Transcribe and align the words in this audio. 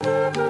queridos 0.00 0.47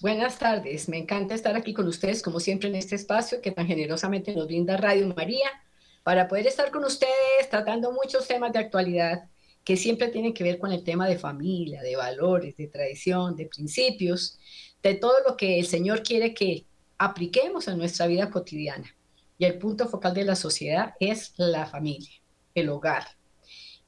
Buenas 0.00 0.38
tardes. 0.38 0.88
Me 0.88 0.98
encanta 0.98 1.34
estar 1.34 1.56
aquí 1.56 1.72
con 1.72 1.86
ustedes, 1.88 2.22
como 2.22 2.38
siempre, 2.38 2.68
en 2.68 2.74
este 2.74 2.96
espacio 2.96 3.40
que 3.40 3.50
tan 3.50 3.66
generosamente 3.66 4.34
nos 4.34 4.46
brinda 4.46 4.76
Radio 4.76 5.06
María, 5.14 5.48
para 6.02 6.28
poder 6.28 6.46
estar 6.46 6.70
con 6.70 6.84
ustedes 6.84 7.48
tratando 7.48 7.92
muchos 7.92 8.26
temas 8.26 8.52
de 8.52 8.58
actualidad 8.58 9.28
que 9.64 9.76
siempre 9.76 10.08
tienen 10.08 10.34
que 10.34 10.44
ver 10.44 10.58
con 10.58 10.72
el 10.72 10.84
tema 10.84 11.08
de 11.08 11.18
familia, 11.18 11.82
de 11.82 11.96
valores, 11.96 12.56
de 12.56 12.66
tradición, 12.66 13.36
de 13.36 13.46
principios, 13.46 14.38
de 14.82 14.94
todo 14.94 15.14
lo 15.26 15.36
que 15.36 15.58
el 15.58 15.66
Señor 15.66 16.02
quiere 16.02 16.34
que 16.34 16.66
apliquemos 16.98 17.66
en 17.68 17.78
nuestra 17.78 18.06
vida 18.06 18.30
cotidiana. 18.30 18.94
Y 19.38 19.46
el 19.46 19.58
punto 19.58 19.88
focal 19.88 20.12
de 20.12 20.24
la 20.24 20.36
sociedad 20.36 20.94
es 21.00 21.32
la 21.36 21.64
familia, 21.64 22.12
el 22.54 22.68
hogar, 22.68 23.04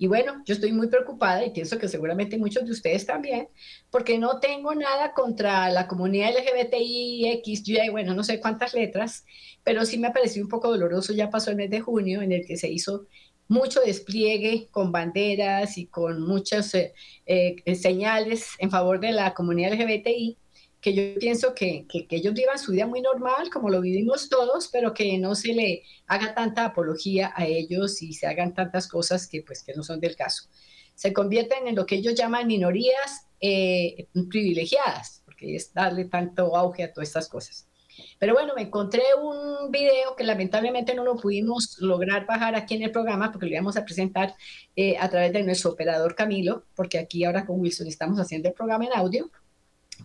y 0.02 0.08
bueno, 0.08 0.42
yo 0.44 0.54
estoy 0.54 0.72
muy 0.72 0.88
preocupada 0.88 1.46
y 1.46 1.50
pienso 1.50 1.78
que 1.78 1.86
seguramente 1.86 2.36
muchos 2.36 2.64
de 2.64 2.72
ustedes 2.72 3.06
también, 3.06 3.46
porque 3.88 4.18
no 4.18 4.40
tengo 4.40 4.74
nada 4.74 5.14
contra 5.14 5.70
la 5.70 5.86
comunidad 5.86 6.32
LGBTI, 6.32 7.30
X, 7.34 7.62
bueno, 7.92 8.12
no 8.12 8.24
sé 8.24 8.40
cuántas 8.40 8.74
letras, 8.74 9.24
pero 9.62 9.86
sí 9.86 9.98
me 9.98 10.08
ha 10.08 10.12
parecido 10.12 10.44
un 10.44 10.50
poco 10.50 10.68
doloroso, 10.68 11.12
ya 11.12 11.30
pasó 11.30 11.52
el 11.52 11.56
mes 11.56 11.70
de 11.70 11.82
junio 11.82 12.20
en 12.20 12.32
el 12.32 12.44
que 12.44 12.56
se 12.56 12.68
hizo 12.68 13.06
mucho 13.46 13.80
despliegue 13.80 14.66
con 14.72 14.90
banderas 14.90 15.78
y 15.78 15.86
con 15.86 16.20
muchas 16.20 16.74
eh, 16.74 16.92
eh, 17.24 17.74
señales 17.76 18.56
en 18.58 18.72
favor 18.72 18.98
de 18.98 19.12
la 19.12 19.34
comunidad 19.34 19.74
LGBTI 19.74 20.36
que 20.82 20.92
yo 20.94 21.18
pienso 21.20 21.54
que, 21.54 21.86
que, 21.88 22.06
ellos 22.10 22.34
vivan 22.34 22.58
su 22.58 22.72
vida 22.72 22.88
muy 22.88 23.00
normal, 23.00 23.50
como 23.50 23.70
lo 23.70 23.80
vivimos 23.80 24.28
todos, 24.28 24.68
pero 24.68 24.92
que 24.92 25.16
no 25.16 25.36
se 25.36 25.54
le 25.54 25.84
haga 26.08 26.34
tanta 26.34 26.64
apología 26.64 27.32
a 27.36 27.46
ellos 27.46 28.02
y 28.02 28.12
se 28.14 28.26
hagan 28.26 28.52
tantas 28.52 28.88
cosas 28.88 29.28
que, 29.28 29.42
pues, 29.42 29.62
que 29.62 29.74
no 29.74 29.84
son 29.84 30.00
del 30.00 30.16
caso. 30.16 30.48
Se 30.96 31.12
convierten 31.12 31.68
en 31.68 31.76
lo 31.76 31.86
que 31.86 31.94
ellos 31.94 32.16
llaman 32.16 32.48
minorías 32.48 33.28
eh, 33.40 34.08
privilegiadas, 34.28 35.22
porque 35.24 35.54
es 35.54 35.72
darle 35.72 36.06
tanto 36.06 36.56
auge 36.56 36.82
a 36.82 36.92
todas 36.92 37.08
estas 37.08 37.28
cosas. 37.28 37.68
Pero 38.18 38.34
bueno, 38.34 38.52
me 38.56 38.62
encontré 38.62 39.02
un 39.22 39.70
video 39.70 40.16
que 40.16 40.24
lamentablemente 40.24 40.96
no 40.96 41.04
lo 41.04 41.14
pudimos 41.14 41.76
lograr 41.78 42.26
bajar 42.26 42.56
aquí 42.56 42.74
en 42.74 42.82
el 42.82 42.90
programa 42.90 43.30
porque 43.30 43.46
lo 43.46 43.52
íbamos 43.52 43.76
a 43.76 43.84
presentar 43.84 44.34
eh, 44.74 44.96
a 44.98 45.08
través 45.08 45.32
de 45.32 45.44
nuestro 45.44 45.70
operador 45.70 46.16
Camilo, 46.16 46.64
porque 46.74 46.98
aquí 46.98 47.22
ahora 47.22 47.46
con 47.46 47.60
Wilson 47.60 47.86
estamos 47.86 48.18
haciendo 48.18 48.48
el 48.48 48.54
programa 48.54 48.86
en 48.86 48.92
audio 48.94 49.30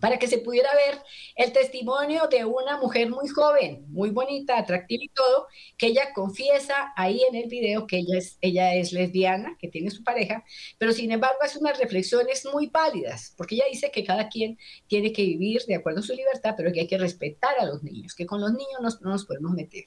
para 0.00 0.18
que 0.18 0.26
se 0.26 0.38
pudiera 0.38 0.68
ver 0.74 1.00
el 1.36 1.52
testimonio 1.52 2.28
de 2.28 2.44
una 2.44 2.78
mujer 2.78 3.10
muy 3.10 3.28
joven, 3.28 3.84
muy 3.88 4.10
bonita, 4.10 4.58
atractiva 4.58 5.04
y 5.04 5.08
todo, 5.08 5.46
que 5.76 5.88
ella 5.88 6.12
confiesa 6.14 6.92
ahí 6.96 7.22
en 7.28 7.34
el 7.34 7.48
video 7.48 7.86
que 7.86 7.98
ella 7.98 8.18
es, 8.18 8.38
ella 8.40 8.74
es 8.74 8.92
lesbiana, 8.92 9.56
que 9.58 9.68
tiene 9.68 9.90
su 9.90 10.02
pareja, 10.04 10.44
pero 10.78 10.92
sin 10.92 11.12
embargo 11.12 11.38
hace 11.42 11.58
unas 11.58 11.78
reflexiones 11.78 12.46
muy 12.52 12.68
pálidas, 12.68 13.34
porque 13.36 13.54
ella 13.56 13.64
dice 13.70 13.90
que 13.90 14.04
cada 14.04 14.28
quien 14.28 14.58
tiene 14.86 15.12
que 15.12 15.22
vivir 15.22 15.62
de 15.66 15.76
acuerdo 15.76 16.00
a 16.00 16.02
su 16.02 16.14
libertad, 16.14 16.54
pero 16.56 16.72
que 16.72 16.80
hay 16.80 16.86
que 16.86 16.98
respetar 16.98 17.58
a 17.58 17.66
los 17.66 17.82
niños, 17.82 18.14
que 18.14 18.26
con 18.26 18.40
los 18.40 18.52
niños 18.52 19.00
no, 19.00 19.10
nos 19.10 19.24
podemos 19.24 19.52
meter. 19.52 19.84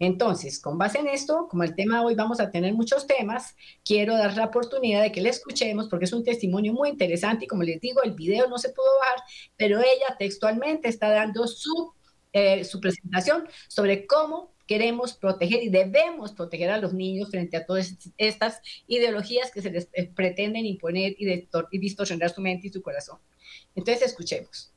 Entonces, 0.00 0.58
con 0.58 0.78
base 0.78 0.98
en 0.98 1.08
esto, 1.08 1.46
como 1.48 1.62
el 1.62 1.74
tema 1.74 2.02
hoy 2.02 2.14
vamos 2.14 2.40
a 2.40 2.50
tener 2.50 2.72
muchos 2.72 3.06
temas, 3.06 3.54
quiero 3.84 4.16
dar 4.16 4.34
la 4.34 4.46
oportunidad 4.46 5.02
de 5.02 5.12
que 5.12 5.20
le 5.20 5.28
escuchemos, 5.28 5.88
porque 5.88 6.06
es 6.06 6.12
un 6.14 6.24
testimonio 6.24 6.72
muy 6.72 6.88
interesante 6.88 7.44
y 7.44 7.48
como 7.48 7.62
les 7.64 7.82
digo, 7.82 8.02
el 8.02 8.12
video 8.12 8.48
no 8.48 8.56
se 8.56 8.70
pudo 8.70 8.86
bajar, 8.98 9.22
pero 9.58 9.78
ella 9.78 10.16
textualmente 10.18 10.88
está 10.88 11.10
dando 11.10 11.46
su, 11.46 11.92
eh, 12.32 12.64
su 12.64 12.80
presentación 12.80 13.46
sobre 13.68 14.06
cómo 14.06 14.54
queremos 14.66 15.12
proteger 15.12 15.62
y 15.62 15.68
debemos 15.68 16.32
proteger 16.32 16.70
a 16.70 16.78
los 16.78 16.94
niños 16.94 17.28
frente 17.28 17.58
a 17.58 17.66
todas 17.66 17.94
estas 18.16 18.62
ideologías 18.86 19.50
que 19.50 19.60
se 19.60 19.70
les 19.70 19.88
eh, 19.92 20.06
pretenden 20.06 20.64
imponer 20.64 21.14
y 21.18 21.78
distorsionar 21.78 22.30
su 22.30 22.40
mente 22.40 22.68
y 22.68 22.72
su 22.72 22.80
corazón. 22.80 23.18
Entonces, 23.74 24.06
escuchemos. 24.06 24.72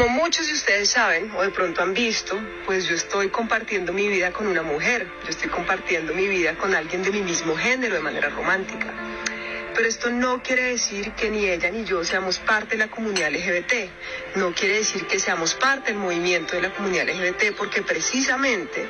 Como 0.00 0.14
muchos 0.14 0.46
de 0.46 0.54
ustedes 0.54 0.88
saben 0.88 1.30
o 1.36 1.42
de 1.42 1.50
pronto 1.50 1.82
han 1.82 1.92
visto, 1.92 2.40
pues 2.64 2.86
yo 2.86 2.94
estoy 2.94 3.28
compartiendo 3.28 3.92
mi 3.92 4.08
vida 4.08 4.32
con 4.32 4.46
una 4.46 4.62
mujer, 4.62 5.06
yo 5.24 5.28
estoy 5.28 5.50
compartiendo 5.50 6.14
mi 6.14 6.26
vida 6.26 6.56
con 6.56 6.74
alguien 6.74 7.02
de 7.02 7.10
mi 7.10 7.20
mismo 7.20 7.54
género 7.54 7.96
de 7.96 8.00
manera 8.00 8.30
romántica. 8.30 8.94
Pero 9.74 9.86
esto 9.86 10.08
no 10.08 10.42
quiere 10.42 10.62
decir 10.62 11.12
que 11.12 11.28
ni 11.28 11.44
ella 11.44 11.70
ni 11.70 11.84
yo 11.84 12.02
seamos 12.02 12.38
parte 12.38 12.78
de 12.78 12.86
la 12.86 12.90
comunidad 12.90 13.30
LGBT. 13.30 14.36
No 14.36 14.54
quiere 14.54 14.76
decir 14.76 15.06
que 15.06 15.18
seamos 15.18 15.52
parte 15.52 15.92
del 15.92 16.00
movimiento 16.00 16.56
de 16.56 16.62
la 16.62 16.72
comunidad 16.72 17.06
LGBT 17.06 17.54
porque 17.54 17.82
precisamente 17.82 18.88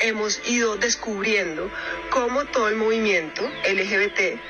hemos 0.00 0.40
ido 0.48 0.76
descubriendo 0.78 1.70
cómo 2.08 2.46
todo 2.46 2.68
el 2.68 2.76
movimiento 2.76 3.42
LGBT 3.68 4.40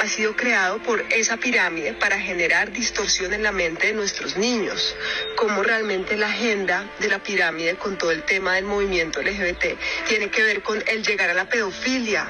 ha 0.00 0.06
sido 0.06 0.36
creado 0.36 0.78
por 0.82 1.04
esa 1.10 1.36
pirámide 1.36 1.92
para 1.94 2.18
generar 2.18 2.72
distorsión 2.72 3.32
en 3.32 3.42
la 3.42 3.52
mente 3.52 3.88
de 3.88 3.92
nuestros 3.92 4.36
niños, 4.36 4.94
cómo 5.36 5.62
realmente 5.62 6.16
la 6.16 6.28
agenda 6.28 6.84
de 6.98 7.08
la 7.08 7.22
pirámide 7.22 7.76
con 7.76 7.98
todo 7.98 8.10
el 8.10 8.22
tema 8.22 8.54
del 8.54 8.64
movimiento 8.64 9.22
LGBT 9.22 9.78
tiene 10.08 10.30
que 10.30 10.42
ver 10.42 10.62
con 10.62 10.82
el 10.86 11.02
llegar 11.02 11.30
a 11.30 11.34
la 11.34 11.48
pedofilia, 11.48 12.26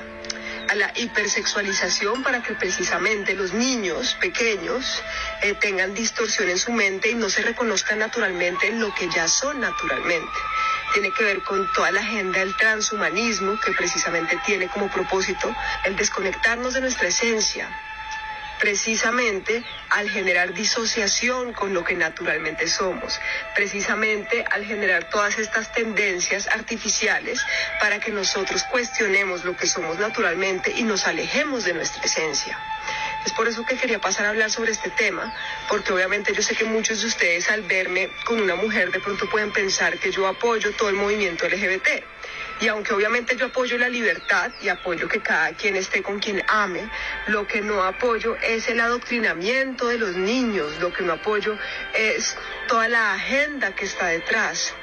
a 0.68 0.74
la 0.76 0.92
hipersexualización 0.94 2.22
para 2.22 2.42
que 2.42 2.54
precisamente 2.54 3.34
los 3.34 3.52
niños 3.52 4.16
pequeños 4.20 5.02
eh, 5.42 5.54
tengan 5.54 5.94
distorsión 5.94 6.48
en 6.48 6.58
su 6.58 6.72
mente 6.72 7.10
y 7.10 7.14
no 7.14 7.28
se 7.28 7.42
reconozcan 7.42 7.98
naturalmente 7.98 8.68
en 8.68 8.80
lo 8.80 8.94
que 8.94 9.08
ya 9.08 9.26
son 9.26 9.60
naturalmente. 9.60 10.30
Tiene 10.92 11.12
que 11.12 11.24
ver 11.24 11.42
con 11.42 11.70
toda 11.72 11.92
la 11.92 12.00
agenda 12.00 12.40
del 12.40 12.56
transhumanismo 12.56 13.58
que 13.60 13.72
precisamente 13.72 14.38
tiene 14.44 14.68
como 14.68 14.88
propósito 14.88 15.54
el 15.84 15.96
desconectarnos 15.96 16.74
de 16.74 16.80
nuestra 16.80 17.08
esencia, 17.08 17.68
precisamente 18.60 19.64
al 19.88 20.10
generar 20.10 20.52
disociación 20.52 21.52
con 21.52 21.72
lo 21.72 21.82
que 21.84 21.94
naturalmente 21.94 22.68
somos, 22.68 23.20
precisamente 23.54 24.44
al 24.50 24.64
generar 24.64 25.04
todas 25.04 25.38
estas 25.38 25.72
tendencias 25.72 26.48
artificiales 26.48 27.40
para 27.80 27.98
que 28.00 28.10
nosotros 28.10 28.64
cuestionemos 28.64 29.44
lo 29.44 29.56
que 29.56 29.66
somos 29.66 29.98
naturalmente 29.98 30.72
y 30.76 30.82
nos 30.82 31.06
alejemos 31.06 31.64
de 31.64 31.72
nuestra 31.72 32.02
esencia. 32.04 32.58
Es 33.24 33.32
por 33.32 33.46
eso 33.48 33.64
que 33.64 33.76
quería 33.76 34.00
pasar 34.00 34.26
a 34.26 34.30
hablar 34.30 34.50
sobre 34.50 34.72
este 34.72 34.90
tema, 34.90 35.32
porque 35.68 35.92
obviamente 35.92 36.32
yo 36.32 36.42
sé 36.42 36.54
que 36.54 36.64
muchos 36.64 37.02
de 37.02 37.06
ustedes 37.08 37.50
al 37.50 37.62
verme 37.62 38.10
con 38.24 38.40
una 38.40 38.54
mujer 38.54 38.90
de 38.90 39.00
pronto 39.00 39.28
pueden 39.28 39.52
pensar 39.52 39.98
que 39.98 40.10
yo 40.10 40.26
apoyo 40.26 40.72
todo 40.72 40.88
el 40.88 40.96
movimiento 40.96 41.46
LGBT. 41.46 41.88
Y 42.60 42.68
aunque 42.68 42.92
obviamente 42.92 43.36
yo 43.36 43.46
apoyo 43.46 43.78
la 43.78 43.88
libertad 43.88 44.52
y 44.60 44.68
apoyo 44.68 45.08
que 45.08 45.20
cada 45.20 45.52
quien 45.52 45.76
esté 45.76 46.02
con 46.02 46.18
quien 46.18 46.42
ame, 46.48 46.88
lo 47.26 47.46
que 47.46 47.62
no 47.62 47.82
apoyo 47.82 48.36
es 48.36 48.68
el 48.68 48.80
adoctrinamiento 48.80 49.88
de 49.88 49.98
los 49.98 50.16
niños, 50.16 50.78
lo 50.80 50.92
que 50.92 51.02
no 51.02 51.14
apoyo 51.14 51.56
es 51.94 52.36
toda 52.68 52.88
la 52.88 53.14
agenda 53.14 53.74
que 53.74 53.86
está 53.86 54.08
detrás 54.08 54.74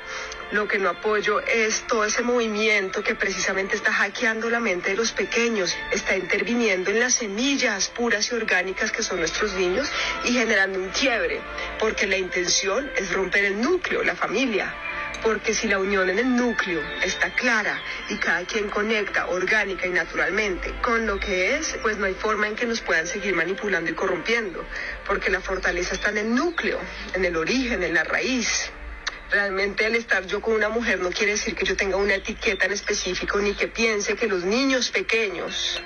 Lo 0.51 0.65
que 0.65 0.79
no 0.79 0.87
apoyo 0.87 1.41
es 1.41 1.85
todo 1.87 2.05
ese 2.05 2.21
movimiento 2.21 3.03
que 3.03 3.15
precisamente 3.15 3.75
está 3.75 3.91
hackeando 3.91 4.49
la 4.49 4.61
mente 4.61 4.91
de 4.91 4.95
los 4.95 5.11
pequeños, 5.11 5.75
está 5.91 6.15
interviniendo 6.15 6.89
en 6.89 7.01
las 7.01 7.15
semillas 7.15 7.89
puras 7.89 8.31
y 8.31 8.35
orgánicas 8.35 8.93
que 8.93 9.03
son 9.03 9.19
nuestros 9.19 9.55
niños 9.55 9.89
y 10.23 10.31
generando 10.31 10.79
un 10.79 10.87
quiebre, 10.89 11.41
porque 11.79 12.07
la 12.07 12.17
intención 12.17 12.89
es 12.95 13.11
romper 13.11 13.43
el 13.43 13.59
núcleo, 13.59 14.03
la 14.03 14.15
familia. 14.15 14.73
Porque 15.21 15.53
si 15.53 15.67
la 15.67 15.79
unión 15.79 16.09
en 16.09 16.19
el 16.19 16.33
núcleo 16.33 16.81
está 17.03 17.33
clara 17.33 17.81
y 18.07 18.15
cada 18.15 18.45
quien 18.45 18.69
conecta 18.69 19.27
orgánica 19.27 19.85
y 19.85 19.89
naturalmente 19.89 20.73
con 20.81 21.05
lo 21.05 21.19
que 21.19 21.57
es, 21.57 21.77
pues 21.81 21.97
no 21.97 22.05
hay 22.05 22.13
forma 22.13 22.47
en 22.47 22.55
que 22.55 22.65
nos 22.65 22.79
puedan 22.79 23.05
seguir 23.05 23.35
manipulando 23.35 23.91
y 23.91 23.95
corrompiendo. 23.95 24.63
Porque 25.05 25.29
la 25.29 25.41
fortaleza 25.41 25.95
está 25.95 26.11
en 26.11 26.19
el 26.19 26.33
núcleo, 26.33 26.79
en 27.13 27.25
el 27.25 27.35
origen, 27.35 27.83
en 27.83 27.95
la 27.95 28.05
raíz. 28.05 28.71
Realmente 29.29 29.85
el 29.85 29.95
estar 29.95 30.25
yo 30.25 30.41
con 30.41 30.53
una 30.53 30.69
mujer 30.69 30.99
no 31.01 31.09
quiere 31.09 31.33
decir 31.33 31.53
que 31.53 31.65
yo 31.65 31.75
tenga 31.75 31.97
una 31.97 32.15
etiqueta 32.15 32.65
en 32.65 32.71
específico 32.71 33.39
ni 33.39 33.53
que 33.53 33.67
piense 33.67 34.15
que 34.15 34.27
los 34.27 34.45
niños 34.45 34.89
pequeños 34.89 35.81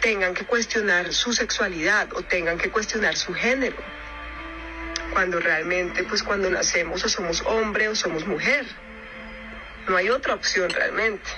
tengan 0.00 0.32
que 0.32 0.44
cuestionar 0.44 1.12
su 1.12 1.32
sexualidad 1.32 2.12
o 2.14 2.22
tengan 2.22 2.56
que 2.56 2.70
cuestionar 2.70 3.16
su 3.16 3.34
género. 3.34 3.76
Cuando 5.12 5.40
realmente, 5.40 6.04
pues 6.04 6.22
cuando 6.22 6.48
nacemos 6.50 7.02
o 7.04 7.08
somos 7.08 7.42
hombre 7.46 7.88
o 7.88 7.96
somos 7.96 8.26
mujer. 8.26 8.64
No 9.88 9.96
hay 9.96 10.10
otra 10.10 10.34
opción 10.34 10.70
realmente. 10.70 11.28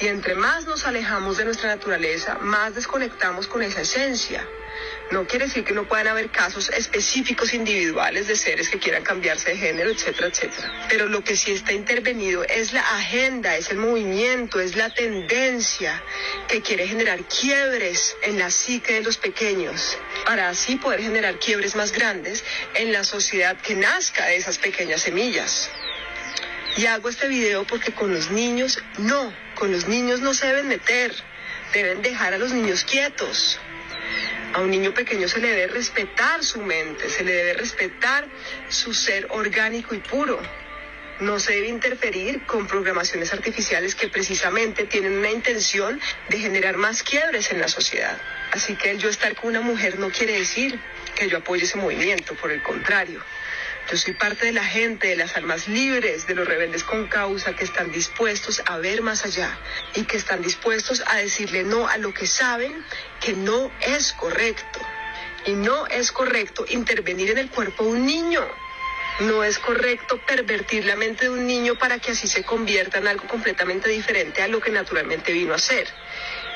Y 0.00 0.06
entre 0.06 0.36
más 0.36 0.66
nos 0.66 0.86
alejamos 0.86 1.36
de 1.36 1.44
nuestra 1.44 1.68
naturaleza, 1.68 2.38
más 2.40 2.74
desconectamos 2.74 3.46
con 3.46 3.62
esa 3.62 3.82
esencia. 3.82 4.46
No 5.10 5.26
quiere 5.26 5.46
decir 5.46 5.64
que 5.64 5.72
no 5.72 5.88
puedan 5.88 6.08
haber 6.08 6.30
casos 6.30 6.68
específicos 6.68 7.54
individuales 7.54 8.26
de 8.26 8.36
seres 8.36 8.68
que 8.68 8.78
quieran 8.78 9.02
cambiarse 9.02 9.50
de 9.50 9.56
género, 9.56 9.90
etcétera, 9.90 10.28
etcétera. 10.28 10.86
Pero 10.90 11.06
lo 11.06 11.24
que 11.24 11.36
sí 11.36 11.52
está 11.52 11.72
intervenido 11.72 12.44
es 12.44 12.72
la 12.74 12.80
agenda, 12.80 13.56
es 13.56 13.70
el 13.70 13.78
movimiento, 13.78 14.60
es 14.60 14.76
la 14.76 14.92
tendencia 14.92 16.02
que 16.46 16.60
quiere 16.60 16.86
generar 16.86 17.20
quiebres 17.24 18.16
en 18.22 18.38
la 18.38 18.50
psique 18.50 18.94
de 18.94 19.02
los 19.02 19.16
pequeños 19.16 19.96
para 20.26 20.50
así 20.50 20.76
poder 20.76 21.00
generar 21.00 21.38
quiebres 21.38 21.74
más 21.74 21.92
grandes 21.92 22.44
en 22.74 22.92
la 22.92 23.02
sociedad 23.04 23.56
que 23.56 23.74
nazca 23.74 24.26
de 24.26 24.36
esas 24.36 24.58
pequeñas 24.58 25.02
semillas. 25.02 25.70
Y 26.76 26.86
hago 26.86 27.08
este 27.08 27.28
video 27.28 27.64
porque 27.64 27.92
con 27.92 28.12
los 28.14 28.30
niños 28.30 28.78
no, 28.98 29.32
con 29.54 29.72
los 29.72 29.88
niños 29.88 30.20
no 30.20 30.34
se 30.34 30.46
deben 30.46 30.68
meter, 30.68 31.14
deben 31.72 32.02
dejar 32.02 32.34
a 32.34 32.38
los 32.38 32.52
niños 32.52 32.84
quietos. 32.84 33.58
A 34.54 34.60
un 34.60 34.70
niño 34.70 34.94
pequeño 34.94 35.28
se 35.28 35.40
le 35.40 35.48
debe 35.48 35.66
respetar 35.68 36.42
su 36.42 36.60
mente, 36.62 37.08
se 37.10 37.22
le 37.22 37.32
debe 37.32 37.54
respetar 37.54 38.26
su 38.68 38.94
ser 38.94 39.26
orgánico 39.30 39.94
y 39.94 39.98
puro. 39.98 40.40
No 41.20 41.38
se 41.40 41.52
debe 41.52 41.68
interferir 41.68 42.46
con 42.46 42.66
programaciones 42.66 43.32
artificiales 43.32 43.94
que 43.94 44.08
precisamente 44.08 44.84
tienen 44.84 45.18
una 45.18 45.30
intención 45.30 46.00
de 46.28 46.38
generar 46.38 46.76
más 46.76 47.02
quiebres 47.02 47.50
en 47.50 47.60
la 47.60 47.68
sociedad. 47.68 48.20
Así 48.52 48.76
que 48.76 48.90
el 48.90 48.98
yo 48.98 49.08
estar 49.08 49.34
con 49.34 49.50
una 49.50 49.60
mujer 49.60 49.98
no 49.98 50.10
quiere 50.10 50.38
decir 50.38 50.78
que 51.14 51.28
yo 51.28 51.38
apoye 51.38 51.64
ese 51.64 51.76
movimiento, 51.76 52.34
por 52.34 52.50
el 52.52 52.62
contrario. 52.62 53.22
Yo 53.90 53.96
soy 53.96 54.12
parte 54.12 54.44
de 54.44 54.52
la 54.52 54.64
gente, 54.64 55.08
de 55.08 55.16
las 55.16 55.34
almas 55.34 55.66
libres, 55.66 56.26
de 56.26 56.34
los 56.34 56.46
rebeldes 56.46 56.84
con 56.84 57.06
causa 57.06 57.56
que 57.56 57.64
están 57.64 57.90
dispuestos 57.90 58.62
a 58.66 58.76
ver 58.76 59.00
más 59.00 59.24
allá 59.24 59.58
y 59.94 60.04
que 60.04 60.18
están 60.18 60.42
dispuestos 60.42 61.02
a 61.06 61.16
decirle 61.16 61.62
no 61.62 61.88
a 61.88 61.96
lo 61.96 62.12
que 62.12 62.26
saben 62.26 62.84
que 63.18 63.32
no 63.32 63.72
es 63.80 64.12
correcto. 64.12 64.80
Y 65.46 65.52
no 65.52 65.86
es 65.86 66.12
correcto 66.12 66.66
intervenir 66.68 67.30
en 67.30 67.38
el 67.38 67.48
cuerpo 67.48 67.84
de 67.84 67.90
un 67.92 68.04
niño. 68.04 68.46
No 69.20 69.42
es 69.42 69.58
correcto 69.58 70.20
pervertir 70.26 70.84
la 70.84 70.94
mente 70.94 71.24
de 71.24 71.30
un 71.30 71.46
niño 71.46 71.78
para 71.78 71.98
que 71.98 72.10
así 72.10 72.28
se 72.28 72.44
convierta 72.44 72.98
en 72.98 73.08
algo 73.08 73.26
completamente 73.26 73.88
diferente 73.88 74.42
a 74.42 74.48
lo 74.48 74.60
que 74.60 74.70
naturalmente 74.70 75.32
vino 75.32 75.54
a 75.54 75.58
ser. 75.58 75.88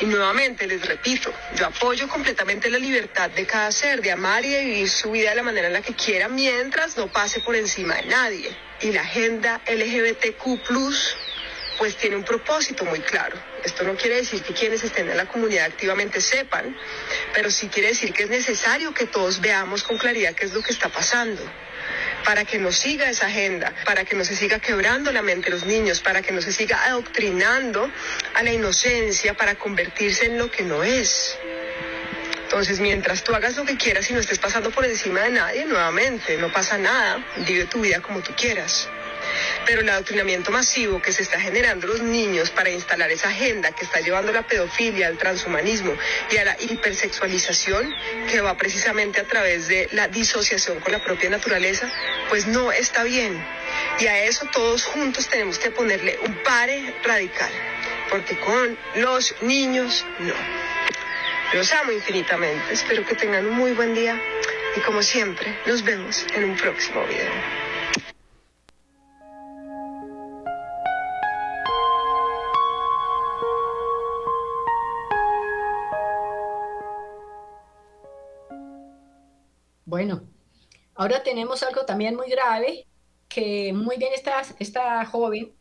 Y 0.02 0.06
nuevamente 0.06 0.66
les 0.66 0.84
repito, 0.84 1.32
yo 1.54 1.64
apoyo 1.64 2.08
completamente 2.08 2.68
la 2.68 2.78
libertad 2.80 3.30
de 3.30 3.46
cada 3.46 3.70
ser 3.70 4.02
de 4.02 4.10
amar 4.10 4.44
y 4.44 4.48
de 4.48 4.64
vivir 4.64 4.90
su 4.90 5.12
vida 5.12 5.30
de 5.30 5.36
la 5.36 5.44
manera 5.44 5.68
en 5.68 5.74
la 5.74 5.80
que 5.80 5.94
quiera 5.94 6.28
mientras 6.28 6.96
no 6.96 7.06
pase 7.06 7.38
por 7.38 7.54
encima 7.54 7.94
de 7.94 8.06
nadie. 8.06 8.56
Y 8.80 8.90
la 8.90 9.02
agenda 9.02 9.60
LGBTQ 9.64 10.58
pues 11.78 11.96
tiene 11.98 12.16
un 12.16 12.24
propósito 12.24 12.84
muy 12.84 12.98
claro. 12.98 13.36
Esto 13.62 13.84
no 13.84 13.94
quiere 13.94 14.16
decir 14.16 14.42
que 14.42 14.52
quienes 14.52 14.82
estén 14.82 15.08
en 15.08 15.16
la 15.16 15.26
comunidad 15.26 15.66
activamente 15.66 16.20
sepan, 16.20 16.76
pero 17.32 17.48
sí 17.48 17.68
quiere 17.68 17.90
decir 17.90 18.12
que 18.12 18.24
es 18.24 18.28
necesario 18.28 18.92
que 18.92 19.06
todos 19.06 19.40
veamos 19.40 19.84
con 19.84 19.98
claridad 19.98 20.34
qué 20.34 20.46
es 20.46 20.52
lo 20.52 20.62
que 20.62 20.72
está 20.72 20.88
pasando 20.88 21.40
para 22.24 22.44
que 22.44 22.58
no 22.58 22.72
siga 22.72 23.08
esa 23.10 23.26
agenda, 23.26 23.72
para 23.84 24.04
que 24.04 24.14
no 24.16 24.24
se 24.24 24.36
siga 24.36 24.58
quebrando 24.58 25.12
la 25.12 25.22
mente 25.22 25.50
de 25.50 25.56
los 25.56 25.66
niños, 25.66 26.00
para 26.00 26.22
que 26.22 26.32
no 26.32 26.40
se 26.40 26.52
siga 26.52 26.84
adoctrinando 26.84 27.90
a 28.34 28.42
la 28.42 28.52
inocencia 28.52 29.34
para 29.34 29.54
convertirse 29.56 30.26
en 30.26 30.38
lo 30.38 30.50
que 30.50 30.62
no 30.62 30.82
es. 30.82 31.36
Entonces, 32.44 32.80
mientras 32.80 33.24
tú 33.24 33.34
hagas 33.34 33.56
lo 33.56 33.64
que 33.64 33.76
quieras 33.76 34.10
y 34.10 34.12
no 34.12 34.20
estés 34.20 34.38
pasando 34.38 34.70
por 34.70 34.84
encima 34.84 35.20
de 35.22 35.30
nadie, 35.30 35.64
nuevamente, 35.64 36.36
no 36.36 36.52
pasa 36.52 36.76
nada, 36.76 37.24
vive 37.46 37.64
tu 37.64 37.80
vida 37.80 38.00
como 38.00 38.20
tú 38.20 38.34
quieras. 38.36 38.88
Pero 39.66 39.80
el 39.80 39.88
adoctrinamiento 39.88 40.50
masivo 40.50 41.00
que 41.00 41.12
se 41.12 41.22
está 41.22 41.40
generando 41.40 41.86
los 41.86 42.02
niños 42.02 42.50
para 42.50 42.70
instalar 42.70 43.10
esa 43.10 43.28
agenda 43.28 43.72
que 43.72 43.84
está 43.84 44.00
llevando 44.00 44.32
la 44.32 44.42
pedofilia, 44.42 45.06
al 45.06 45.18
transhumanismo 45.18 45.94
y 46.30 46.36
a 46.36 46.44
la 46.44 46.56
hipersexualización, 46.60 47.94
que 48.30 48.40
va 48.40 48.56
precisamente 48.56 49.20
a 49.20 49.24
través 49.24 49.68
de 49.68 49.88
la 49.92 50.08
disociación 50.08 50.80
con 50.80 50.92
la 50.92 51.02
propia 51.02 51.30
naturaleza, 51.30 51.90
pues 52.28 52.46
no 52.46 52.72
está 52.72 53.04
bien. 53.04 53.42
Y 54.00 54.06
a 54.06 54.24
eso 54.24 54.46
todos 54.52 54.84
juntos 54.84 55.28
tenemos 55.28 55.58
que 55.58 55.70
ponerle 55.70 56.18
un 56.26 56.34
pare 56.42 56.94
radical, 57.04 57.50
porque 58.10 58.38
con 58.38 58.76
los 58.96 59.34
niños 59.42 60.04
no. 60.18 60.34
Los 61.54 61.70
amo 61.72 61.92
infinitamente, 61.92 62.72
espero 62.72 63.04
que 63.04 63.14
tengan 63.14 63.46
un 63.46 63.54
muy 63.54 63.72
buen 63.72 63.94
día 63.94 64.18
y 64.74 64.80
como 64.80 65.02
siempre, 65.02 65.58
nos 65.66 65.82
vemos 65.82 66.24
en 66.34 66.44
un 66.44 66.56
próximo 66.56 67.04
video. 67.04 67.61
Ahora 81.02 81.22
tenemos 81.24 81.64
algo 81.64 81.84
también 81.84 82.14
muy 82.14 82.30
grave, 82.30 82.86
que 83.28 83.72
muy 83.72 83.96
bien 83.96 84.12
esta, 84.14 84.42
esta 84.60 85.04
joven, 85.04 85.52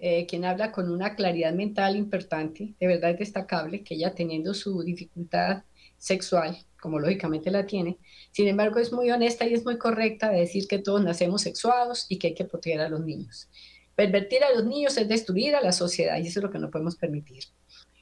eh, 0.00 0.26
quien 0.26 0.44
habla 0.44 0.72
con 0.72 0.90
una 0.90 1.14
claridad 1.14 1.52
mental 1.52 1.94
importante, 1.94 2.74
de 2.80 2.86
verdad 2.88 3.14
destacable, 3.16 3.84
que 3.84 3.94
ella 3.94 4.12
teniendo 4.12 4.54
su 4.54 4.82
dificultad 4.82 5.62
sexual, 5.98 6.58
como 6.80 6.98
lógicamente 6.98 7.52
la 7.52 7.64
tiene, 7.64 7.98
sin 8.32 8.48
embargo 8.48 8.80
es 8.80 8.92
muy 8.92 9.08
honesta 9.12 9.46
y 9.46 9.54
es 9.54 9.64
muy 9.64 9.78
correcta 9.78 10.30
de 10.30 10.40
decir 10.40 10.66
que 10.66 10.80
todos 10.80 11.00
nacemos 11.04 11.42
sexuados 11.42 12.06
y 12.08 12.18
que 12.18 12.28
hay 12.28 12.34
que 12.34 12.44
proteger 12.44 12.80
a 12.80 12.88
los 12.88 13.02
niños. 13.02 13.48
Pervertir 13.94 14.42
a 14.42 14.52
los 14.52 14.64
niños 14.64 14.96
es 14.96 15.06
destruir 15.06 15.54
a 15.54 15.60
la 15.60 15.70
sociedad 15.70 16.18
y 16.18 16.26
eso 16.26 16.40
es 16.40 16.42
lo 16.42 16.50
que 16.50 16.58
no 16.58 16.72
podemos 16.72 16.96
permitir. 16.96 17.44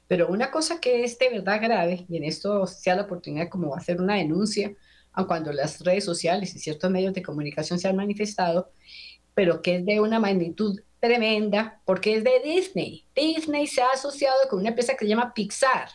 Pero 0.07 0.29
una 0.29 0.49
cosa 0.49 0.79
que 0.79 1.03
es 1.03 1.19
de 1.19 1.29
verdad 1.29 1.61
grave, 1.61 2.07
y 2.09 2.17
en 2.17 2.23
esto 2.23 2.65
sea 2.65 2.95
la 2.95 3.03
oportunidad 3.03 3.49
como 3.49 3.75
hacer 3.75 4.01
una 4.01 4.15
denuncia, 4.15 4.73
aun 5.13 5.27
cuando 5.27 5.51
las 5.51 5.79
redes 5.81 6.05
sociales 6.05 6.55
y 6.55 6.59
ciertos 6.59 6.89
medios 6.89 7.13
de 7.13 7.21
comunicación 7.21 7.79
se 7.79 7.87
han 7.87 7.95
manifestado, 7.95 8.71
pero 9.33 9.61
que 9.61 9.77
es 9.77 9.85
de 9.85 9.99
una 9.99 10.19
magnitud 10.19 10.79
tremenda, 10.99 11.81
porque 11.85 12.15
es 12.15 12.23
de 12.23 12.39
Disney. 12.43 13.05
Disney 13.15 13.67
se 13.67 13.81
ha 13.81 13.89
asociado 13.93 14.37
con 14.49 14.59
una 14.59 14.69
empresa 14.69 14.93
que 14.93 15.05
se 15.05 15.09
llama 15.09 15.33
Pixar. 15.33 15.89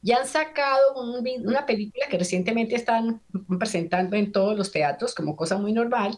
Y 0.00 0.12
han 0.12 0.26
sacado 0.26 1.02
una 1.02 1.66
película 1.66 2.06
que 2.08 2.18
recientemente 2.18 2.76
están 2.76 3.20
presentando 3.58 4.14
en 4.16 4.30
todos 4.30 4.56
los 4.56 4.70
teatros 4.70 5.14
como 5.14 5.34
cosa 5.34 5.58
muy 5.58 5.72
normal, 5.72 6.16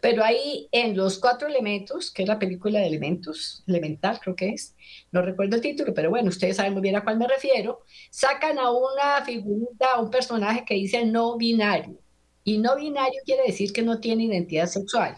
pero 0.00 0.24
ahí 0.24 0.68
en 0.72 0.96
Los 0.96 1.18
Cuatro 1.18 1.48
Elementos, 1.48 2.10
que 2.10 2.22
es 2.22 2.28
la 2.28 2.38
película 2.38 2.80
de 2.80 2.86
Elementos, 2.86 3.64
Elemental 3.66 4.20
creo 4.20 4.36
que 4.36 4.50
es, 4.50 4.74
no 5.12 5.22
recuerdo 5.22 5.56
el 5.56 5.62
título, 5.62 5.94
pero 5.94 6.10
bueno, 6.10 6.28
ustedes 6.28 6.56
saben 6.56 6.72
muy 6.72 6.82
bien 6.82 6.96
a 6.96 7.04
cuál 7.04 7.18
me 7.18 7.28
refiero, 7.28 7.80
sacan 8.10 8.58
a 8.58 8.70
una 8.70 9.24
figurita, 9.24 9.94
a 9.94 10.00
un 10.00 10.10
personaje 10.10 10.64
que 10.64 10.74
dice 10.74 11.04
no 11.04 11.36
binario. 11.36 11.98
Y 12.44 12.58
no 12.58 12.76
binario 12.76 13.20
quiere 13.24 13.42
decir 13.46 13.72
que 13.72 13.82
no 13.82 14.00
tiene 14.00 14.24
identidad 14.24 14.66
sexual. 14.66 15.16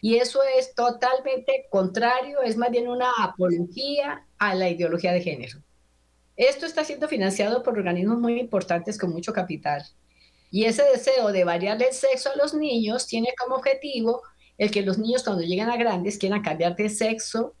Y 0.00 0.16
eso 0.16 0.40
es 0.56 0.74
totalmente 0.74 1.66
contrario, 1.70 2.40
es 2.42 2.56
más 2.56 2.70
bien 2.70 2.88
una 2.88 3.10
apología 3.20 4.24
a 4.38 4.54
la 4.54 4.70
ideología 4.70 5.12
de 5.12 5.20
género. 5.20 5.58
Esto 6.36 6.64
está 6.64 6.84
siendo 6.84 7.06
financiado 7.06 7.62
por 7.62 7.76
organismos 7.76 8.18
muy 8.18 8.40
importantes 8.40 8.96
con 8.96 9.10
mucho 9.10 9.32
capital. 9.32 9.84
Y 10.50 10.64
ese 10.64 10.82
deseo 10.84 11.32
de 11.32 11.44
variarle 11.44 11.88
el 11.88 11.94
sexo 11.94 12.30
a 12.30 12.36
los 12.36 12.54
niños 12.54 13.06
tiene 13.06 13.34
como 13.38 13.56
objetivo 13.56 14.22
el 14.58 14.70
que 14.70 14.82
los 14.82 14.98
niños 14.98 15.22
cuando 15.22 15.42
llegan 15.42 15.70
a 15.70 15.78
grandes 15.78 16.18
quieran 16.18 16.42
cambiar 16.42 16.76
de 16.76 16.90
sexo, 16.90 17.54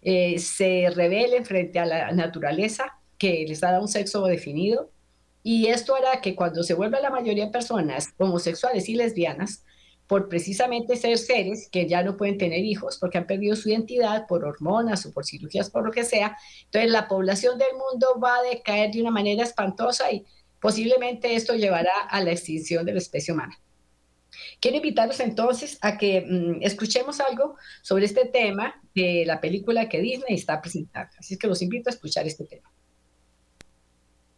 eh, 0.00 0.38
se 0.38 0.88
rebelen 0.94 1.44
frente 1.44 1.78
a 1.78 1.84
la 1.84 2.12
naturaleza 2.12 2.98
que 3.18 3.44
les 3.46 3.60
da 3.60 3.78
un 3.78 3.88
sexo 3.88 4.24
definido. 4.24 4.90
Y 5.42 5.66
esto 5.66 5.94
hará 5.94 6.22
que 6.22 6.34
cuando 6.34 6.62
se 6.62 6.72
vuelva 6.72 7.00
la 7.00 7.10
mayoría 7.10 7.46
de 7.46 7.52
personas 7.52 8.14
homosexuales 8.16 8.88
y 8.88 8.94
lesbianas, 8.94 9.62
por 10.08 10.28
precisamente 10.28 10.96
ser 10.96 11.18
seres 11.18 11.68
que 11.70 11.86
ya 11.86 12.02
no 12.02 12.16
pueden 12.16 12.38
tener 12.38 12.64
hijos 12.64 12.96
porque 12.98 13.18
han 13.18 13.26
perdido 13.26 13.54
su 13.54 13.68
identidad 13.68 14.26
por 14.26 14.42
hormonas 14.42 15.04
o 15.04 15.12
por 15.12 15.26
cirugías, 15.26 15.68
por 15.68 15.84
lo 15.84 15.92
que 15.92 16.02
sea. 16.02 16.36
Entonces 16.64 16.90
la 16.90 17.06
población 17.06 17.58
del 17.58 17.74
mundo 17.74 18.18
va 18.18 18.38
a 18.38 18.42
decaer 18.42 18.90
de 18.90 19.02
una 19.02 19.10
manera 19.10 19.44
espantosa 19.44 20.10
y 20.10 20.24
posiblemente 20.60 21.34
esto 21.34 21.54
llevará 21.54 21.92
a 22.08 22.22
la 22.22 22.32
extinción 22.32 22.84
de 22.84 22.92
la 22.92 22.98
especie 22.98 23.34
humana. 23.34 23.58
Quiero 24.60 24.76
invitarlos 24.76 25.20
entonces 25.20 25.78
a 25.80 25.96
que 25.98 26.20
mm, 26.20 26.62
escuchemos 26.62 27.20
algo 27.20 27.56
sobre 27.82 28.04
este 28.04 28.26
tema 28.26 28.80
de 28.94 29.24
la 29.26 29.40
película 29.40 29.88
que 29.88 30.00
Disney 30.00 30.34
está 30.34 30.60
presentando. 30.60 31.12
Así 31.18 31.38
que 31.38 31.46
los 31.46 31.62
invito 31.62 31.90
a 31.90 31.92
escuchar 31.92 32.26
este 32.26 32.44
tema. 32.44 32.70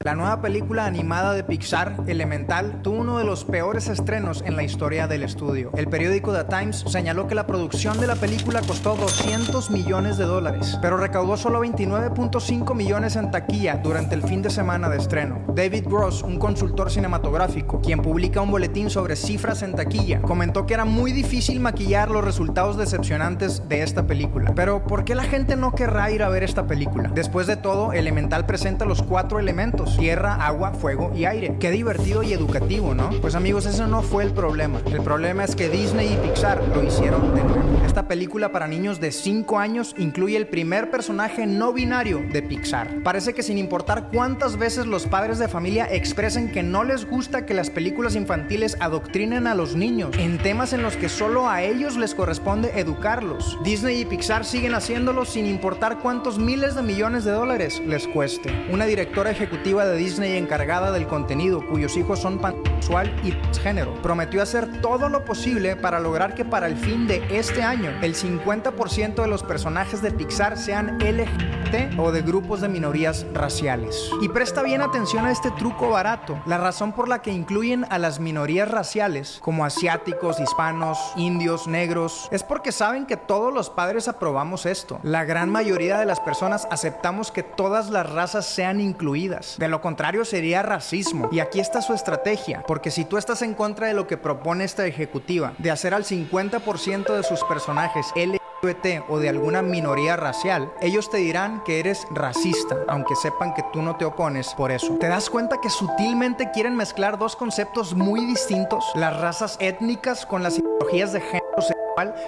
La 0.02 0.14
nueva 0.14 0.40
película 0.40 0.87
animada 0.87 1.35
de 1.35 1.45
Pixar, 1.45 1.95
Elemental, 2.07 2.80
tuvo 2.80 3.00
uno 3.00 3.19
de 3.19 3.25
los 3.25 3.45
peores 3.45 3.87
estrenos 3.87 4.42
en 4.47 4.57
la 4.57 4.62
historia 4.62 5.07
del 5.07 5.23
estudio. 5.23 5.73
El 5.76 5.88
periódico 5.88 6.33
The 6.33 6.45
Times 6.45 6.85
señaló 6.87 7.26
que 7.26 7.35
la 7.35 7.47
producción 7.47 8.00
de 8.00 8.07
la 8.07 8.16
película 8.16 8.62
costó 8.66 8.97
200 8.97 9.71
millones 9.71 10.16
de 10.16 10.25
dólares, 10.25 10.78
pero 10.80 10.97
recaudó 10.97 11.37
solo 11.37 11.62
29.5 11.62 12.75
millones 12.75 13.16
en 13.16 13.30
taquilla 13.30 13.76
durante 13.76 14.14
el 14.14 14.23
fin 14.23 14.40
de 14.40 14.49
semana 14.49 14.88
de 14.88 14.97
estreno. 14.97 15.45
David 15.54 15.85
Gross, 15.87 16.23
un 16.23 16.38
consultor 16.38 16.90
cinematográfico, 16.90 17.83
quien 17.83 18.00
publica 18.00 18.40
un 18.40 18.52
boletín 18.52 18.88
sobre 18.88 19.16
cifras 19.16 19.61
en 19.61 19.75
taquilla, 19.75 20.23
comentó 20.23 20.64
que 20.64 20.73
era 20.73 20.87
muy 20.87 21.12
difícil 21.12 21.61
maquillar 21.61 22.11
los 22.11 22.25
resultados 22.25 22.78
decepcionantes 22.78 23.69
de 23.69 23.83
esta 23.83 24.07
película. 24.07 24.54
Pero, 24.54 24.83
¿por 24.83 25.04
qué 25.04 25.14
la 25.14 25.25
gente 25.25 25.57
no 25.57 25.75
querrá 25.75 26.11
ir 26.11 26.23
a 26.23 26.30
ver 26.30 26.42
esta 26.42 26.66
película? 26.66 27.11
Después 27.14 27.47
de 27.47 27.57
todo, 27.57 27.92
Elemental 27.92 28.47
presenta 28.47 28.87
los 28.87 29.02
cuatro 29.02 29.38
elementos 29.38 29.89
tierra, 29.97 30.35
agua, 30.35 30.73
fuego 30.73 31.12
y 31.14 31.25
aire. 31.25 31.56
Qué 31.59 31.70
divertido 31.70 32.23
y 32.23 32.32
educativo, 32.32 32.94
¿no? 32.94 33.11
Pues 33.20 33.35
amigos, 33.35 33.66
eso 33.66 33.87
no 33.87 34.02
fue 34.02 34.25
el 34.25 34.32
problema. 34.32 34.80
El 34.87 35.02
problema 35.02 35.44
es 35.44 35.54
que 35.54 35.68
Disney 35.68 36.12
y 36.12 36.16
Pixar 36.16 36.62
lo 36.75 36.82
hicieron 36.82 37.35
de 37.35 37.42
nuevo. 37.42 37.61
Esta 37.87 38.06
película 38.06 38.52
para 38.52 38.68
niños 38.68 39.00
de 39.00 39.12
5 39.12 39.59
años 39.59 39.94
incluye 39.99 40.37
el 40.37 40.47
primer 40.47 40.90
personaje 40.90 41.47
no 41.47 41.73
binario 41.73 42.23
de 42.32 42.42
Pixar. 42.42 43.02
Parece 43.02 43.35
que 43.35 43.42
sin 43.42 43.59
importar 43.59 44.09
cuántas 44.12 44.56
veces 44.56 44.87
los 44.87 45.06
padres 45.06 45.38
de 45.38 45.49
familia 45.49 45.88
expresen 45.90 46.52
que 46.52 46.62
no 46.62 46.85
les 46.85 47.09
gusta 47.09 47.47
que 47.47 47.54
las 47.54 47.70
películas 47.70 48.14
infantiles 48.14 48.76
adoctrinen 48.80 49.47
a 49.47 49.54
los 49.54 49.75
niños 49.75 50.16
en 50.18 50.38
temas 50.38 50.73
en 50.73 50.82
los 50.82 50.97
que 50.97 51.09
solo 51.09 51.49
a 51.49 51.62
ellos 51.62 51.97
les 51.97 52.14
corresponde 52.14 52.78
educarlos. 52.78 53.59
Disney 53.64 54.00
y 54.00 54.04
Pixar 54.04 54.44
siguen 54.44 54.75
haciéndolo 54.75 55.25
sin 55.25 55.47
importar 55.47 55.99
cuántos 55.99 56.38
miles 56.38 56.75
de 56.75 56.82
millones 56.82 57.25
de 57.25 57.32
dólares 57.32 57.82
les 57.87 58.06
cueste. 58.06 58.50
Una 58.73 58.87
directora 58.87 59.30
ejecutiva 59.30 59.79
de 59.87 59.96
Disney 59.96 60.37
encargada 60.37 60.92
del 60.92 61.06
contenido, 61.06 61.66
cuyos 61.66 61.96
hijos 61.96 62.20
son 62.20 62.38
pansexual 62.38 63.12
y 63.25 63.32
género, 63.58 63.94
prometió 64.02 64.42
hacer 64.42 64.80
todo 64.80 65.08
lo 65.08 65.25
posible 65.25 65.76
para 65.76 66.00
lograr 66.00 66.34
que 66.34 66.44
para 66.44 66.66
el 66.66 66.76
fin 66.76 67.06
de 67.06 67.22
este 67.30 67.62
año 67.62 67.90
el 68.02 68.14
50% 68.14 69.22
de 69.22 69.28
los 69.28 69.42
personajes 69.42 70.02
de 70.02 70.10
Pixar 70.10 70.56
sean 70.56 70.99
LGBT 70.99 71.99
o 71.99 72.10
de 72.12 72.22
grupos 72.22 72.60
de 72.60 72.68
minorías 72.68 73.26
raciales. 73.32 74.10
Y 74.20 74.28
presta 74.28 74.62
bien 74.62 74.82
atención 74.82 75.25
a 75.25 75.30
este 75.30 75.50
truco 75.52 75.90
barato. 75.90 76.40
La 76.46 76.58
razón 76.58 76.92
por 76.92 77.08
la 77.08 77.22
que 77.22 77.32
incluyen 77.32 77.87
a 77.90 77.99
las 77.99 78.20
minorías 78.20 78.70
raciales, 78.70 79.38
como 79.42 79.64
asiáticos, 79.64 80.40
hispanos, 80.40 80.99
indios, 81.16 81.66
negros, 81.66 82.28
es 82.30 82.42
porque 82.42 82.72
saben 82.72 83.06
que 83.06 83.16
todos 83.16 83.52
los 83.52 83.70
padres 83.70 84.08
aprobamos 84.08 84.66
esto. 84.66 85.00
La 85.02 85.25
gran 85.25 85.50
mayoría 85.50 85.99
de 85.99 86.06
las 86.06 86.20
personas 86.20 86.66
aceptamos 86.70 87.30
que 87.30 87.42
todas 87.42 87.90
las 87.90 88.10
razas 88.10 88.46
sean 88.46 88.80
incluidas. 88.80 89.56
De 89.58 89.68
lo 89.70 89.80
contrario 89.80 90.24
sería 90.24 90.62
racismo. 90.62 91.28
Y 91.32 91.40
aquí 91.40 91.60
está 91.60 91.80
su 91.80 91.94
estrategia, 91.94 92.62
porque 92.66 92.90
si 92.90 93.04
tú 93.04 93.16
estás 93.16 93.42
en 93.42 93.54
contra 93.54 93.86
de 93.86 93.94
lo 93.94 94.06
que 94.06 94.18
propone 94.18 94.64
esta 94.64 94.86
ejecutiva, 94.86 95.54
de 95.58 95.70
hacer 95.70 95.94
al 95.94 96.04
50% 96.04 97.14
de 97.14 97.22
sus 97.22 97.42
personajes 97.44 98.06
LGBT 98.16 99.04
o 99.08 99.18
de 99.18 99.30
alguna 99.30 99.62
minoría 99.62 100.16
racial, 100.16 100.70
ellos 100.82 101.08
te 101.08 101.18
dirán 101.18 101.62
que 101.64 101.80
eres 101.80 102.06
racista, 102.10 102.76
aunque 102.88 103.16
sepan 103.16 103.54
que 103.54 103.64
tú 103.72 103.80
no 103.80 103.96
te 103.96 104.04
opones 104.04 104.52
por 104.54 104.70
eso. 104.70 104.96
¿Te 104.98 105.08
das 105.08 105.30
cuenta 105.30 105.60
que 105.62 105.70
sutilmente 105.70 106.50
quieren 106.50 106.76
mezclar 106.76 107.18
dos 107.18 107.36
conceptos 107.36 107.94
muy 107.94 108.26
distintos? 108.26 108.84
Las 108.94 109.18
razas 109.18 109.56
étnicas 109.60 110.26
con 110.26 110.42
las 110.42 110.58
ideologías 110.58 111.12
de 111.12 111.20
género 111.20 111.40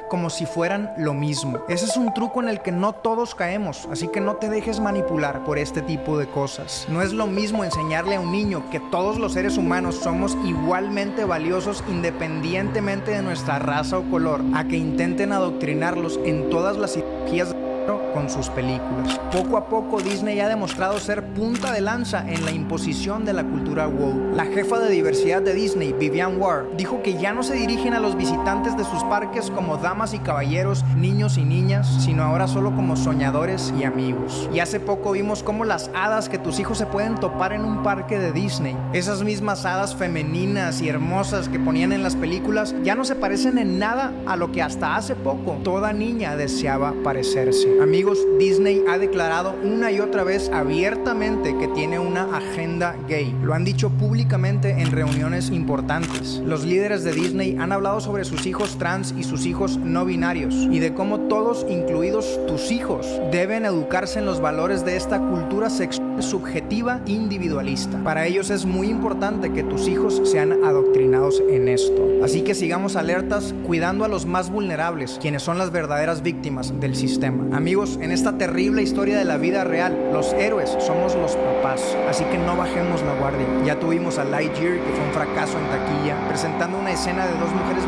como 0.08 0.30
si 0.30 0.46
fueran 0.46 0.92
lo 0.96 1.14
mismo. 1.14 1.60
Ese 1.68 1.86
es 1.86 1.96
un 1.96 2.12
truco 2.14 2.42
en 2.42 2.48
el 2.48 2.60
que 2.60 2.72
no 2.72 2.92
todos 2.92 3.34
caemos, 3.34 3.88
así 3.90 4.08
que 4.08 4.20
no 4.20 4.36
te 4.36 4.48
dejes 4.48 4.80
manipular 4.80 5.44
por 5.44 5.58
este 5.58 5.82
tipo 5.82 6.18
de 6.18 6.26
cosas. 6.26 6.86
No 6.88 7.02
es 7.02 7.12
lo 7.12 7.26
mismo 7.26 7.64
enseñarle 7.64 8.16
a 8.16 8.20
un 8.20 8.32
niño 8.32 8.68
que 8.70 8.80
todos 8.80 9.18
los 9.18 9.32
seres 9.32 9.56
humanos 9.56 9.96
somos 9.96 10.36
igualmente 10.44 11.24
valiosos 11.24 11.82
independientemente 11.88 13.12
de 13.12 13.22
nuestra 13.22 13.58
raza 13.58 13.98
o 13.98 14.10
color, 14.10 14.42
a 14.54 14.64
que 14.64 14.76
intenten 14.76 15.32
adoctrinarlos 15.32 16.20
en 16.24 16.50
todas 16.50 16.76
las 16.76 16.96
ideologías 16.96 17.54
con 18.14 18.28
sus 18.28 18.48
películas. 18.48 19.20
Poco 19.32 19.56
a 19.56 19.66
poco 19.66 20.00
Disney 20.00 20.40
ha 20.40 20.48
demostrado 20.48 20.98
ser 20.98 21.24
punta 21.34 21.72
de 21.72 21.80
lanza 21.80 22.24
en 22.28 22.44
la 22.44 22.52
imposición 22.52 23.24
de 23.24 23.32
la 23.32 23.44
cultura 23.44 23.88
woke. 23.88 24.34
La 24.36 24.44
jefa 24.44 24.78
de 24.78 24.90
diversidad 24.90 25.42
de 25.42 25.54
Disney, 25.54 25.92
Vivian 25.92 26.40
Ward, 26.40 26.76
dijo 26.76 27.02
que 27.02 27.18
ya 27.18 27.32
no 27.32 27.42
se 27.42 27.54
dirigen 27.54 27.94
a 27.94 28.00
los 28.00 28.16
visitantes 28.16 28.76
de 28.76 28.84
sus 28.84 29.02
parques 29.04 29.50
como 29.50 29.76
damas 29.76 30.14
y 30.14 30.18
caballeros, 30.18 30.84
niños 30.96 31.38
y 31.38 31.44
niñas, 31.44 32.02
sino 32.04 32.22
ahora 32.22 32.46
solo 32.46 32.74
como 32.74 32.96
soñadores 32.96 33.72
y 33.78 33.84
amigos. 33.84 34.48
Y 34.52 34.60
hace 34.60 34.80
poco 34.80 35.12
vimos 35.12 35.42
cómo 35.42 35.64
las 35.64 35.90
hadas 35.94 36.28
que 36.28 36.38
tus 36.38 36.58
hijos 36.58 36.78
se 36.78 36.86
pueden 36.86 37.16
topar 37.16 37.52
en 37.52 37.64
un 37.64 37.82
parque 37.82 38.18
de 38.18 38.32
Disney, 38.32 38.76
esas 38.92 39.22
mismas 39.22 39.64
hadas 39.64 39.94
femeninas 39.94 40.80
y 40.80 40.88
hermosas 40.88 41.48
que 41.48 41.58
ponían 41.58 41.92
en 41.92 42.02
las 42.02 42.16
películas, 42.16 42.74
ya 42.82 42.94
no 42.94 43.04
se 43.04 43.14
parecen 43.14 43.58
en 43.58 43.78
nada 43.78 44.12
a 44.26 44.36
lo 44.36 44.52
que 44.52 44.62
hasta 44.62 44.96
hace 44.96 45.14
poco 45.14 45.58
toda 45.62 45.92
niña 45.92 46.36
deseaba 46.36 46.94
parecerse. 47.02 47.71
Amigos, 47.80 48.26
Disney 48.38 48.84
ha 48.88 48.98
declarado 48.98 49.54
una 49.62 49.90
y 49.90 50.00
otra 50.00 50.24
vez 50.24 50.50
abiertamente 50.52 51.56
que 51.58 51.68
tiene 51.68 51.98
una 51.98 52.36
agenda 52.36 52.96
gay. 53.08 53.34
Lo 53.42 53.54
han 53.54 53.64
dicho 53.64 53.90
públicamente 53.90 54.70
en 54.70 54.90
reuniones 54.90 55.50
importantes. 55.50 56.42
Los 56.44 56.64
líderes 56.64 57.04
de 57.04 57.12
Disney 57.12 57.56
han 57.58 57.72
hablado 57.72 58.00
sobre 58.00 58.24
sus 58.24 58.46
hijos 58.46 58.78
trans 58.78 59.14
y 59.16 59.22
sus 59.22 59.46
hijos 59.46 59.76
no 59.78 60.04
binarios 60.04 60.54
y 60.54 60.78
de 60.78 60.94
cómo 60.94 61.20
todos, 61.20 61.66
incluidos 61.68 62.40
tus 62.46 62.70
hijos, 62.70 63.06
deben 63.30 63.64
educarse 63.64 64.18
en 64.18 64.26
los 64.26 64.40
valores 64.40 64.84
de 64.84 64.96
esta 64.96 65.18
cultura 65.18 65.70
sexual 65.70 66.12
subjetiva 66.20 67.00
individualista. 67.06 68.02
Para 68.04 68.26
ellos 68.26 68.50
es 68.50 68.64
muy 68.64 68.88
importante 68.88 69.52
que 69.52 69.62
tus 69.62 69.88
hijos 69.88 70.20
sean 70.24 70.64
adoctrinados 70.64 71.42
en 71.48 71.68
esto. 71.68 72.08
Así 72.22 72.42
que 72.42 72.54
sigamos 72.54 72.96
alertas 72.96 73.54
cuidando 73.66 74.04
a 74.04 74.08
los 74.08 74.26
más 74.26 74.50
vulnerables, 74.50 75.18
quienes 75.20 75.42
son 75.42 75.58
las 75.58 75.72
verdaderas 75.72 76.22
víctimas 76.22 76.78
del 76.80 76.94
sistema. 76.94 77.56
Amigos, 77.62 77.96
en 78.02 78.10
esta 78.10 78.36
terrible 78.38 78.82
historia 78.82 79.16
de 79.16 79.24
la 79.24 79.36
vida 79.36 79.62
real, 79.62 80.10
los 80.12 80.32
héroes 80.32 80.76
somos 80.80 81.14
los 81.14 81.36
papás, 81.36 81.96
así 82.08 82.24
que 82.24 82.36
no 82.36 82.56
bajemos 82.56 83.00
la 83.02 83.14
guardia. 83.14 83.46
Ya 83.64 83.78
tuvimos 83.78 84.18
a 84.18 84.24
Lightyear, 84.24 84.80
que 84.80 84.90
fue 84.90 85.04
un 85.06 85.12
fracaso 85.12 85.60
en 85.60 85.66
taquilla, 85.68 86.16
presentando 86.26 86.76
una 86.76 86.90
escena 86.90 87.24
de 87.24 87.38
dos 87.38 87.54
mujeres 87.54 87.84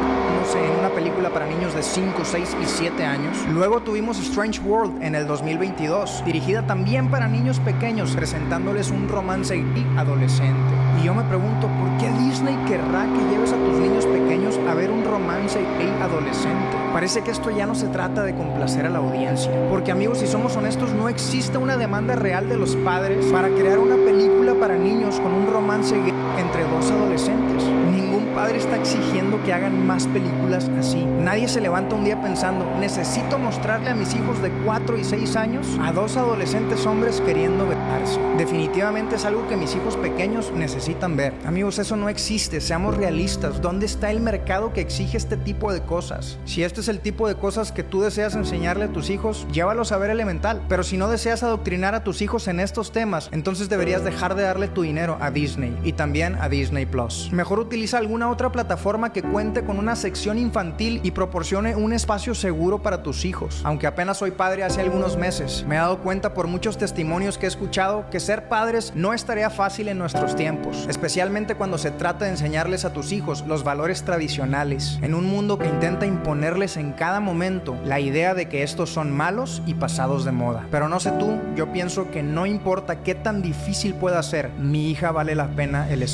en 0.52 0.78
una 0.78 0.90
película 0.90 1.30
para 1.30 1.46
niños 1.46 1.74
de 1.74 1.82
5, 1.82 2.22
6 2.22 2.56
y 2.62 2.66
7 2.66 3.04
años. 3.04 3.36
Luego 3.50 3.80
tuvimos 3.80 4.18
Strange 4.18 4.60
World 4.60 5.02
en 5.02 5.14
el 5.14 5.26
2022, 5.26 6.22
dirigida 6.26 6.66
también 6.66 7.10
para 7.10 7.26
niños 7.28 7.58
pequeños, 7.60 8.14
presentándoles 8.14 8.90
un 8.90 9.08
romance 9.08 9.64
adolescente. 9.96 10.74
Y 11.00 11.06
yo 11.06 11.14
me 11.14 11.22
pregunto, 11.24 11.66
¿por 11.66 11.96
qué 11.98 12.10
Disney 12.22 12.56
querrá 12.66 13.06
que 13.06 13.34
lleves 13.34 13.52
a 13.52 13.56
tus 13.56 13.78
niños 13.78 14.04
pequeños 14.06 14.60
a 14.68 14.74
ver 14.74 14.90
un 14.90 15.04
romance 15.04 15.58
adolescente? 16.02 16.76
Parece 16.92 17.22
que 17.22 17.30
esto 17.30 17.50
ya 17.50 17.66
no 17.66 17.74
se 17.74 17.88
trata 17.88 18.22
de 18.22 18.34
complacer 18.34 18.86
a 18.86 18.90
la 18.90 18.98
audiencia. 18.98 19.50
Porque 19.70 19.92
amigos, 19.92 20.18
si 20.18 20.26
somos 20.26 20.56
honestos, 20.56 20.92
no 20.92 21.08
existe 21.08 21.58
una 21.58 21.76
demanda 21.76 22.14
real 22.16 22.48
de 22.48 22.56
los 22.56 22.76
padres 22.76 23.24
para 23.26 23.48
crear 23.48 23.78
una 23.78 23.96
película 23.96 24.54
para 24.54 24.76
niños 24.76 25.18
con 25.20 25.32
un 25.32 25.46
romance 25.52 25.96
entre 26.38 26.64
dos 26.64 26.90
adolescentes. 26.90 27.64
Ningún 27.92 28.26
padre 28.34 28.58
está 28.58 28.76
exigiendo 28.76 29.42
que 29.44 29.52
hagan 29.52 29.86
más 29.86 30.06
películas 30.08 30.70
así. 30.78 31.04
Nadie 31.04 31.48
se 31.48 31.60
levanta 31.60 31.94
un 31.94 32.04
día 32.04 32.20
pensando, 32.20 32.64
necesito 32.78 33.38
mostrarle 33.38 33.90
a 33.90 33.94
mis 33.94 34.14
hijos 34.14 34.42
de 34.42 34.50
4 34.64 34.98
y 34.98 35.04
6 35.04 35.36
años 35.36 35.66
a 35.80 35.92
dos 35.92 36.16
adolescentes 36.16 36.84
hombres 36.86 37.20
queriendo 37.20 37.66
besarse. 37.66 38.20
Definitivamente 38.36 39.16
es 39.16 39.24
algo 39.24 39.46
que 39.48 39.56
mis 39.56 39.74
hijos 39.74 39.96
pequeños 39.96 40.52
necesitan 40.54 41.16
ver. 41.16 41.34
Amigos, 41.44 41.78
eso 41.78 41.96
no 41.96 42.08
existe, 42.08 42.60
seamos 42.60 42.96
realistas. 42.96 43.60
¿Dónde 43.60 43.86
está 43.86 44.10
el 44.10 44.20
mercado 44.20 44.72
que 44.72 44.80
exige 44.80 45.16
este 45.16 45.36
tipo 45.36 45.72
de 45.72 45.82
cosas? 45.82 46.38
Si 46.44 46.62
este 46.62 46.80
es 46.80 46.88
el 46.88 47.00
tipo 47.00 47.28
de 47.28 47.36
cosas 47.36 47.72
que 47.72 47.82
tú 47.82 48.00
deseas 48.00 48.34
enseñarle 48.34 48.86
a 48.86 48.92
tus 48.92 49.10
hijos, 49.10 49.46
llévalos 49.52 49.92
a 49.92 49.98
ver 49.98 50.10
elemental. 50.10 50.62
Pero 50.68 50.82
si 50.82 50.96
no 50.96 51.08
deseas 51.08 51.42
adoctrinar 51.42 51.94
a 51.94 52.04
tus 52.04 52.22
hijos 52.22 52.48
en 52.48 52.60
estos 52.60 52.92
temas, 52.92 53.28
entonces 53.32 53.68
deberías 53.68 54.04
dejar 54.04 54.34
de 54.34 54.42
darle 54.42 54.68
tu 54.68 54.82
dinero 54.82 55.18
a 55.20 55.30
Disney. 55.30 55.76
Y 55.84 55.92
también 55.92 56.23
a 56.24 56.48
Disney 56.48 56.86
Plus. 56.86 57.28
Mejor 57.32 57.58
utiliza 57.58 57.98
alguna 57.98 58.30
otra 58.30 58.50
plataforma 58.50 59.12
que 59.12 59.22
cuente 59.22 59.64
con 59.64 59.78
una 59.78 59.96
sección 59.96 60.38
infantil 60.38 61.00
y 61.02 61.10
proporcione 61.10 61.76
un 61.76 61.92
espacio 61.92 62.34
seguro 62.34 62.82
para 62.82 63.02
tus 63.02 63.24
hijos. 63.26 63.60
Aunque 63.64 63.86
apenas 63.86 64.16
soy 64.16 64.30
padre 64.30 64.64
hace 64.64 64.80
algunos 64.80 65.18
meses, 65.18 65.64
me 65.68 65.74
he 65.74 65.78
dado 65.78 65.98
cuenta 65.98 66.32
por 66.32 66.46
muchos 66.46 66.78
testimonios 66.78 67.36
que 67.36 67.44
he 67.44 67.48
escuchado 67.48 68.08
que 68.10 68.20
ser 68.20 68.48
padres 68.48 68.92
no 68.94 69.12
es 69.12 69.24
tarea 69.24 69.50
fácil 69.50 69.88
en 69.88 69.98
nuestros 69.98 70.34
tiempos, 70.34 70.86
especialmente 70.88 71.54
cuando 71.56 71.76
se 71.76 71.90
trata 71.90 72.24
de 72.24 72.30
enseñarles 72.30 72.84
a 72.84 72.92
tus 72.92 73.12
hijos 73.12 73.44
los 73.46 73.64
valores 73.64 74.04
tradicionales, 74.04 74.98
en 75.02 75.14
un 75.14 75.26
mundo 75.26 75.58
que 75.58 75.68
intenta 75.68 76.06
imponerles 76.06 76.76
en 76.76 76.92
cada 76.92 77.20
momento 77.20 77.76
la 77.84 78.00
idea 78.00 78.34
de 78.34 78.48
que 78.48 78.62
estos 78.62 78.90
son 78.90 79.10
malos 79.10 79.62
y 79.66 79.74
pasados 79.74 80.24
de 80.24 80.32
moda. 80.32 80.66
Pero 80.70 80.88
no 80.88 81.00
sé 81.00 81.10
tú, 81.12 81.38
yo 81.56 81.72
pienso 81.72 82.10
que 82.10 82.22
no 82.22 82.46
importa 82.46 83.02
qué 83.02 83.14
tan 83.14 83.42
difícil 83.42 83.94
pueda 83.94 84.22
ser, 84.22 84.50
mi 84.58 84.90
hija 84.90 85.10
vale 85.12 85.34
la 85.34 85.48
pena 85.48 85.90
el 85.90 86.02
esfuerzo. 86.02 86.13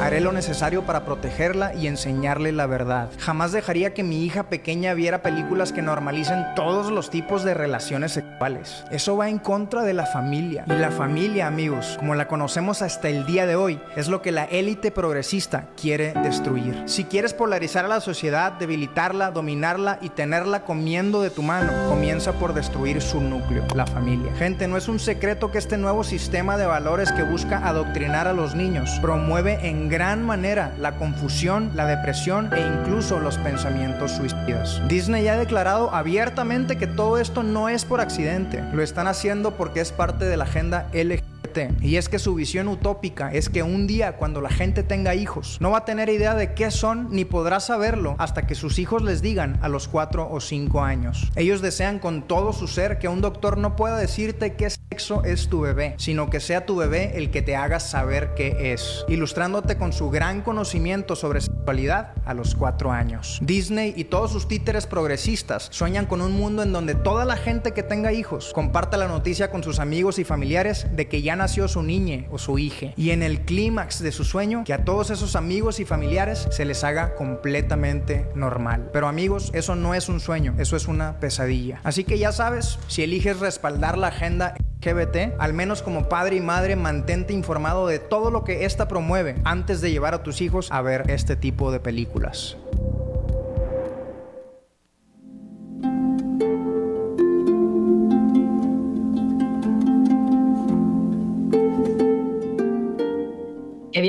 Haré 0.00 0.20
lo 0.20 0.32
necesario 0.32 0.82
para 0.82 1.04
protegerla 1.04 1.74
y 1.74 1.86
enseñarle 1.86 2.52
la 2.52 2.66
verdad. 2.66 3.10
Jamás 3.18 3.52
dejaría 3.52 3.92
que 3.94 4.02
mi 4.02 4.24
hija 4.24 4.44
pequeña 4.44 4.94
viera 4.94 5.22
películas 5.22 5.72
que 5.72 5.82
normalicen 5.82 6.44
todos 6.54 6.90
los 6.90 7.10
tipos 7.10 7.44
de 7.44 7.54
relaciones 7.54 8.12
sexuales. 8.12 8.84
Eso 8.90 9.16
va 9.16 9.28
en 9.28 9.38
contra 9.38 9.82
de 9.82 9.94
la 9.94 10.06
familia. 10.06 10.64
Y 10.66 10.72
la 10.72 10.90
familia, 10.90 11.46
amigos, 11.46 11.96
como 11.98 12.14
la 12.14 12.28
conocemos 12.28 12.82
hasta 12.82 13.08
el 13.08 13.26
día 13.26 13.46
de 13.46 13.56
hoy, 13.56 13.80
es 13.96 14.08
lo 14.08 14.22
que 14.22 14.32
la 14.32 14.44
élite 14.44 14.90
progresista 14.90 15.68
quiere 15.80 16.12
destruir. 16.22 16.82
Si 16.86 17.04
quieres 17.04 17.34
polarizar 17.34 17.84
a 17.84 17.88
la 17.88 18.00
sociedad, 18.00 18.52
debilitarla, 18.52 19.30
dominarla 19.30 19.98
y 20.00 20.10
tenerla 20.10 20.64
comiendo 20.64 21.22
de 21.22 21.30
tu 21.30 21.42
mano, 21.42 21.72
comienza 21.88 22.32
por 22.32 22.54
destruir 22.54 23.02
su 23.02 23.20
núcleo, 23.20 23.64
la 23.74 23.86
familia. 23.86 24.32
Gente, 24.36 24.68
no 24.68 24.76
es 24.76 24.88
un 24.88 24.98
secreto 24.98 25.50
que 25.50 25.58
este 25.58 25.78
nuevo 25.78 26.04
sistema 26.04 26.56
de 26.56 26.66
valores 26.66 27.12
que 27.12 27.22
busca 27.22 27.66
adoctrinar 27.66 28.28
a 28.28 28.32
los 28.32 28.54
niños 28.54 28.90
promueve 29.00 29.31
en 29.38 29.88
gran 29.88 30.22
manera 30.22 30.72
la 30.78 30.96
confusión, 30.96 31.70
la 31.74 31.86
depresión 31.86 32.50
e 32.54 32.60
incluso 32.60 33.18
los 33.18 33.38
pensamientos 33.38 34.12
suicidas. 34.12 34.80
Disney 34.88 35.26
ha 35.28 35.36
declarado 35.36 35.94
abiertamente 35.94 36.76
que 36.76 36.86
todo 36.86 37.18
esto 37.18 37.42
no 37.42 37.68
es 37.68 37.84
por 37.84 38.00
accidente, 38.00 38.62
lo 38.72 38.82
están 38.82 39.06
haciendo 39.06 39.52
porque 39.52 39.80
es 39.80 39.90
parte 39.90 40.26
de 40.26 40.36
la 40.36 40.44
agenda 40.44 40.86
LGBT 40.92 41.41
y 41.80 41.96
es 41.96 42.08
que 42.08 42.18
su 42.18 42.34
visión 42.34 42.68
utópica 42.68 43.32
es 43.32 43.48
que 43.48 43.62
un 43.62 43.86
día 43.86 44.16
cuando 44.16 44.40
la 44.40 44.48
gente 44.48 44.82
tenga 44.82 45.14
hijos, 45.14 45.58
no 45.60 45.70
va 45.70 45.78
a 45.78 45.84
tener 45.84 46.08
idea 46.08 46.34
de 46.34 46.54
qué 46.54 46.70
son 46.70 47.08
ni 47.10 47.24
podrá 47.24 47.60
saberlo 47.60 48.14
hasta 48.18 48.46
que 48.46 48.54
sus 48.54 48.78
hijos 48.78 49.02
les 49.02 49.20
digan 49.20 49.58
a 49.60 49.68
los 49.68 49.88
4 49.88 50.30
o 50.30 50.40
5 50.40 50.82
años. 50.82 51.30
Ellos 51.36 51.60
desean 51.60 51.98
con 51.98 52.22
todo 52.22 52.52
su 52.52 52.68
ser 52.68 52.98
que 52.98 53.08
un 53.08 53.20
doctor 53.20 53.58
no 53.58 53.76
pueda 53.76 53.96
decirte 53.96 54.54
qué 54.54 54.70
sexo 54.70 55.24
es 55.24 55.48
tu 55.48 55.60
bebé, 55.60 55.94
sino 55.98 56.30
que 56.30 56.40
sea 56.40 56.64
tu 56.64 56.76
bebé 56.76 57.12
el 57.16 57.30
que 57.30 57.42
te 57.42 57.56
haga 57.56 57.80
saber 57.80 58.34
qué 58.34 58.72
es, 58.72 59.04
ilustrándote 59.08 59.76
con 59.76 59.92
su 59.92 60.10
gran 60.10 60.42
conocimiento 60.42 61.16
sobre 61.16 61.40
sexualidad 61.40 62.12
a 62.24 62.34
los 62.34 62.54
4 62.54 62.92
años. 62.92 63.38
Disney 63.42 63.92
y 63.96 64.04
todos 64.04 64.32
sus 64.32 64.48
títeres 64.48 64.86
progresistas 64.86 65.68
sueñan 65.70 66.06
con 66.06 66.22
un 66.22 66.32
mundo 66.32 66.62
en 66.62 66.72
donde 66.72 66.94
toda 66.94 67.24
la 67.24 67.36
gente 67.36 67.72
que 67.72 67.82
tenga 67.82 68.12
hijos 68.12 68.52
comparta 68.54 68.96
la 68.96 69.08
noticia 69.08 69.50
con 69.50 69.62
sus 69.62 69.78
amigos 69.78 70.18
y 70.18 70.24
familiares 70.24 70.86
de 70.92 71.08
que 71.08 71.22
ya 71.22 71.36
su 71.48 71.82
niña 71.82 72.24
o 72.30 72.38
su 72.38 72.58
hija. 72.58 72.88
Y 72.96 73.10
en 73.10 73.22
el 73.22 73.40
clímax 73.40 74.02
de 74.02 74.12
su 74.12 74.24
sueño, 74.24 74.64
que 74.64 74.72
a 74.72 74.84
todos 74.84 75.10
esos 75.10 75.36
amigos 75.36 75.80
y 75.80 75.84
familiares 75.84 76.48
se 76.50 76.64
les 76.64 76.84
haga 76.84 77.14
completamente 77.14 78.26
normal. 78.34 78.90
Pero 78.92 79.08
amigos, 79.08 79.50
eso 79.54 79.74
no 79.74 79.94
es 79.94 80.08
un 80.08 80.20
sueño, 80.20 80.54
eso 80.58 80.76
es 80.76 80.88
una 80.88 81.18
pesadilla. 81.20 81.80
Así 81.84 82.04
que 82.04 82.18
ya 82.18 82.32
sabes, 82.32 82.78
si 82.88 83.02
eliges 83.02 83.40
respaldar 83.40 83.98
la 83.98 84.08
agenda 84.08 84.54
LGBT, 84.80 85.38
al 85.38 85.52
menos 85.52 85.82
como 85.82 86.08
padre 86.08 86.36
y 86.36 86.40
madre 86.40 86.76
mantente 86.76 87.32
informado 87.32 87.86
de 87.86 87.98
todo 87.98 88.30
lo 88.30 88.44
que 88.44 88.64
esta 88.64 88.88
promueve 88.88 89.36
antes 89.44 89.80
de 89.80 89.90
llevar 89.90 90.14
a 90.14 90.22
tus 90.22 90.40
hijos 90.40 90.68
a 90.72 90.82
ver 90.82 91.04
este 91.08 91.36
tipo 91.36 91.70
de 91.70 91.80
películas. 91.80 92.56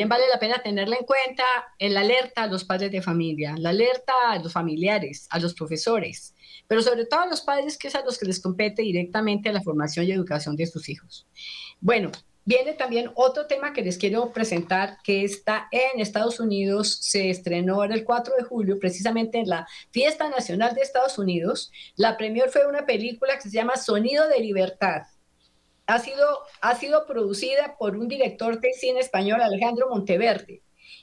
Bien 0.04 0.10
vale 0.10 0.28
la 0.28 0.38
pena 0.38 0.62
tenerla 0.62 0.98
en 0.98 1.06
cuenta, 1.06 1.46
el 1.80 1.96
alerta 1.96 2.44
a 2.44 2.48
los 2.48 2.66
padres 2.66 2.92
de 2.92 3.02
familia, 3.02 3.56
la 3.58 3.70
alerta 3.70 4.12
a 4.28 4.38
los 4.38 4.52
familiares, 4.52 5.28
a 5.30 5.40
los 5.40 5.54
profesores, 5.54 6.36
pero 6.68 6.82
sobre 6.82 7.06
todo 7.06 7.22
a 7.22 7.28
los 7.28 7.40
padres 7.40 7.78
que 7.78 7.88
es 7.88 7.96
a 7.96 8.04
los 8.04 8.18
que 8.18 8.26
les 8.26 8.42
compete 8.42 8.82
directamente 8.82 9.54
la 9.54 9.62
formación 9.62 10.06
y 10.06 10.12
educación 10.12 10.58
de 10.58 10.68
sus 10.68 10.90
hijos. 10.90 11.26
Bueno, 11.80 12.12
viene 12.44 12.74
también 12.74 13.12
otro 13.16 13.48
tema 13.48 13.72
que 13.72 13.82
les 13.82 13.98
quiero 13.98 14.34
presentar, 14.34 14.98
que 15.06 15.24
está 15.24 15.70
en 15.72 16.02
Estados 16.02 16.42
Unidos, 16.42 16.98
se 17.00 17.30
estrenó 17.30 17.86
el 17.86 18.04
4 18.04 18.34
de 18.38 18.44
julio, 18.44 18.80
precisamente 18.80 19.40
en 19.40 19.48
la 19.48 19.66
Fiesta 19.92 20.28
Nacional 20.28 20.76
de 20.76 20.82
Estados 20.82 21.18
Unidos. 21.18 21.72
La 21.96 22.18
premier 22.18 22.50
fue 22.50 22.68
una 22.68 22.86
película 22.86 23.38
que 23.38 23.44
se 23.44 23.56
llama 23.56 23.78
Sonido 23.78 24.28
de 24.28 24.40
Libertad 24.40 25.04
ha 25.86 26.00
sido, 26.00 26.26
ha 26.62 26.76
sido 26.76 27.06
producida 27.06 27.76
por 27.78 27.96
un 27.98 28.08
director 28.08 28.60
de 28.60 28.74
cine 28.74 29.00
español, 29.00 29.42
Alejandro 29.42 29.90
Monteverde, 29.90 30.62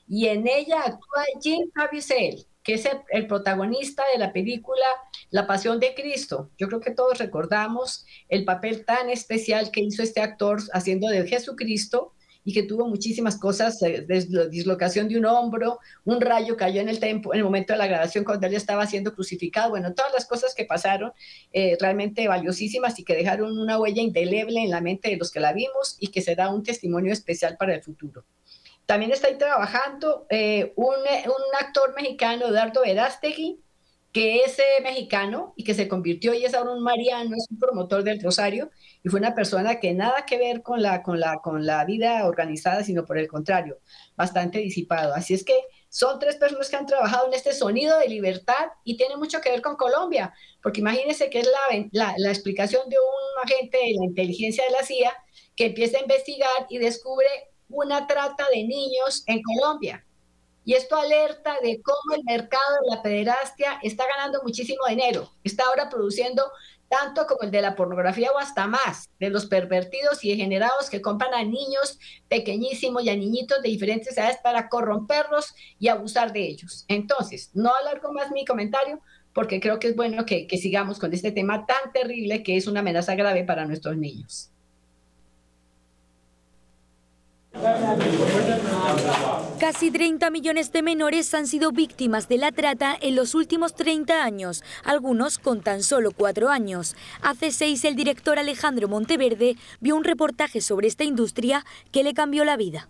y 0.09 0.27
en 0.27 0.47
ella 0.49 0.81
actúa 0.81 1.25
Jim 1.41 1.71
Caviezel, 1.73 2.47
que 2.63 2.75
es 2.75 2.89
el, 3.11 3.27
protagonista 3.27 4.03
de 4.13 4.19
la 4.19 4.33
película 4.33 4.87
La 5.31 5.47
Pasión 5.47 5.81
de 5.81 5.95
Cristo. 5.95 6.51
Yo 6.59 6.69
creo 6.69 6.81
que 6.81 6.91
todos 6.91 7.19
recordamos 7.19 8.07
el 8.29 8.45
papel 8.45 8.85
tan 8.85 9.09
especial 9.11 9.71
que 9.71 9.81
hizo 9.81 10.03
este 10.03 10.21
actor 10.21 10.61
haciendo 10.73 11.09
de 11.09 11.27
Jesucristo 11.27 12.13
y 12.45 12.53
que 12.53 12.63
tuvo 12.63 12.87
muchísimas 12.87 13.39
cosas, 13.39 13.83
eh, 13.83 14.07
dislocación 14.51 15.09
de 15.09 15.19
un 15.19 15.27
hombro, 15.27 15.79
un 16.05 16.21
rayo 16.21 16.57
cayó 16.57 16.81
en 16.81 16.89
el, 16.89 16.99
tempo, 16.99 17.33
en 17.33 17.39
el 17.39 17.45
momento 17.45 17.73
de 17.73 17.79
la 17.79 17.87
grabación 17.87 18.25
cuando 18.25 18.47
él 18.47 18.55
estaba 18.55 18.87
siendo 18.87 19.15
crucificado, 19.15 19.71
bueno, 19.71 19.93
todas 19.95 20.13
las 20.13 20.27
cosas 20.27 20.55
que 20.55 20.65
pasaron 20.65 21.13
eh, 21.53 21.77
realmente 21.81 22.27
valiosísimas 22.29 22.99
y 22.99 23.05
que 23.05 23.15
dejaron 23.15 23.59
una 23.59 23.79
huella 23.79 24.03
indeleble 24.03 24.61
en 24.61 24.71
la 24.71 24.81
mente 24.81 25.11
de 25.11 25.17
los 25.17 25.31
que 25.31 25.41
la 25.41 25.53
vimos 25.53 25.97
y 26.01 26.09
que 26.09 26.23
será 26.23 26.51
un 26.51 26.63
testimonio 26.63 27.13
especial 27.13 27.57
para 27.59 27.75
el 27.75 27.83
futuro. 27.83 28.25
También 28.87 29.13
está 29.13 29.29
ahí 29.29 29.39
trabajando 29.39 30.27
eh, 30.31 30.73
un, 30.77 30.87
un 30.87 31.55
actor 31.61 31.95
mexicano, 31.95 32.49
Eduardo 32.49 32.83
Verástegui, 32.83 33.61
que 34.13 34.43
es 34.43 34.59
mexicano 34.83 35.55
y 35.57 35.65
que 35.65 35.75
se 35.75 35.87
convirtió 35.87 36.35
y 36.35 36.45
es 36.45 36.55
ahora 36.55 36.73
un 36.73 36.83
mariano, 36.83 37.37
es 37.37 37.47
un 37.51 37.59
promotor 37.59 38.03
del 38.03 38.21
Rosario 38.21 38.71
y 39.05 39.09
fue 39.09 39.21
una 39.21 39.35
persona 39.35 39.79
que 39.79 39.93
nada 39.95 40.27
que 40.27 40.37
ver 40.37 40.63
con 40.63 40.83
la, 40.83 41.03
con 41.03 41.21
la, 41.21 41.41
con 41.41 41.65
la 41.65 41.85
vida 41.85 42.27
organizada, 42.27 42.83
sino 42.83 43.05
por 43.05 43.19
el 43.19 43.29
contrario, 43.29 43.79
bastante 44.17 44.59
disipado. 44.59 45.15
Así 45.15 45.35
es 45.35 45.45
que 45.45 45.55
son 45.89 46.19
tres 46.19 46.37
personas 46.37 46.69
que 46.69 46.77
han 46.77 46.87
trabajado 46.87 47.29
en 47.29 47.35
este 47.35 47.53
sonido 47.53 47.99
de 47.99 48.09
libertad 48.09 48.71
y 48.85 48.97
tiene 48.97 49.17
mucho 49.17 49.41
que 49.41 49.51
ver 49.51 49.63
con 49.63 49.77
Colombia, 49.77 50.35
porque 50.63 50.81
imagínense 50.81 51.31
que 51.31 51.41
es 51.41 51.47
la, 51.47 51.89
la, 51.93 52.15
la 52.17 52.31
explicación 52.31 52.89
de 52.89 52.97
un 52.97 53.45
agente 53.45 53.79
de 53.79 53.95
la 53.97 54.05
inteligencia 54.07 54.65
de 54.65 54.71
la 54.71 54.85
CIA 54.85 55.13
que 55.55 55.67
empieza 55.67 55.99
a 55.99 56.03
investigar 56.03 56.67
y 56.69 56.79
descubre 56.79 57.29
una 57.69 58.09
trata 58.09 58.49
de 58.53 58.65
niños 58.65 59.23
en 59.27 59.41
Colombia 59.43 60.05
y 60.71 60.75
esto 60.75 60.95
alerta 60.95 61.57
de 61.65 61.83
cómo 61.83 62.15
el 62.15 62.23
mercado 62.23 62.77
de 62.85 62.95
la 62.95 63.03
pederastia 63.03 63.81
está 63.83 64.05
ganando 64.07 64.41
muchísimo 64.45 64.87
dinero. 64.89 65.29
Está 65.43 65.65
ahora 65.65 65.89
produciendo 65.89 66.45
tanto 66.89 67.27
como 67.27 67.43
el 67.43 67.51
de 67.51 67.61
la 67.61 67.75
pornografía 67.75 68.31
o 68.31 68.39
hasta 68.39 68.69
más, 68.69 69.11
de 69.19 69.31
los 69.31 69.47
pervertidos 69.47 70.25
y 70.25 70.31
degenerados 70.31 70.89
que 70.89 71.03
compran 71.03 71.35
a 71.35 71.43
niños 71.43 71.99
pequeñísimos 72.29 73.03
y 73.03 73.09
a 73.09 73.17
niñitos 73.17 73.61
de 73.63 73.69
diferentes 73.69 74.17
edades 74.17 74.37
para 74.45 74.69
corromperlos 74.69 75.57
y 75.81 75.89
abusar 75.89 76.33
de 76.33 76.47
ellos. 76.47 76.85
Entonces, 76.87 77.51
no 77.53 77.75
alargo 77.75 78.13
más 78.13 78.31
mi 78.31 78.45
comentario 78.45 79.01
porque 79.33 79.59
creo 79.59 79.81
que 79.81 79.89
es 79.89 79.97
bueno 79.97 80.25
que, 80.25 80.47
que 80.47 80.57
sigamos 80.57 81.01
con 81.01 81.13
este 81.13 81.33
tema 81.33 81.67
tan 81.67 81.93
terrible 81.93 82.45
que 82.45 82.57
es 82.57 82.69
una 82.69 82.79
amenaza 82.79 83.17
grave 83.17 83.43
para 83.43 83.67
nuestros 83.67 83.97
niños. 83.97 84.53
Casi 89.59 89.91
30 89.91 90.31
millones 90.31 90.73
de 90.73 90.83
menores 90.83 91.35
han 91.35 91.47
sido 91.47 91.73
víctimas 91.73 92.29
de 92.29 92.39
la 92.39 92.53
trata 92.53 92.97
en 93.01 93.17
los 93.17 93.35
últimos 93.35 93.75
30 93.75 94.23
años, 94.23 94.63
algunos 94.85 95.39
con 95.39 95.61
tan 95.61 95.83
solo 95.83 96.13
4 96.13 96.49
años. 96.49 96.97
Hace 97.23 97.51
6 97.51 97.85
el 97.85 97.97
director 97.97 98.39
Alejandro 98.39 98.89
Monteverde 98.89 99.57
vio 99.81 99.97
un 99.97 100.05
reportaje 100.05 100.61
sobre 100.61 100.89
esta 100.89 101.05
industria 101.05 101.65
que 101.93 102.05
le 102.05 102.15
cambió 102.15 102.45
la 102.45 102.57
vida. 102.57 102.89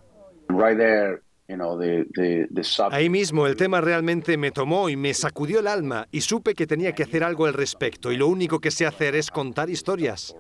Ahí 2.93 3.09
mismo 3.09 3.47
el 3.47 3.57
tema 3.57 3.81
realmente 3.81 4.37
me 4.37 4.51
tomó 4.53 4.89
y 4.89 4.97
me 4.97 5.15
sacudió 5.15 5.61
el 5.61 5.67
alma 5.67 6.07
y 6.13 6.21
supe 6.21 6.55
que 6.55 6.67
tenía 6.67 6.93
que 6.93 7.03
hacer 7.03 7.25
algo 7.25 7.47
al 7.47 7.55
respecto 7.55 8.13
y 8.13 8.17
lo 8.17 8.29
único 8.29 8.61
que 8.61 8.71
sé 8.71 8.87
hacer 8.87 9.17
es 9.17 9.31
contar 9.31 9.69
historias. 9.71 10.37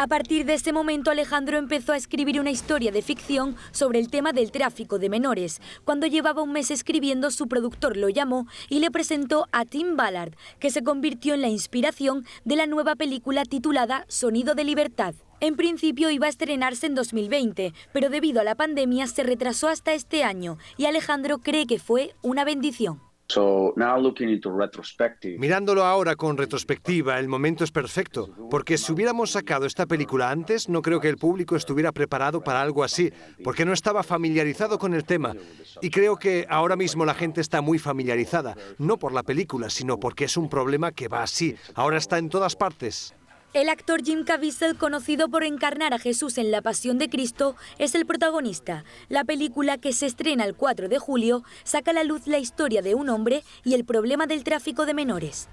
A 0.00 0.06
partir 0.06 0.46
de 0.46 0.54
ese 0.54 0.72
momento 0.72 1.10
Alejandro 1.10 1.58
empezó 1.58 1.92
a 1.92 1.96
escribir 1.96 2.38
una 2.38 2.52
historia 2.52 2.92
de 2.92 3.02
ficción 3.02 3.56
sobre 3.72 3.98
el 3.98 4.10
tema 4.10 4.32
del 4.32 4.52
tráfico 4.52 5.00
de 5.00 5.08
menores. 5.08 5.60
Cuando 5.84 6.06
llevaba 6.06 6.40
un 6.40 6.52
mes 6.52 6.70
escribiendo, 6.70 7.32
su 7.32 7.48
productor 7.48 7.96
lo 7.96 8.08
llamó 8.08 8.46
y 8.68 8.78
le 8.78 8.92
presentó 8.92 9.48
a 9.50 9.64
Tim 9.64 9.96
Ballard, 9.96 10.36
que 10.60 10.70
se 10.70 10.84
convirtió 10.84 11.34
en 11.34 11.40
la 11.40 11.48
inspiración 11.48 12.24
de 12.44 12.54
la 12.54 12.66
nueva 12.66 12.94
película 12.94 13.42
titulada 13.44 14.04
Sonido 14.06 14.54
de 14.54 14.62
Libertad. 14.62 15.16
En 15.40 15.56
principio 15.56 16.10
iba 16.10 16.26
a 16.26 16.30
estrenarse 16.30 16.86
en 16.86 16.94
2020, 16.94 17.74
pero 17.92 18.08
debido 18.08 18.40
a 18.40 18.44
la 18.44 18.54
pandemia 18.54 19.08
se 19.08 19.24
retrasó 19.24 19.66
hasta 19.66 19.94
este 19.94 20.22
año 20.22 20.58
y 20.76 20.84
Alejandro 20.84 21.38
cree 21.38 21.66
que 21.66 21.80
fue 21.80 22.14
una 22.22 22.44
bendición. 22.44 23.07
Mirándolo 25.38 25.84
ahora 25.84 26.16
con 26.16 26.38
retrospectiva, 26.38 27.18
el 27.18 27.28
momento 27.28 27.62
es 27.62 27.70
perfecto, 27.70 28.30
porque 28.50 28.78
si 28.78 28.90
hubiéramos 28.90 29.32
sacado 29.32 29.66
esta 29.66 29.84
película 29.84 30.30
antes, 30.30 30.68
no 30.68 30.80
creo 30.80 30.98
que 30.98 31.10
el 31.10 31.18
público 31.18 31.54
estuviera 31.54 31.92
preparado 31.92 32.42
para 32.42 32.62
algo 32.62 32.82
así, 32.82 33.12
porque 33.44 33.66
no 33.66 33.74
estaba 33.74 34.02
familiarizado 34.02 34.78
con 34.78 34.94
el 34.94 35.04
tema. 35.04 35.34
Y 35.82 35.90
creo 35.90 36.16
que 36.16 36.46
ahora 36.48 36.74
mismo 36.74 37.04
la 37.04 37.14
gente 37.14 37.42
está 37.42 37.60
muy 37.60 37.78
familiarizada, 37.78 38.56
no 38.78 38.98
por 38.98 39.12
la 39.12 39.22
película, 39.22 39.68
sino 39.68 40.00
porque 40.00 40.24
es 40.24 40.38
un 40.38 40.48
problema 40.48 40.92
que 40.92 41.08
va 41.08 41.22
así, 41.22 41.54
ahora 41.74 41.98
está 41.98 42.16
en 42.16 42.30
todas 42.30 42.56
partes. 42.56 43.14
El 43.54 43.70
actor 43.70 44.02
Jim 44.04 44.24
Caviezel, 44.24 44.76
conocido 44.76 45.30
por 45.30 45.42
encarnar 45.42 45.94
a 45.94 45.98
Jesús 45.98 46.36
en 46.36 46.50
La 46.50 46.60
Pasión 46.60 46.98
de 46.98 47.08
Cristo, 47.08 47.56
es 47.78 47.94
el 47.94 48.04
protagonista. 48.04 48.84
La 49.08 49.24
película, 49.24 49.78
que 49.78 49.94
se 49.94 50.04
estrena 50.04 50.44
el 50.44 50.54
4 50.54 50.90
de 50.90 50.98
julio, 50.98 51.42
saca 51.64 51.92
a 51.92 51.94
la 51.94 52.04
luz 52.04 52.26
la 52.26 52.38
historia 52.38 52.82
de 52.82 52.94
un 52.94 53.08
hombre 53.08 53.42
y 53.64 53.72
el 53.72 53.86
problema 53.86 54.26
del 54.26 54.44
tráfico 54.44 54.84
de 54.84 54.92
menores. 54.92 55.48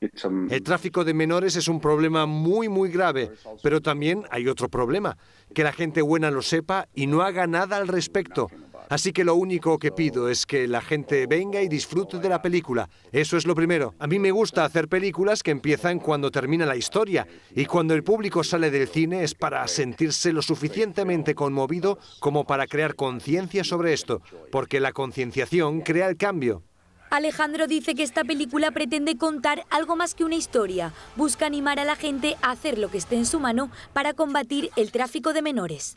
El 0.00 0.62
tráfico 0.62 1.04
de 1.04 1.12
menores 1.12 1.56
es 1.56 1.66
un 1.66 1.80
problema 1.80 2.24
muy, 2.24 2.68
muy 2.68 2.88
grave, 2.88 3.32
pero 3.60 3.82
también 3.82 4.22
hay 4.30 4.46
otro 4.46 4.68
problema, 4.68 5.18
que 5.52 5.64
la 5.64 5.72
gente 5.72 6.02
buena 6.02 6.30
lo 6.30 6.40
sepa 6.40 6.86
y 6.94 7.08
no 7.08 7.22
haga 7.22 7.48
nada 7.48 7.76
al 7.76 7.88
respecto. 7.88 8.48
Así 8.90 9.12
que 9.12 9.22
lo 9.22 9.36
único 9.36 9.78
que 9.78 9.92
pido 9.92 10.28
es 10.28 10.46
que 10.46 10.66
la 10.66 10.80
gente 10.80 11.28
venga 11.28 11.62
y 11.62 11.68
disfrute 11.68 12.18
de 12.18 12.28
la 12.28 12.42
película. 12.42 12.90
Eso 13.12 13.36
es 13.36 13.46
lo 13.46 13.54
primero. 13.54 13.94
A 14.00 14.08
mí 14.08 14.18
me 14.18 14.32
gusta 14.32 14.64
hacer 14.64 14.88
películas 14.88 15.44
que 15.44 15.52
empiezan 15.52 16.00
cuando 16.00 16.32
termina 16.32 16.66
la 16.66 16.74
historia 16.74 17.24
y 17.54 17.66
cuando 17.66 17.94
el 17.94 18.02
público 18.02 18.42
sale 18.42 18.68
del 18.68 18.88
cine 18.88 19.22
es 19.22 19.36
para 19.36 19.66
sentirse 19.68 20.32
lo 20.32 20.42
suficientemente 20.42 21.36
conmovido 21.36 22.00
como 22.18 22.44
para 22.44 22.66
crear 22.66 22.96
conciencia 22.96 23.62
sobre 23.62 23.92
esto, 23.92 24.22
porque 24.50 24.80
la 24.80 24.92
concienciación 24.92 25.82
crea 25.82 26.08
el 26.08 26.16
cambio. 26.16 26.64
Alejandro 27.10 27.68
dice 27.68 27.94
que 27.94 28.02
esta 28.02 28.24
película 28.24 28.72
pretende 28.72 29.16
contar 29.16 29.66
algo 29.70 29.94
más 29.94 30.16
que 30.16 30.24
una 30.24 30.34
historia. 30.34 30.92
Busca 31.14 31.46
animar 31.46 31.78
a 31.78 31.84
la 31.84 31.94
gente 31.94 32.36
a 32.42 32.50
hacer 32.50 32.76
lo 32.76 32.90
que 32.90 32.98
esté 32.98 33.14
en 33.14 33.26
su 33.26 33.38
mano 33.38 33.70
para 33.92 34.14
combatir 34.14 34.70
el 34.74 34.90
tráfico 34.90 35.32
de 35.32 35.42
menores. 35.42 35.96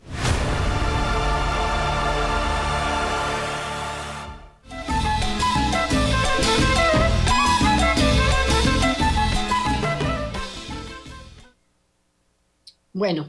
Bueno, 12.94 13.28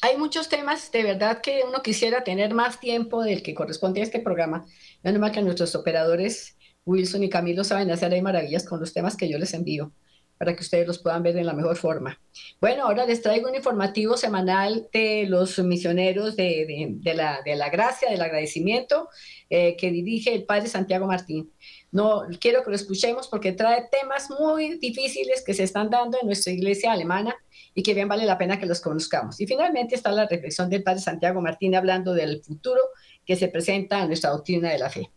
hay 0.00 0.16
muchos 0.16 0.48
temas, 0.48 0.92
de 0.92 1.02
verdad 1.02 1.40
que 1.40 1.62
uno 1.66 1.82
quisiera 1.82 2.22
tener 2.22 2.54
más 2.54 2.78
tiempo 2.78 3.22
del 3.22 3.42
que 3.42 3.54
corresponde 3.54 4.00
a 4.00 4.04
este 4.04 4.20
programa. 4.20 4.64
Menos 5.02 5.20
mal 5.20 5.32
que 5.32 5.42
nuestros 5.42 5.74
operadores 5.74 6.56
Wilson 6.84 7.24
y 7.24 7.28
Camilo 7.28 7.64
saben 7.64 7.90
hacer 7.90 8.12
ahí 8.12 8.22
maravillas 8.22 8.64
con 8.64 8.78
los 8.80 8.92
temas 8.92 9.16
que 9.16 9.28
yo 9.28 9.38
les 9.38 9.52
envío 9.54 9.92
para 10.38 10.56
que 10.56 10.62
ustedes 10.62 10.88
los 10.88 10.98
puedan 10.98 11.22
ver 11.22 11.36
en 11.36 11.46
la 11.46 11.52
mejor 11.52 11.76
forma. 11.76 12.20
Bueno, 12.60 12.84
ahora 12.84 13.06
les 13.06 13.22
traigo 13.22 13.48
un 13.48 13.54
informativo 13.54 14.16
semanal 14.16 14.88
de 14.92 15.26
los 15.28 15.56
misioneros 15.60 16.34
de, 16.34 16.98
la, 17.14 17.40
de 17.44 17.54
la, 17.54 17.70
gracia, 17.70 18.10
del 18.10 18.22
agradecimiento 18.22 19.08
eh, 19.50 19.76
que 19.76 19.92
dirige 19.92 20.34
el 20.34 20.44
padre 20.44 20.66
Santiago 20.66 21.06
Martín. 21.06 21.52
No 21.92 22.22
quiero 22.40 22.64
que 22.64 22.70
lo 22.70 22.76
escuchemos 22.76 23.28
porque 23.28 23.52
trae 23.52 23.86
temas 23.92 24.30
muy 24.30 24.78
difíciles 24.78 25.44
que 25.44 25.52
se 25.52 25.62
están 25.62 25.90
dando 25.90 26.18
en 26.20 26.26
nuestra 26.26 26.50
iglesia 26.50 26.90
alemana 26.90 27.36
y 27.74 27.82
que 27.82 27.92
bien 27.92 28.08
vale 28.08 28.24
la 28.24 28.38
pena 28.38 28.58
que 28.58 28.66
los 28.66 28.80
conozcamos. 28.80 29.38
Y 29.40 29.46
finalmente 29.46 29.94
está 29.94 30.10
la 30.10 30.26
reflexión 30.26 30.70
del 30.70 30.82
padre 30.82 31.00
Santiago 31.00 31.42
Martín 31.42 31.74
hablando 31.74 32.14
del 32.14 32.42
futuro 32.42 32.80
que 33.26 33.36
se 33.36 33.48
presenta 33.48 34.00
en 34.00 34.08
nuestra 34.08 34.30
doctrina 34.30 34.70
de 34.70 34.78
la 34.78 34.90
fe. 34.90 35.10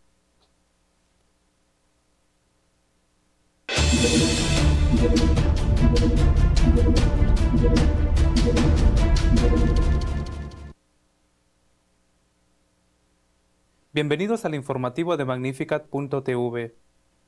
Bienvenidos 13.95 14.43
al 14.43 14.55
informativo 14.55 15.15
de 15.15 15.23
Magnificat.tv, 15.23 16.75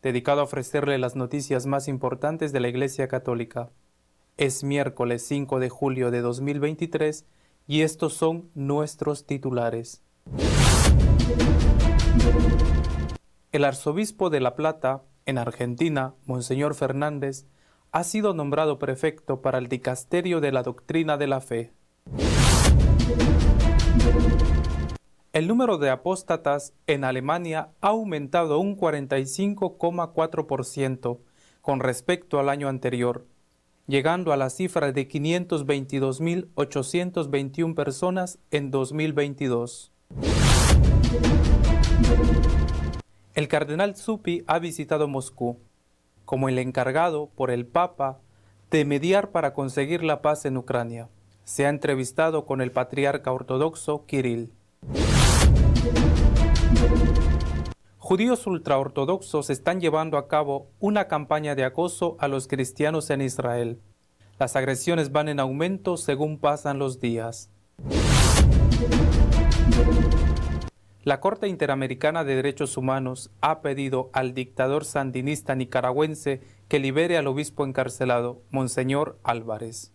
dedicado 0.01 0.41
a 0.41 0.43
ofrecerle 0.43 0.97
las 0.97 1.15
noticias 1.15 1.65
más 1.65 1.87
importantes 1.87 2.51
de 2.51 2.59
la 2.59 2.67
Iglesia 2.67 3.07
Católica. 3.07 3.69
Es 4.35 4.65
miércoles 4.65 5.25
5 5.25 5.61
de 5.61 5.69
julio 5.69 6.11
de 6.11 6.19
2023 6.19 7.25
y 7.67 7.83
estos 7.83 8.15
son 8.15 8.49
nuestros 8.53 9.25
titulares. 9.25 10.03
El 13.53 13.63
arzobispo 13.63 14.29
de 14.29 14.41
La 14.41 14.57
Plata, 14.57 15.03
en 15.25 15.37
Argentina, 15.37 16.15
Monseñor 16.25 16.75
Fernández, 16.75 17.45
ha 17.93 18.03
sido 18.03 18.33
nombrado 18.33 18.77
prefecto 18.77 19.41
para 19.41 19.57
el 19.57 19.69
dicasterio 19.69 20.41
de 20.41 20.51
la 20.51 20.63
doctrina 20.63 21.15
de 21.15 21.27
la 21.27 21.39
fe. 21.39 21.71
El 25.37 25.47
número 25.47 25.77
de 25.77 25.91
apóstatas 25.91 26.73
en 26.87 27.03
Alemania 27.03 27.69
ha 27.81 27.89
aumentado 27.89 28.57
un 28.57 28.75
45,4% 28.75 31.19
con 31.61 31.79
respecto 31.79 32.39
al 32.39 32.49
año 32.49 32.69
anterior, 32.69 33.27
llegando 33.85 34.33
a 34.33 34.37
la 34.37 34.49
cifra 34.49 34.91
de 34.91 35.07
522.821 35.07 37.75
personas 37.75 38.39
en 38.49 38.71
2022. 38.71 39.91
El 43.35 43.47
cardenal 43.47 43.95
Zuppi 43.95 44.43
ha 44.47 44.57
visitado 44.57 45.07
Moscú 45.07 45.59
como 46.25 46.49
el 46.49 46.57
encargado 46.57 47.29
por 47.35 47.51
el 47.51 47.67
Papa 47.67 48.17
de 48.71 48.85
mediar 48.85 49.29
para 49.29 49.53
conseguir 49.53 50.03
la 50.03 50.23
paz 50.23 50.45
en 50.45 50.57
Ucrania. 50.57 51.09
Se 51.43 51.67
ha 51.67 51.69
entrevistado 51.69 52.47
con 52.47 52.59
el 52.59 52.71
patriarca 52.71 53.31
ortodoxo 53.31 54.07
Kirill. 54.07 54.51
Judíos 58.07 58.47
ultraortodoxos 58.47 59.49
están 59.49 59.81
llevando 59.81 60.17
a 60.17 60.29
cabo 60.29 60.71
una 60.79 61.09
campaña 61.09 61.55
de 61.55 61.65
acoso 61.65 62.15
a 62.21 62.29
los 62.29 62.47
cristianos 62.47 63.09
en 63.09 63.19
Israel. 63.19 63.81
Las 64.39 64.55
agresiones 64.55 65.11
van 65.11 65.27
en 65.27 65.41
aumento 65.41 65.97
según 65.97 66.39
pasan 66.39 66.79
los 66.79 67.01
días. 67.01 67.49
La 71.03 71.19
Corte 71.19 71.49
Interamericana 71.49 72.23
de 72.23 72.37
Derechos 72.37 72.77
Humanos 72.77 73.29
ha 73.41 73.59
pedido 73.59 74.09
al 74.13 74.33
dictador 74.33 74.85
sandinista 74.85 75.55
nicaragüense 75.55 76.39
que 76.69 76.79
libere 76.79 77.17
al 77.17 77.27
obispo 77.27 77.65
encarcelado, 77.65 78.41
Monseñor 78.51 79.19
Álvarez. 79.23 79.91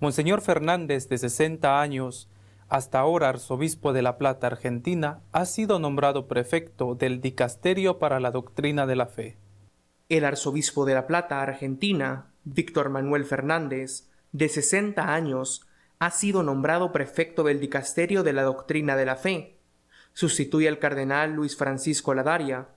Monseñor 0.00 0.40
Fernández, 0.40 1.08
de 1.08 1.18
60 1.18 1.80
años, 1.80 2.28
hasta 2.68 2.98
ahora 2.98 3.28
arzobispo 3.28 3.92
de 3.92 4.02
La 4.02 4.18
Plata, 4.18 4.46
Argentina, 4.46 5.20
ha 5.32 5.44
sido 5.44 5.78
nombrado 5.78 6.26
prefecto 6.26 6.94
del 6.94 7.20
Dicasterio 7.20 7.98
para 7.98 8.20
la 8.20 8.30
Doctrina 8.30 8.86
de 8.86 8.96
la 8.96 9.06
Fe. 9.06 9.36
El 10.08 10.24
arzobispo 10.24 10.84
de 10.84 10.94
La 10.94 11.06
Plata, 11.06 11.42
Argentina, 11.42 12.32
Víctor 12.44 12.90
Manuel 12.90 13.24
Fernández, 13.24 14.08
de 14.32 14.48
60 14.48 15.14
años, 15.14 15.66
ha 15.98 16.10
sido 16.10 16.42
nombrado 16.42 16.92
prefecto 16.92 17.44
del 17.44 17.60
Dicasterio 17.60 18.22
de 18.22 18.32
la 18.32 18.42
Doctrina 18.42 18.96
de 18.96 19.06
la 19.06 19.16
Fe. 19.16 19.58
Sustituye 20.12 20.68
al 20.68 20.78
cardenal 20.78 21.32
Luis 21.32 21.56
Francisco 21.56 22.14
Ladaria. 22.14 22.68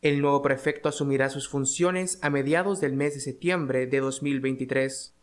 El 0.00 0.20
nuevo 0.20 0.42
prefecto 0.42 0.88
asumirá 0.88 1.28
sus 1.28 1.48
funciones 1.48 2.18
a 2.22 2.30
mediados 2.30 2.80
del 2.80 2.94
mes 2.94 3.14
de 3.14 3.20
septiembre 3.20 3.86
de 3.86 4.00
2023. 4.00 5.14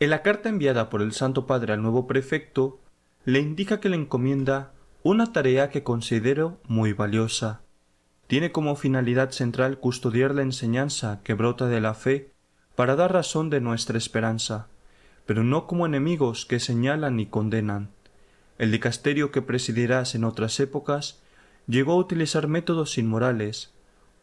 En 0.00 0.10
la 0.10 0.22
carta 0.22 0.48
enviada 0.48 0.90
por 0.90 1.02
el 1.02 1.12
Santo 1.12 1.46
Padre 1.46 1.74
al 1.74 1.82
nuevo 1.82 2.06
prefecto, 2.08 2.80
le 3.24 3.40
indica 3.40 3.80
que 3.80 3.88
le 3.88 3.96
encomienda 3.96 4.72
una 5.02 5.32
tarea 5.32 5.70
que 5.70 5.82
considero 5.82 6.60
muy 6.66 6.92
valiosa. 6.92 7.60
Tiene 8.26 8.50
como 8.50 8.76
finalidad 8.76 9.30
central 9.30 9.78
custodiar 9.78 10.34
la 10.34 10.42
enseñanza 10.42 11.20
que 11.22 11.34
brota 11.34 11.68
de 11.68 11.80
la 11.80 11.94
fe 11.94 12.32
para 12.74 12.96
dar 12.96 13.12
razón 13.12 13.50
de 13.50 13.60
nuestra 13.60 13.98
esperanza, 13.98 14.68
pero 15.26 15.44
no 15.44 15.66
como 15.66 15.86
enemigos 15.86 16.46
que 16.46 16.58
señalan 16.58 17.20
y 17.20 17.26
condenan. 17.26 17.90
El 18.58 18.70
dicasterio 18.70 19.30
que 19.30 19.42
presidirás 19.42 20.14
en 20.14 20.24
otras 20.24 20.58
épocas 20.60 21.22
llegó 21.66 21.92
a 21.92 21.96
utilizar 21.96 22.48
métodos 22.48 22.98
inmorales, 22.98 23.72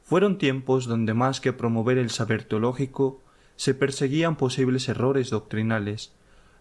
fueron 0.03 0.37
tiempos 0.39 0.87
donde 0.87 1.13
más 1.13 1.39
que 1.39 1.53
promover 1.53 1.99
el 1.99 2.09
saber 2.09 2.43
teológico, 2.43 3.21
se 3.55 3.75
perseguían 3.75 4.37
posibles 4.37 4.89
errores 4.89 5.29
doctrinales. 5.29 6.13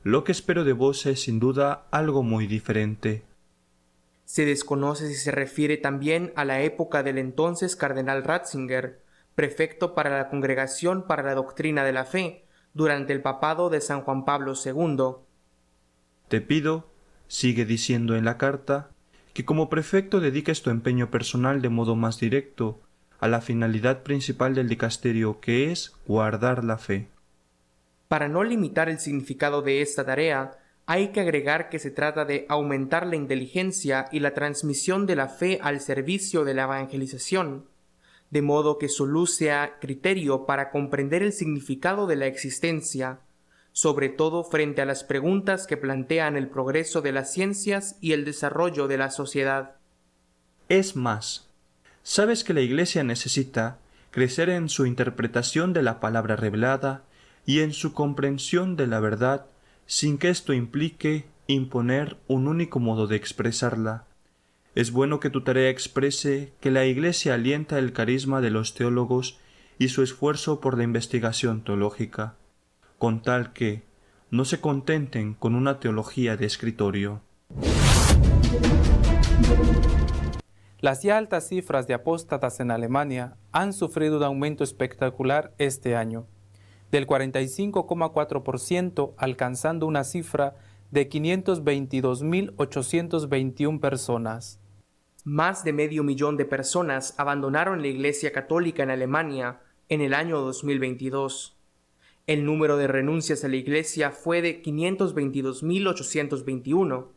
Lo 0.04 0.24
que 0.24 0.32
espero 0.32 0.64
de 0.64 0.72
vos 0.72 1.06
es 1.06 1.22
sin 1.22 1.40
duda 1.40 1.87
algo 1.90 2.22
muy 2.22 2.46
diferente. 2.46 3.24
Se 4.24 4.44
desconoce 4.44 5.08
si 5.08 5.14
se 5.14 5.30
refiere 5.30 5.76
también 5.76 6.32
a 6.37 6.44
la 6.44 6.61
época 6.61 7.02
del 7.02 7.18
entonces 7.18 7.76
cardenal 7.76 8.24
Ratzinger, 8.24 9.02
prefecto 9.34 9.94
para 9.94 10.11
la 10.11 10.28
Congregación 10.28 11.06
para 11.06 11.22
la 11.22 11.34
Doctrina 11.34 11.84
de 11.84 11.92
la 11.92 12.04
Fe, 12.04 12.44
durante 12.74 13.12
el 13.12 13.22
papado 13.22 13.70
de 13.70 13.80
San 13.80 14.02
Juan 14.02 14.24
Pablo 14.24 14.52
II. 14.52 15.16
Te 16.28 16.40
pido, 16.40 16.90
sigue 17.26 17.64
diciendo 17.64 18.16
en 18.16 18.24
la 18.24 18.38
carta, 18.38 18.90
que 19.32 19.44
como 19.44 19.68
prefecto 19.68 20.20
dediques 20.20 20.62
tu 20.62 20.70
empeño 20.70 21.11
personal 21.11 21.62
de 21.62 21.68
modo 21.70 21.96
más 21.96 22.20
directo 22.20 22.80
a 23.20 23.28
la 23.28 23.40
finalidad 23.40 24.02
principal 24.02 24.54
del 24.54 24.68
dicasterio, 24.68 25.40
que 25.40 25.72
es 25.72 25.94
guardar 26.06 26.64
la 26.64 26.78
fe. 26.78 27.08
Para 28.09 28.29
no 28.29 28.42
limitar 28.42 28.88
el 28.88 28.99
significado 28.99 29.61
de 29.61 29.83
esta 29.83 30.05
tarea, 30.05 30.59
hay 30.87 31.09
que 31.09 31.21
agregar 31.21 31.68
que 31.68 31.79
se 31.79 31.90
trata 31.90 32.25
de 32.25 32.47
aumentar 32.49 33.07
la 33.07 33.16
inteligencia 33.16 34.07
y 34.11 34.21
la 34.21 34.33
transmisión 34.33 35.05
de 35.05 35.16
la 35.16 35.29
fe 35.29 35.59
al 35.62 35.81
servicio 35.81 36.44
de 36.44 36.55
la 36.55 36.62
evangelización, 36.62 37.66
de 38.31 38.40
modo 38.40 38.79
que 38.79 38.88
luz 38.99 39.35
sea 39.35 39.77
criterio 39.81 40.47
para 40.47 40.71
comprender 40.71 41.23
el 41.23 41.35
significado 41.35 42.07
de 42.07 42.16
la 42.16 42.27
existencia, 42.27 43.21
sobre 43.73 44.09
todo 44.09 44.42
frente 44.42 44.81
a 44.81 44.87
las 44.87 45.05
preguntas 45.05 45.66
que 45.66 45.77
plantean 45.77 46.38
el 46.38 46.49
progreso 46.49 47.03
de 47.03 47.12
las 47.12 47.31
ciencias 47.31 47.97
y 48.01 48.12
el 48.12 48.25
desarrollo 48.25 48.88
de 48.88 48.97
la 48.97 49.11
sociedad. 49.11 49.77
Es 50.71 50.97
más, 50.97 51.51
sabes 52.03 52.44
que 52.44 52.55
la 52.55 52.62
Iglesia 52.62 53.05
necesita 53.05 53.79
crecer 54.11 54.49
en 54.49 54.71
su 54.71 54.87
interpretación 54.87 55.75
de 55.75 55.83
la 55.83 56.01
palabra 56.01 56.35
revelada 56.35 57.05
y 57.48 57.61
en 57.61 57.72
su 57.72 57.94
comprensión 57.94 58.76
de 58.76 58.87
la 58.87 59.00
verdad 59.00 59.46
sin 59.87 60.18
que 60.18 60.28
esto 60.28 60.52
implique 60.52 61.24
imponer 61.46 62.18
un 62.26 62.46
único 62.46 62.78
modo 62.78 63.06
de 63.06 63.16
expresarla. 63.16 64.04
Es 64.74 64.92
bueno 64.92 65.18
que 65.18 65.30
tu 65.30 65.40
tarea 65.40 65.70
exprese 65.70 66.52
que 66.61 66.70
la 66.70 66.84
Iglesia 66.84 67.32
alienta 67.32 67.78
el 67.78 67.94
carisma 67.94 68.42
de 68.42 68.50
los 68.50 68.74
teólogos 68.74 69.38
y 69.78 69.88
su 69.88 70.02
esfuerzo 70.02 70.61
por 70.61 70.76
la 70.76 70.84
investigación 70.84 71.64
teológica, 71.64 72.34
con 72.98 73.22
tal 73.22 73.54
que 73.54 73.82
no 74.30 74.44
se 74.44 74.61
contenten 74.61 75.32
con 75.32 75.54
una 75.54 75.80
teología 75.80 76.37
de 76.37 76.44
escritorio. 76.44 77.22
Las 80.80 81.02
ya 81.02 81.16
altas 81.16 81.48
cifras 81.48 81.87
de 81.87 81.94
apóstatas 81.94 82.61
en 82.61 82.70
Alemania 82.70 83.38
han 83.52 83.72
sufrido 83.72 84.18
un 84.18 84.24
aumento 84.24 84.64
espectacular 84.64 85.54
este 85.56 85.96
año 85.96 86.26
del 86.90 87.07
45,4%, 87.07 89.14
alcanzando 89.16 89.87
una 89.87 90.05
cifra 90.05 90.57
de 90.90 91.09
522.821 91.09 93.81
personas. 93.81 94.61
Más 95.24 95.64
de 95.64 95.72
medio 95.74 96.05
millón 96.05 96.38
de 96.38 96.46
personas 96.46 97.14
abandonaron 97.18 97.83
la 97.83 97.88
Iglesia 97.88 98.33
Católica 98.33 98.83
en 98.83 98.88
Alemania 98.90 99.61
en 99.88 100.01
el 100.01 100.14
año 100.14 100.40
2022. 100.40 101.59
El 102.27 102.46
número 102.46 102.77
de 102.77 102.87
renuncias 102.87 103.42
a 103.44 103.48
la 103.48 103.57
Iglesia 103.57 104.11
fue 104.11 104.40
de 104.40 104.62
522.821, 104.62 107.09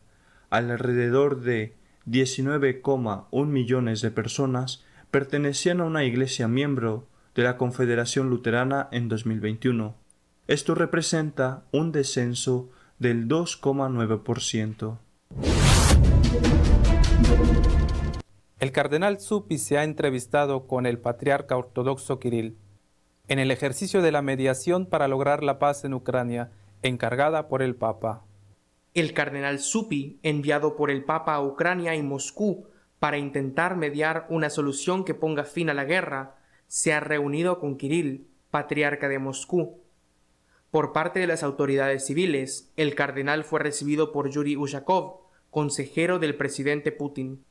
alrededor 0.50 1.40
de 1.40 1.76
19,1 2.08 3.46
millones 3.46 4.00
de 4.00 4.10
personas 4.10 4.84
pertenecían 5.12 5.80
a 5.80 5.84
una 5.84 6.02
iglesia 6.02 6.48
miembro 6.48 7.06
de 7.36 7.44
la 7.44 7.56
Confederación 7.56 8.30
Luterana 8.30 8.88
en 8.90 9.08
2021. 9.08 9.94
Esto 10.48 10.74
representa 10.74 11.62
un 11.70 11.92
descenso 11.92 12.72
del 13.00 13.26
2,9%. 13.28 14.98
El 18.58 18.72
cardenal 18.72 19.18
Zuppi 19.18 19.56
se 19.56 19.78
ha 19.78 19.84
entrevistado 19.84 20.66
con 20.66 20.84
el 20.84 20.98
patriarca 20.98 21.56
ortodoxo 21.56 22.20
Kirill 22.20 22.58
en 23.26 23.38
el 23.38 23.50
ejercicio 23.50 24.02
de 24.02 24.12
la 24.12 24.20
mediación 24.20 24.84
para 24.84 25.08
lograr 25.08 25.42
la 25.42 25.58
paz 25.58 25.84
en 25.84 25.94
Ucrania, 25.94 26.52
encargada 26.82 27.48
por 27.48 27.62
el 27.62 27.74
Papa. 27.74 28.26
El 28.92 29.14
cardenal 29.14 29.60
Zuppi, 29.60 30.18
enviado 30.22 30.76
por 30.76 30.90
el 30.90 31.04
Papa 31.04 31.34
a 31.34 31.42
Ucrania 31.42 31.94
y 31.94 32.02
Moscú 32.02 32.66
para 32.98 33.16
intentar 33.16 33.76
mediar 33.76 34.26
una 34.28 34.50
solución 34.50 35.04
que 35.04 35.14
ponga 35.14 35.44
fin 35.44 35.70
a 35.70 35.74
la 35.74 35.84
guerra, 35.84 36.36
se 36.66 36.92
ha 36.92 37.00
reunido 37.00 37.60
con 37.60 37.78
Kirill, 37.78 38.26
patriarca 38.50 39.08
de 39.08 39.18
Moscú, 39.18 39.79
por 40.70 40.92
parte 40.92 41.20
de 41.20 41.26
las 41.26 41.42
autoridades 41.42 42.06
civiles, 42.06 42.70
el 42.76 42.94
cardenal 42.94 43.44
fue 43.44 43.60
recibido 43.60 44.12
por 44.12 44.30
Yuri 44.30 44.56
Ushakov, 44.56 45.20
consejero 45.50 46.18
del 46.18 46.36
presidente 46.36 46.92
Putin. 46.92 47.44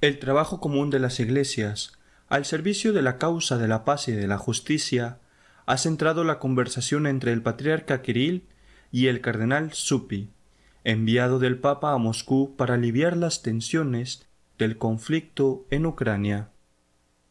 El 0.00 0.18
trabajo 0.18 0.60
común 0.60 0.90
de 0.90 0.98
las 0.98 1.20
iglesias, 1.20 1.92
al 2.28 2.44
servicio 2.44 2.92
de 2.92 3.02
la 3.02 3.18
causa 3.18 3.56
de 3.56 3.68
la 3.68 3.84
paz 3.84 4.08
y 4.08 4.12
de 4.12 4.26
la 4.26 4.38
justicia, 4.38 5.18
ha 5.66 5.78
centrado 5.78 6.24
la 6.24 6.38
conversación 6.38 7.06
entre 7.06 7.32
el 7.32 7.42
patriarca 7.42 8.02
Kirill 8.02 8.46
y 8.90 9.06
el 9.06 9.20
cardenal 9.20 9.72
Supi, 9.72 10.30
enviado 10.82 11.38
del 11.38 11.58
Papa 11.58 11.92
a 11.92 11.98
Moscú 11.98 12.56
para 12.56 12.74
aliviar 12.74 13.16
las 13.16 13.42
tensiones 13.42 14.26
del 14.58 14.76
conflicto 14.76 15.66
en 15.70 15.86
Ucrania. 15.86 16.50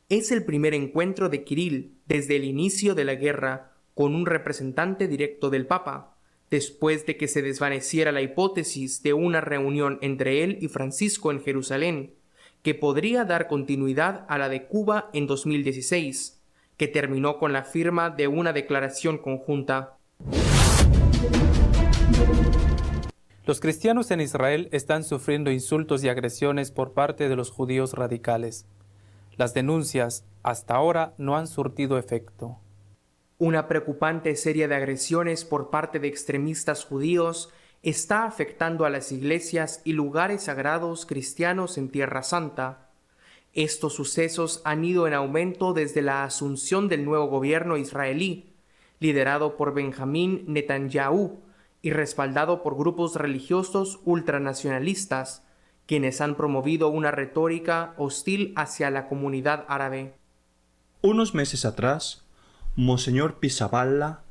Es 0.09 0.31
el 0.31 0.43
primer 0.43 0.73
encuentro 0.73 1.29
de 1.29 1.43
Kirill 1.43 1.93
desde 2.07 2.37
el 2.37 2.45
inicio 2.45 2.95
de 2.95 3.05
la 3.05 3.15
guerra 3.15 3.72
con 3.93 4.15
un 4.15 4.25
representante 4.25 5.07
directo 5.07 5.49
del 5.49 5.67
Papa, 5.67 6.15
después 6.49 7.05
de 7.05 7.17
que 7.17 7.27
se 7.27 7.41
desvaneciera 7.41 8.11
la 8.11 8.21
hipótesis 8.21 9.01
de 9.03 9.13
una 9.13 9.41
reunión 9.41 9.97
entre 10.01 10.43
él 10.43 10.57
y 10.61 10.67
Francisco 10.67 11.31
en 11.31 11.41
Jerusalén, 11.41 12.13
que 12.61 12.75
podría 12.75 13.25
dar 13.25 13.47
continuidad 13.47 14.25
a 14.29 14.37
la 14.37 14.49
de 14.49 14.67
Cuba 14.67 15.09
en 15.13 15.27
2016, 15.27 16.41
que 16.77 16.87
terminó 16.87 17.37
con 17.37 17.53
la 17.53 17.63
firma 17.63 18.09
de 18.09 18.27
una 18.27 18.53
declaración 18.53 19.17
conjunta. 19.17 19.97
Los 23.45 23.59
cristianos 23.59 24.09
en 24.11 24.21
Israel 24.21 24.69
están 24.71 25.03
sufriendo 25.03 25.51
insultos 25.51 26.03
y 26.03 26.09
agresiones 26.09 26.71
por 26.71 26.93
parte 26.93 27.27
de 27.27 27.35
los 27.35 27.51
judíos 27.51 27.93
radicales. 27.93 28.65
Las 29.35 29.53
denuncias 29.53 30.23
hasta 30.43 30.75
ahora 30.75 31.13
no 31.17 31.35
han 31.35 31.47
surtido 31.47 31.97
efecto. 31.97 32.59
Una 33.39 33.67
preocupante 33.67 34.35
serie 34.35 34.67
de 34.67 34.75
agresiones 34.75 35.43
por 35.43 35.69
parte 35.69 35.99
de 35.99 36.07
extremistas 36.07 36.85
judíos 36.85 37.51
está 37.81 38.25
afectando 38.25 38.85
a 38.85 38.89
las 38.89 39.11
iglesias 39.11 39.81
y 39.83 39.93
lugares 39.93 40.43
sagrados 40.43 41.05
cristianos 41.05 41.77
en 41.77 41.89
Tierra 41.89 42.23
Santa. 42.23 42.89
Estos 43.53 43.93
sucesos 43.93 44.61
han 44.63 44.85
ido 44.85 45.07
en 45.07 45.13
aumento 45.13 45.73
desde 45.73 46.01
la 46.01 46.23
asunción 46.23 46.87
del 46.87 47.05
nuevo 47.05 47.27
gobierno 47.27 47.75
israelí, 47.77 48.53
liderado 48.99 49.57
por 49.57 49.73
Benjamín 49.73 50.45
Netanyahu 50.47 51.41
y 51.81 51.91
respaldado 51.91 52.63
por 52.63 52.77
grupos 52.77 53.15
religiosos 53.15 53.99
ultranacionalistas, 54.05 55.43
quienes 55.85 56.21
han 56.21 56.35
promovido 56.35 56.87
una 56.87 57.11
retórica 57.11 57.93
hostil 57.97 58.53
hacia 58.55 58.89
la 58.89 59.09
comunidad 59.09 59.65
árabe. 59.67 60.13
Unos 61.01 61.35
meses 61.35 61.65
atrás, 61.65 62.22
Monseñor 62.75 63.39
Pisaballa, 63.39 64.21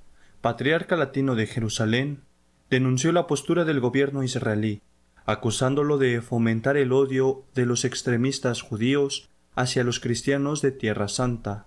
patriarca 0.41 0.97
latino 0.97 1.37
de 1.37 1.47
Jerusalén, 1.47 2.25
denunció 2.71 3.13
la 3.13 3.29
postura 3.29 3.65
del 3.65 3.79
gobierno 3.79 4.25
israelí, 4.25 4.83
acusándolo 5.25 5.97
de 5.97 6.21
fomentar 6.23 6.77
el 6.77 6.93
odio 6.93 7.45
de 7.55 7.67
los 7.67 7.85
extremistas 7.85 8.61
judíos 8.61 9.31
hacia 9.55 9.85
los 9.85 10.01
cristianos 10.01 10.61
de 10.61 10.73
Tierra 10.73 11.07
Santa, 11.07 11.67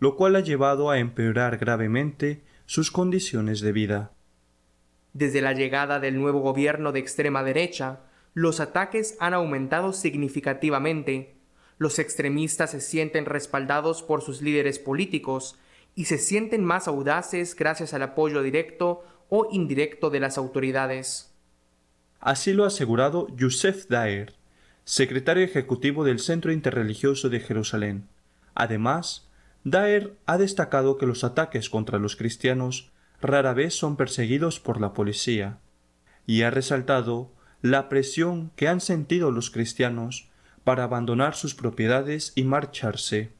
lo 0.00 0.16
cual 0.16 0.36
ha 0.36 0.40
llevado 0.40 0.88
a 0.88 0.98
empeorar 0.98 1.58
gravemente 1.58 2.42
sus 2.64 2.90
condiciones 2.90 3.60
de 3.60 3.72
vida. 3.72 4.12
Desde 5.12 5.42
la 5.42 5.52
llegada 5.52 6.00
del 6.00 6.18
nuevo 6.18 6.40
gobierno 6.40 6.92
de 6.92 7.00
extrema 7.00 7.42
derecha, 7.42 8.00
los 8.32 8.60
ataques 8.60 9.18
han 9.20 9.34
aumentado 9.34 9.92
significativamente. 9.92 11.34
Los 11.76 11.98
extremistas 11.98 12.70
se 12.70 12.80
sienten 12.80 13.26
respaldados 13.26 14.02
por 14.02 14.22
sus 14.22 14.40
líderes 14.40 14.78
políticos 14.78 15.58
y 15.94 16.06
se 16.06 16.18
sienten 16.18 16.64
más 16.64 16.88
audaces 16.88 17.54
gracias 17.54 17.94
al 17.94 18.02
apoyo 18.02 18.42
directo 18.42 19.04
o 19.28 19.48
indirecto 19.50 20.10
de 20.10 20.20
las 20.20 20.38
autoridades. 20.38 21.32
Así 22.20 22.52
lo 22.52 22.64
ha 22.64 22.68
asegurado 22.68 23.28
Youssef 23.36 23.86
Daer, 23.88 24.34
secretario 24.84 25.44
ejecutivo 25.44 26.04
del 26.04 26.20
Centro 26.20 26.52
Interreligioso 26.52 27.28
de 27.28 27.40
Jerusalén. 27.40 28.08
Además, 28.54 29.28
Daer 29.62 30.16
ha 30.26 30.38
destacado 30.38 30.98
que 30.98 31.06
los 31.06 31.24
ataques 31.24 31.70
contra 31.70 31.98
los 31.98 32.16
cristianos 32.16 32.92
rara 33.20 33.54
vez 33.54 33.74
son 33.74 33.96
perseguidos 33.96 34.60
por 34.60 34.80
la 34.80 34.92
policía, 34.92 35.58
y 36.26 36.42
ha 36.42 36.50
resaltado 36.50 37.32
la 37.62 37.88
presión 37.88 38.50
que 38.56 38.68
han 38.68 38.80
sentido 38.80 39.30
los 39.30 39.50
cristianos 39.50 40.28
para 40.64 40.84
abandonar 40.84 41.34
sus 41.34 41.54
propiedades 41.54 42.32
y 42.34 42.44
marcharse. 42.44 43.32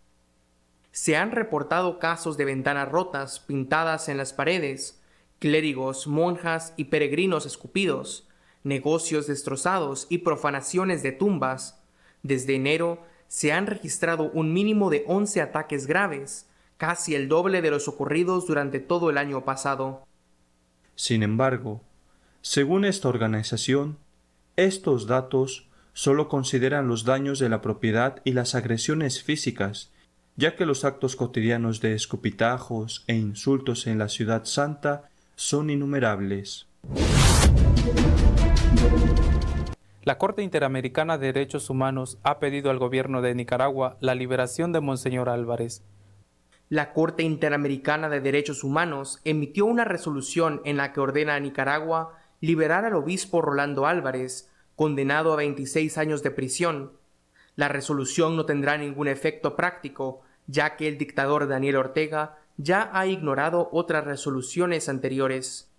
Se 0.95 1.17
han 1.17 1.33
reportado 1.33 1.99
casos 1.99 2.37
de 2.37 2.45
ventanas 2.45 2.89
rotas 2.89 3.41
pintadas 3.41 4.09
en 4.09 4.17
las 4.17 4.33
paredes, 4.33 5.03
clérigos, 5.41 6.07
monjas 6.07 6.73
y 6.77 6.85
peregrinos 6.85 7.47
escupidos, 7.47 8.29
negocios 8.63 9.27
destrozados 9.27 10.07
y 10.09 10.19
profanaciones 10.19 11.03
de 11.03 11.11
tumbas. 11.11 11.83
Desde 12.23 12.55
enero 12.55 13.03
se 13.27 13.51
han 13.51 13.67
registrado 13.67 14.31
un 14.31 14.53
mínimo 14.53 14.89
de 14.89 15.03
11 15.09 15.41
ataques 15.41 15.89
graves, 15.89 16.49
casi 16.77 17.17
el 17.17 17.27
doble 17.27 17.61
de 17.61 17.73
los 17.73 17.89
ocurridos 17.89 18.47
durante 18.47 18.79
todo 18.79 19.11
el 19.11 19.19
año 19.19 19.45
pasado. 19.45 20.07
Sin 20.95 21.25
embargo, 21.25 21.83
según 22.41 22.85
esta 22.85 23.09
organización, 23.09 23.99
estos 24.55 25.09
datos 25.09 25.67
solo 25.93 26.29
consideran 26.29 26.87
los 26.87 27.05
daños 27.05 27.41
de 27.41 27.49
la 27.49 27.61
propiedad 27.63 28.23
y 28.23 28.31
las 28.31 28.55
agresiones 28.55 29.25
físicas, 29.25 29.91
ya 30.37 30.57
que 30.57 30.67
los 30.67 30.85
actos 30.85 31.17
cotidianos 31.17 31.81
de 31.81 31.95
escupitajos 31.95 33.05
e 33.07 33.15
insultos 33.15 33.87
en 33.87 33.99
la 33.99 34.09
ciudad 34.09 34.45
santa 34.45 35.09
son 35.37 35.71
innumerables. 35.71 36.67
La 40.03 40.19
Corte 40.19 40.43
Interamericana 40.43 41.17
de 41.17 41.29
Derechos 41.33 41.71
Humanos 41.71 42.19
ha 42.25 42.39
pedido 42.39 42.71
al 42.71 42.79
gobierno 42.79 43.23
de 43.23 43.35
Nicaragua 43.35 43.97
la 44.01 44.15
liberación 44.15 44.73
de 44.73 44.81
Monseñor 44.81 45.29
Álvarez. 45.29 45.83
La 46.69 46.93
Corte 46.93 47.23
Interamericana 47.23 48.09
de 48.09 48.21
Derechos 48.21 48.65
Humanos 48.65 49.21
emitió 49.25 49.65
una 49.65 49.85
resolución 49.85 50.61
en 50.65 50.77
la 50.77 50.93
que 50.93 51.01
ordena 51.01 51.37
a 51.37 51.41
Nicaragua 51.41 52.19
liberar 52.41 52.85
al 52.85 52.95
obispo 52.95 53.41
Rolando 53.41 53.87
Álvarez, 53.87 54.51
condenado 54.77 55.33
a 55.33 55.37
26 55.37 55.97
años 55.97 56.23
de 56.23 56.31
prisión. 56.31 56.93
La 57.57 57.69
resolución 57.69 58.37
no 58.37 58.47
tendrá 58.47 58.77
ningún 58.79 59.09
efecto 59.09 59.57
práctico, 59.57 60.23
ya 60.47 60.77
que 60.77 60.89
el 60.89 60.99
dictador 60.99 61.49
Daniel 61.49 61.77
Ortega 61.77 62.39
ya 62.57 62.91
ha 62.93 63.07
ignorado 63.07 63.69
otras 63.73 64.05
resoluciones 64.05 64.89
anteriores. 64.89 65.71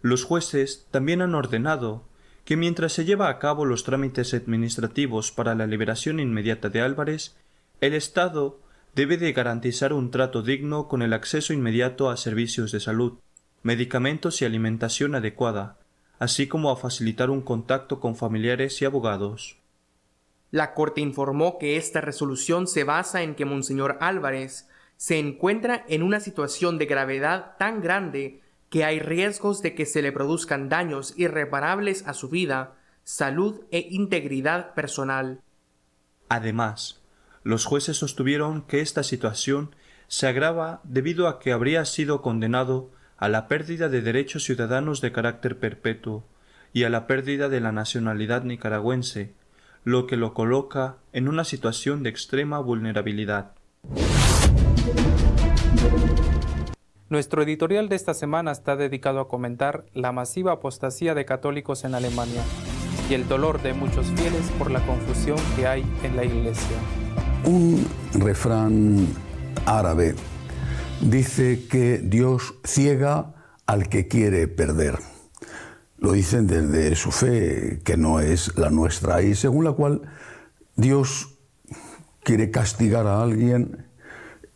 Los 0.00 0.24
jueces 0.24 0.86
también 0.90 1.22
han 1.22 1.34
ordenado 1.34 2.04
que 2.44 2.56
mientras 2.56 2.92
se 2.92 3.04
lleva 3.04 3.28
a 3.28 3.38
cabo 3.38 3.64
los 3.64 3.84
trámites 3.84 4.32
administrativos 4.32 5.32
para 5.32 5.54
la 5.54 5.66
liberación 5.66 6.18
inmediata 6.18 6.70
de 6.70 6.80
Álvarez, 6.80 7.36
el 7.80 7.94
Estado 7.94 8.60
debe 8.94 9.18
de 9.18 9.32
garantizar 9.32 9.92
un 9.92 10.10
trato 10.10 10.42
digno 10.42 10.88
con 10.88 11.02
el 11.02 11.12
acceso 11.12 11.52
inmediato 11.52 12.08
a 12.08 12.16
servicios 12.16 12.72
de 12.72 12.80
salud, 12.80 13.18
medicamentos 13.62 14.40
y 14.40 14.44
alimentación 14.44 15.14
adecuada, 15.14 15.76
así 16.18 16.46
como 16.46 16.70
a 16.70 16.76
facilitar 16.76 17.28
un 17.28 17.42
contacto 17.42 18.00
con 18.00 18.16
familiares 18.16 18.80
y 18.80 18.86
abogados. 18.86 19.57
La 20.50 20.72
Corte 20.74 21.00
informó 21.00 21.58
que 21.58 21.76
esta 21.76 22.00
resolución 22.00 22.66
se 22.66 22.84
basa 22.84 23.22
en 23.22 23.34
que 23.34 23.44
Monseñor 23.44 23.98
Álvarez 24.00 24.68
se 24.96 25.18
encuentra 25.18 25.84
en 25.88 26.02
una 26.02 26.20
situación 26.20 26.78
de 26.78 26.86
gravedad 26.86 27.56
tan 27.58 27.80
grande 27.80 28.42
que 28.70 28.84
hay 28.84 28.98
riesgos 28.98 29.62
de 29.62 29.74
que 29.74 29.86
se 29.86 30.02
le 30.02 30.12
produzcan 30.12 30.68
daños 30.68 31.14
irreparables 31.16 32.06
a 32.06 32.14
su 32.14 32.28
vida, 32.28 32.76
salud 33.04 33.62
e 33.70 33.86
integridad 33.90 34.74
personal. 34.74 35.40
Además, 36.28 37.00
los 37.42 37.64
jueces 37.64 37.96
sostuvieron 37.96 38.62
que 38.62 38.80
esta 38.80 39.02
situación 39.02 39.74
se 40.08 40.26
agrava 40.26 40.80
debido 40.84 41.28
a 41.28 41.38
que 41.38 41.52
habría 41.52 41.84
sido 41.84 42.22
condenado 42.22 42.90
a 43.16 43.28
la 43.28 43.48
pérdida 43.48 43.88
de 43.88 44.02
derechos 44.02 44.44
ciudadanos 44.44 45.00
de 45.00 45.12
carácter 45.12 45.58
perpetuo 45.58 46.24
y 46.72 46.84
a 46.84 46.90
la 46.90 47.06
pérdida 47.06 47.48
de 47.48 47.60
la 47.60 47.72
nacionalidad 47.72 48.42
nicaragüense, 48.42 49.34
lo 49.88 50.06
que 50.06 50.18
lo 50.18 50.34
coloca 50.34 50.98
en 51.14 51.28
una 51.28 51.44
situación 51.44 52.02
de 52.02 52.10
extrema 52.10 52.58
vulnerabilidad. 52.58 53.52
Nuestro 57.08 57.42
editorial 57.42 57.88
de 57.88 57.96
esta 57.96 58.12
semana 58.12 58.52
está 58.52 58.76
dedicado 58.76 59.18
a 59.18 59.28
comentar 59.28 59.86
la 59.94 60.12
masiva 60.12 60.52
apostasía 60.52 61.14
de 61.14 61.24
católicos 61.24 61.84
en 61.84 61.94
Alemania 61.94 62.42
y 63.08 63.14
el 63.14 63.26
dolor 63.26 63.62
de 63.62 63.72
muchos 63.72 64.08
fieles 64.08 64.50
por 64.58 64.70
la 64.70 64.84
confusión 64.84 65.38
que 65.56 65.66
hay 65.66 65.86
en 66.02 66.16
la 66.16 66.24
Iglesia. 66.26 66.76
Un 67.46 67.86
refrán 68.12 69.06
árabe 69.64 70.14
dice 71.00 71.66
que 71.66 71.96
Dios 71.96 72.56
ciega 72.62 73.32
al 73.64 73.88
que 73.88 74.06
quiere 74.06 74.48
perder. 74.48 74.98
Lo 75.98 76.12
dicen 76.12 76.46
desde 76.46 76.94
su 76.94 77.10
fe, 77.10 77.80
que 77.84 77.96
no 77.96 78.20
es 78.20 78.56
la 78.56 78.70
nuestra, 78.70 79.22
y 79.22 79.34
según 79.34 79.64
la 79.64 79.72
cual 79.72 80.02
Dios 80.76 81.38
quiere 82.22 82.50
castigar 82.50 83.06
a 83.06 83.22
alguien 83.22 83.86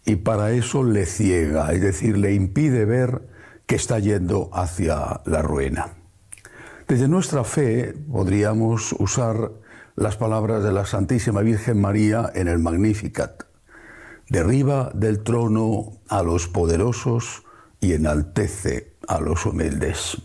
y 0.04 0.16
para 0.16 0.52
eso 0.52 0.82
le 0.82 1.06
ciega, 1.06 1.72
es 1.72 1.80
decir, 1.80 2.16
le 2.16 2.34
impide 2.34 2.84
ver 2.84 3.28
que 3.66 3.76
está 3.76 3.98
yendo 3.98 4.50
hacia 4.52 5.20
la 5.24 5.42
ruina. 5.42 5.94
Desde 6.88 7.08
nuestra 7.08 7.44
fe 7.44 7.94
podríamos 8.10 8.94
usar 8.98 9.52
las 9.94 10.16
palabras 10.16 10.64
de 10.64 10.72
la 10.72 10.84
Santísima 10.86 11.42
Virgen 11.42 11.80
María 11.80 12.30
en 12.34 12.48
el 12.48 12.58
Magnificat. 12.58 13.44
Derriba 14.28 14.90
del 14.94 15.22
trono 15.22 16.00
a 16.08 16.22
los 16.22 16.48
poderosos 16.48 17.44
y 17.80 17.92
enaltece 17.92 18.94
a 19.06 19.20
los 19.20 19.46
humildes. 19.46 20.20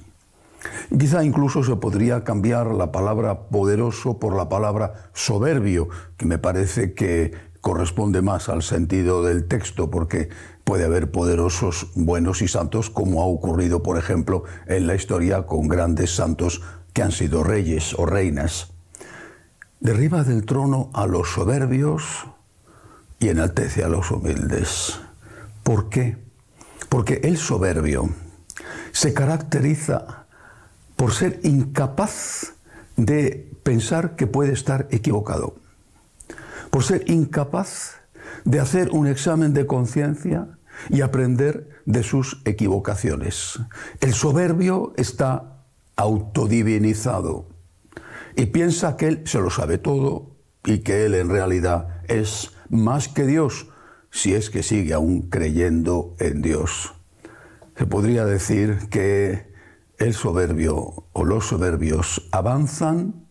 Quizá 0.97 1.23
incluso 1.23 1.63
se 1.63 1.75
podría 1.75 2.23
cambiar 2.23 2.67
la 2.73 2.91
palabra 2.91 3.49
poderoso 3.49 4.19
por 4.19 4.35
la 4.35 4.49
palabra 4.49 5.09
soberbio, 5.13 5.89
que 6.17 6.25
me 6.25 6.37
parece 6.37 6.93
que 6.93 7.33
corresponde 7.61 8.21
más 8.21 8.49
al 8.49 8.63
sentido 8.63 9.23
del 9.23 9.47
texto, 9.47 9.91
porque 9.91 10.29
puede 10.63 10.85
haber 10.85 11.11
poderosos 11.11 11.87
buenos 11.95 12.41
y 12.41 12.47
santos, 12.47 12.89
como 12.89 13.21
ha 13.21 13.25
ocurrido, 13.25 13.83
por 13.83 13.97
ejemplo, 13.97 14.43
en 14.65 14.87
la 14.87 14.95
historia 14.95 15.45
con 15.45 15.67
grandes 15.67 16.15
santos 16.15 16.61
que 16.93 17.03
han 17.03 17.11
sido 17.11 17.43
reyes 17.43 17.93
o 17.97 18.05
reinas. 18.05 18.71
Derriba 19.79 20.23
del 20.23 20.45
trono 20.45 20.89
a 20.93 21.05
los 21.05 21.29
soberbios 21.29 22.27
y 23.19 23.29
enaltece 23.29 23.83
a 23.83 23.89
los 23.89 24.09
humildes. 24.11 24.99
¿Por 25.63 25.89
qué? 25.89 26.17
Porque 26.89 27.21
el 27.23 27.37
soberbio 27.37 28.09
se 28.91 29.13
caracteriza 29.13 30.16
por 30.97 31.13
ser 31.13 31.39
incapaz 31.43 32.55
de 32.97 33.49
pensar 33.63 34.17
que 34.17 34.27
puede 34.27 34.51
estar 34.51 34.87
equivocado 34.91 35.55
por 36.69 36.83
ser 36.83 37.09
incapaz 37.09 38.01
de 38.45 38.59
hacer 38.59 38.89
un 38.91 39.07
examen 39.07 39.53
de 39.53 39.65
conciencia 39.65 40.59
y 40.89 41.01
aprender 41.01 41.69
de 41.85 42.03
sus 42.03 42.41
equivocaciones. 42.45 43.59
El 43.99 44.13
soberbio 44.13 44.93
está 44.97 45.63
autodivinizado 45.95 47.47
y 48.35 48.47
piensa 48.47 48.95
que 48.97 49.07
él 49.07 49.21
se 49.25 49.39
lo 49.39 49.49
sabe 49.49 49.77
todo 49.77 50.35
y 50.63 50.79
que 50.79 51.05
él 51.05 51.15
en 51.15 51.29
realidad 51.29 52.01
es 52.07 52.51
más 52.69 53.07
que 53.07 53.25
Dios 53.25 53.69
si 54.11 54.33
es 54.33 54.49
que 54.49 54.63
sigue 54.63 54.93
aún 54.93 55.23
creyendo 55.29 56.15
en 56.19 56.41
Dios. 56.41 56.93
Se 57.75 57.85
podría 57.85 58.25
decir 58.25 58.87
que 58.89 59.51
el 59.97 60.13
soberbio 60.13 61.05
o 61.13 61.25
los 61.25 61.47
soberbios 61.47 62.27
avanzan 62.31 63.27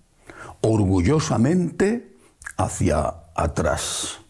orgullosamente 0.61 2.17
hacia 2.57 3.15
atrás. 3.35 4.21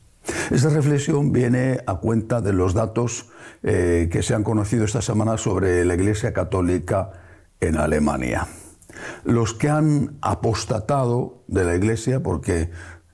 Esta 0.50 0.70
reflexión 0.70 1.32
viene 1.32 1.80
a 1.86 1.96
cuenta 1.96 2.40
de 2.40 2.52
los 2.52 2.74
datos 2.74 3.28
eh, 3.62 4.08
que 4.10 4.22
se 4.22 4.34
han 4.34 4.42
conocido 4.42 4.84
esta 4.84 5.02
semana 5.02 5.38
sobre 5.38 5.84
la 5.84 5.94
Iglesia 5.94 6.32
Católica 6.32 7.12
en 7.60 7.76
Alemania. 7.76 8.46
Los 9.24 9.54
que 9.54 9.68
han 9.68 10.18
apostatado 10.20 11.44
de 11.46 11.64
la 11.64 11.76
Iglesia, 11.76 12.22
porque 12.22 12.70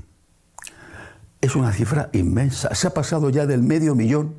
Es 1.41 1.55
una 1.55 1.73
cifra 1.73 2.11
inmensa. 2.13 2.75
Se 2.75 2.85
ha 2.85 2.93
pasado 2.93 3.31
ya 3.31 3.47
del 3.47 3.63
medio 3.63 3.95
millón. 3.95 4.38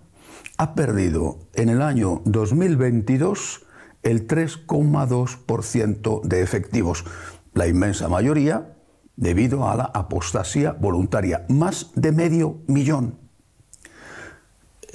ha 0.56 0.74
perdido 0.74 1.40
en 1.52 1.68
el 1.68 1.82
año 1.82 2.22
2022 2.24 3.66
el 4.02 4.26
3,2% 4.26 6.22
de 6.22 6.40
efectivos, 6.40 7.04
la 7.52 7.66
inmensa 7.66 8.08
mayoría 8.08 8.72
debido 9.16 9.68
a 9.68 9.76
la 9.76 9.84
apostasía 9.84 10.72
voluntaria, 10.72 11.44
más 11.48 11.90
de 11.96 12.12
medio 12.12 12.62
millón. 12.66 13.25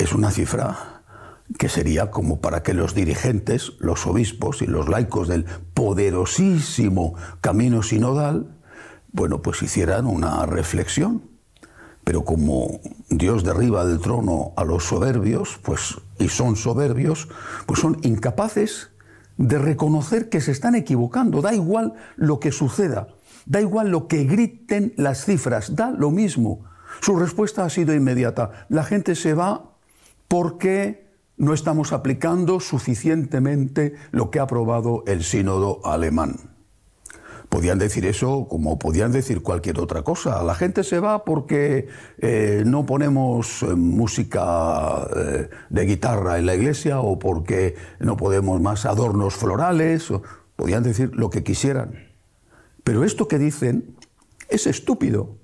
Es 0.01 0.13
una 0.13 0.31
cifra 0.31 1.03
que 1.59 1.69
sería 1.69 2.09
como 2.09 2.41
para 2.41 2.63
que 2.63 2.73
los 2.73 2.95
dirigentes, 2.95 3.73
los 3.77 4.07
obispos 4.07 4.63
y 4.63 4.65
los 4.65 4.89
laicos 4.89 5.27
del 5.27 5.45
poderosísimo 5.75 7.13
camino 7.39 7.83
sinodal, 7.83 8.57
bueno, 9.11 9.43
pues 9.43 9.61
hicieran 9.61 10.07
una 10.07 10.47
reflexión. 10.47 11.29
Pero 12.03 12.25
como 12.25 12.79
Dios 13.11 13.43
derriba 13.43 13.85
del 13.85 13.99
trono 13.99 14.53
a 14.57 14.63
los 14.63 14.85
soberbios, 14.85 15.59
pues, 15.61 15.99
y 16.17 16.29
son 16.29 16.55
soberbios, 16.55 17.29
pues 17.67 17.79
son 17.79 17.99
incapaces 18.01 18.89
de 19.37 19.59
reconocer 19.59 20.29
que 20.29 20.41
se 20.41 20.51
están 20.51 20.73
equivocando. 20.73 21.43
Da 21.43 21.53
igual 21.53 21.93
lo 22.15 22.39
que 22.39 22.51
suceda, 22.51 23.09
da 23.45 23.61
igual 23.61 23.89
lo 23.89 24.07
que 24.07 24.23
griten 24.23 24.95
las 24.97 25.25
cifras, 25.25 25.75
da 25.75 25.91
lo 25.91 26.09
mismo. 26.09 26.65
Su 27.01 27.19
respuesta 27.19 27.65
ha 27.65 27.69
sido 27.69 27.93
inmediata. 27.93 28.65
La 28.67 28.83
gente 28.83 29.13
se 29.13 29.35
va 29.35 29.70
porque 30.31 31.09
no 31.35 31.53
estamos 31.53 31.91
aplicando 31.91 32.61
suficientemente 32.61 33.95
lo 34.11 34.31
que 34.31 34.39
ha 34.39 34.43
aprobado 34.43 35.03
el 35.05 35.25
sínodo 35.25 35.85
alemán. 35.85 36.37
Podían 37.49 37.77
decir 37.77 38.05
eso 38.05 38.47
como 38.49 38.79
podían 38.79 39.11
decir 39.11 39.43
cualquier 39.43 39.77
otra 39.81 40.03
cosa. 40.03 40.41
La 40.43 40.55
gente 40.55 40.85
se 40.85 41.01
va 41.01 41.25
porque 41.25 41.89
eh, 42.19 42.63
no 42.65 42.85
ponemos 42.85 43.61
eh, 43.61 43.75
música 43.75 45.05
eh, 45.13 45.49
de 45.69 45.85
guitarra 45.85 46.39
en 46.39 46.45
la 46.45 46.55
iglesia 46.55 47.01
o 47.01 47.19
porque 47.19 47.75
no 47.99 48.15
podemos 48.15 48.61
más 48.61 48.85
adornos 48.85 49.35
florales. 49.35 50.13
podían 50.55 50.83
decir 50.83 51.11
lo 51.13 51.29
que 51.29 51.43
quisieran. 51.43 52.07
Pero 52.85 53.03
esto 53.03 53.27
que 53.27 53.37
dicen 53.37 53.97
es 54.47 54.65
estúpido. 54.65 55.40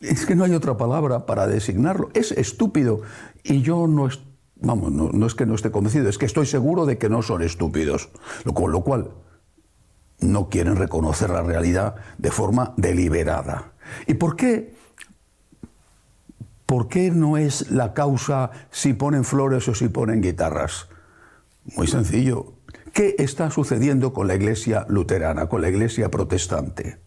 Es 0.00 0.26
que 0.26 0.34
no 0.36 0.44
hay 0.44 0.54
otra 0.54 0.76
palabra 0.76 1.26
para 1.26 1.46
designarlo. 1.46 2.10
Es 2.14 2.32
estúpido. 2.32 3.02
Y 3.42 3.62
yo 3.62 3.86
no 3.86 4.06
estoy 4.06 4.28
Vamos, 4.60 4.90
no, 4.90 5.26
es 5.26 5.34
que 5.34 5.46
no 5.46 5.54
esté 5.54 5.70
convencido, 5.70 6.08
es 6.08 6.18
que 6.18 6.26
estoy 6.26 6.46
seguro 6.46 6.84
de 6.84 6.98
que 6.98 7.08
no 7.08 7.22
son 7.22 7.42
estúpidos. 7.42 8.10
Con 8.54 8.72
lo 8.72 8.82
cual, 8.82 9.10
no 10.20 10.48
quieren 10.48 10.76
reconocer 10.76 11.30
la 11.30 11.42
realidad 11.42 11.94
de 12.18 12.30
forma 12.30 12.74
deliberada. 12.76 13.72
¿Y 14.06 14.14
por 14.14 14.34
qué? 14.34 14.74
¿Por 16.66 16.88
qué 16.88 17.10
no 17.10 17.36
es 17.36 17.70
la 17.70 17.94
causa 17.94 18.50
si 18.70 18.92
ponen 18.92 19.24
flores 19.24 19.68
o 19.68 19.74
si 19.74 19.88
ponen 19.88 20.20
guitarras? 20.20 20.88
Muy 21.76 21.86
sencillo. 21.86 22.54
¿Qué 22.92 23.14
está 23.18 23.50
sucediendo 23.50 24.12
con 24.12 24.26
la 24.26 24.34
iglesia 24.34 24.84
luterana, 24.88 25.48
con 25.48 25.62
la 25.62 25.68
iglesia 25.68 26.10
protestante? 26.10 26.98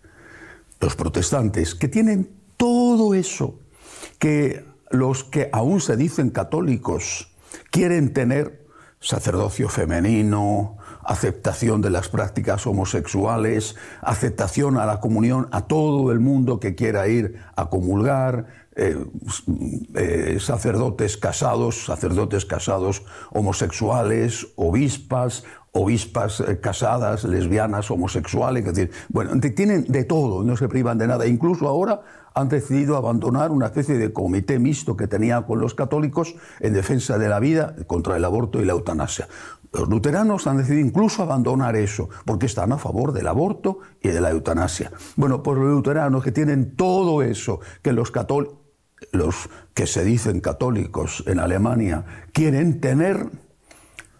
Los 0.79 0.95
protestantes 0.95 1.75
que 1.75 1.89
tienen 1.89 2.40
todo 2.61 3.15
eso 3.15 3.55
que 4.19 4.63
los 4.91 5.23
que 5.23 5.49
aún 5.51 5.81
se 5.81 5.97
dicen 5.97 6.29
católicos 6.29 7.31
quieren 7.71 8.13
tener 8.13 8.67
sacerdocio 8.99 9.67
femenino, 9.67 10.77
aceptación 11.03 11.81
de 11.81 11.89
las 11.89 12.07
prácticas 12.07 12.67
homosexuales, 12.67 13.75
aceptación 14.03 14.77
a 14.77 14.85
la 14.85 14.99
comunión 14.99 15.47
a 15.51 15.61
todo 15.61 16.11
el 16.11 16.19
mundo 16.19 16.59
que 16.59 16.75
quiera 16.75 17.07
ir 17.07 17.41
a 17.55 17.67
comulgar, 17.71 18.45
eh, 18.75 18.95
eh, 19.95 20.37
sacerdotes 20.39 21.17
casados, 21.17 21.85
sacerdotes 21.85 22.45
casados 22.45 23.03
homosexuales, 23.31 24.49
obispas, 24.55 25.45
obispas 25.71 26.41
eh, 26.41 26.59
casadas, 26.59 27.23
lesbianas, 27.23 27.89
homosexuales, 27.89 28.67
es 28.67 28.75
decir, 28.75 28.91
bueno, 29.09 29.31
tienen 29.39 29.85
de 29.85 30.03
todo, 30.03 30.43
no 30.43 30.55
se 30.57 30.69
privan 30.69 30.99
de 30.99 31.07
nada. 31.07 31.25
Incluso 31.25 31.67
ahora 31.67 32.01
han 32.33 32.49
decidido 32.49 32.97
abandonar 32.97 33.51
una 33.51 33.67
especie 33.67 33.97
de 33.97 34.13
comité 34.13 34.59
mixto 34.59 34.95
que 34.95 35.07
tenía 35.07 35.41
con 35.43 35.59
los 35.59 35.75
católicos 35.75 36.35
en 36.59 36.73
defensa 36.73 37.17
de 37.17 37.29
la 37.29 37.39
vida 37.39 37.75
contra 37.87 38.15
el 38.15 38.25
aborto 38.25 38.61
y 38.61 38.65
la 38.65 38.73
eutanasia. 38.73 39.27
Los 39.73 39.89
luteranos 39.89 40.47
han 40.47 40.57
decidido 40.57 40.85
incluso 40.85 41.23
abandonar 41.23 41.75
eso, 41.75 42.09
porque 42.25 42.45
están 42.45 42.73
a 42.73 42.77
favor 42.77 43.13
del 43.13 43.27
aborto 43.27 43.79
y 44.01 44.09
de 44.09 44.19
la 44.19 44.31
eutanasia. 44.31 44.91
Bueno, 45.15 45.43
pues 45.43 45.57
los 45.57 45.67
luteranos 45.67 46.23
que 46.23 46.31
tienen 46.31 46.75
todo 46.75 47.21
eso, 47.21 47.59
que 47.81 47.93
los 47.93 48.11
católicos, 48.11 48.57
los 49.11 49.49
que 49.73 49.87
se 49.87 50.03
dicen 50.03 50.41
católicos 50.41 51.23
en 51.25 51.39
Alemania 51.39 52.05
quieren 52.33 52.79
tener, 52.79 53.29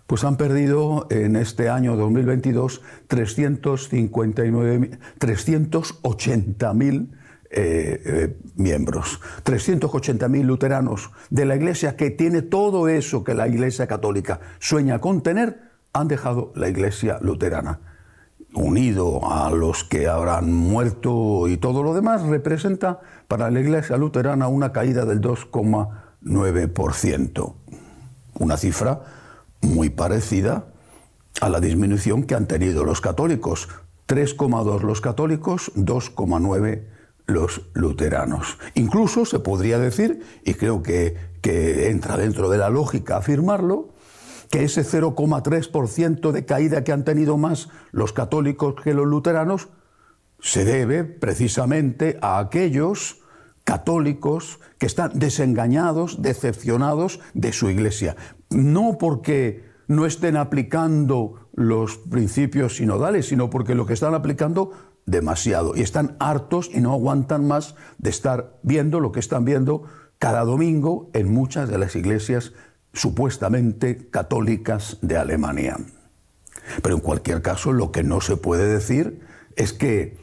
pues 0.08 0.24
han 0.24 0.38
perdido 0.38 1.06
en 1.10 1.36
este 1.36 1.70
año 1.70 1.96
2022 1.96 2.82
359, 3.08 5.00
380.000 5.20 7.21
eh, 7.54 8.02
eh, 8.06 8.38
miembros, 8.56 9.20
380.000 9.44 10.44
luteranos 10.44 11.12
de 11.30 11.44
la 11.44 11.58
Iglesia 11.58 11.98
que 11.98 12.10
tiene 12.10 12.42
todo 12.42 12.88
eso 12.88 13.26
que 13.26 13.34
la 13.34 13.50
Iglesia 13.50 13.88
católica 13.88 14.40
sueña 14.60 15.02
con 15.02 15.22
tener, 15.22 15.60
han 15.92 16.08
dejado 16.08 16.54
la 16.56 16.70
Iglesia 16.70 17.20
luterana. 17.22 17.82
Unido 18.54 19.30
a 19.30 19.52
los 19.52 19.84
que 19.84 20.08
habrán 20.08 20.54
muerto 20.54 21.50
y 21.50 21.58
todo 21.58 21.84
lo 21.84 21.94
demás, 21.94 22.24
representa 22.24 23.02
para 23.28 23.52
la 23.52 23.60
Iglesia 23.60 23.98
luterana 23.98 24.48
una 24.48 24.72
caída 24.72 25.04
del 25.04 25.20
2,9%. 25.20 27.54
Una 28.40 28.56
cifra 28.56 29.02
muy 29.62 29.90
parecida 29.90 30.68
a 31.42 31.50
la 31.50 31.60
disminución 31.60 32.24
que 32.24 32.36
han 32.36 32.48
tenido 32.48 32.86
los 32.86 33.02
católicos, 33.02 33.68
3,2 34.08 34.84
los 34.84 35.02
católicos, 35.02 35.74
2,9 35.76 37.01
los 37.32 37.70
luteranos. 37.74 38.58
Incluso 38.76 39.26
se 39.26 39.40
podría 39.40 39.80
decir, 39.80 40.22
y 40.44 40.54
creo 40.54 40.84
que, 40.84 41.16
que 41.42 41.90
entra 41.90 42.18
dentro 42.18 42.50
de 42.50 42.58
la 42.58 42.70
lógica 42.70 43.18
afirmarlo, 43.18 43.90
que 44.50 44.64
ese 44.64 44.84
0,3% 44.84 46.32
de 46.32 46.46
caída 46.46 46.84
que 46.84 46.92
han 46.92 47.06
tenido 47.06 47.38
más 47.38 47.70
los 47.92 48.14
católicos 48.14 48.76
que 48.84 48.94
los 48.94 49.08
luteranos 49.08 49.70
se 50.42 50.66
debe 50.66 51.04
precisamente 51.04 52.18
a 52.22 52.40
aquellos 52.40 53.22
católicos 53.64 54.60
que 54.78 54.88
están 54.88 55.12
desengañados, 55.18 56.22
decepcionados 56.22 57.20
de 57.34 57.54
su 57.54 57.70
iglesia. 57.70 58.18
No 58.50 58.98
porque 58.98 59.64
no 59.88 60.06
estén 60.06 60.36
aplicando 60.36 61.48
los 61.54 61.98
principios 61.98 62.78
sinodales, 62.78 63.28
sino 63.28 63.50
porque 63.50 63.76
lo 63.76 63.86
que 63.86 63.94
están 63.94 64.16
aplicando 64.16 64.72
demasiado 65.06 65.76
y 65.76 65.82
están 65.82 66.16
hartos 66.20 66.70
y 66.74 66.82
no 66.82 66.94
aguantan 66.94 67.48
más 67.48 67.76
de 67.98 68.10
estar 68.10 68.58
viendo 68.64 69.00
lo 69.00 69.12
que 69.12 69.20
están 69.20 69.46
viendo 69.46 69.84
cada 70.20 70.44
domingo 70.44 71.10
en 71.14 71.34
muchas 71.34 71.70
de 71.70 71.78
las 71.78 71.96
iglesias 71.96 72.54
supuestamente 72.94 74.10
católicas 74.10 74.98
de 75.02 75.18
Alemania. 75.18 75.78
Pero 76.84 76.96
en 76.96 77.02
cualquier 77.02 77.42
caso, 77.42 77.74
lo 77.74 77.92
que 77.92 78.04
no 78.04 78.22
se 78.22 78.38
puede 78.38 78.68
decir 78.68 79.22
es 79.56 79.74
que 79.74 80.18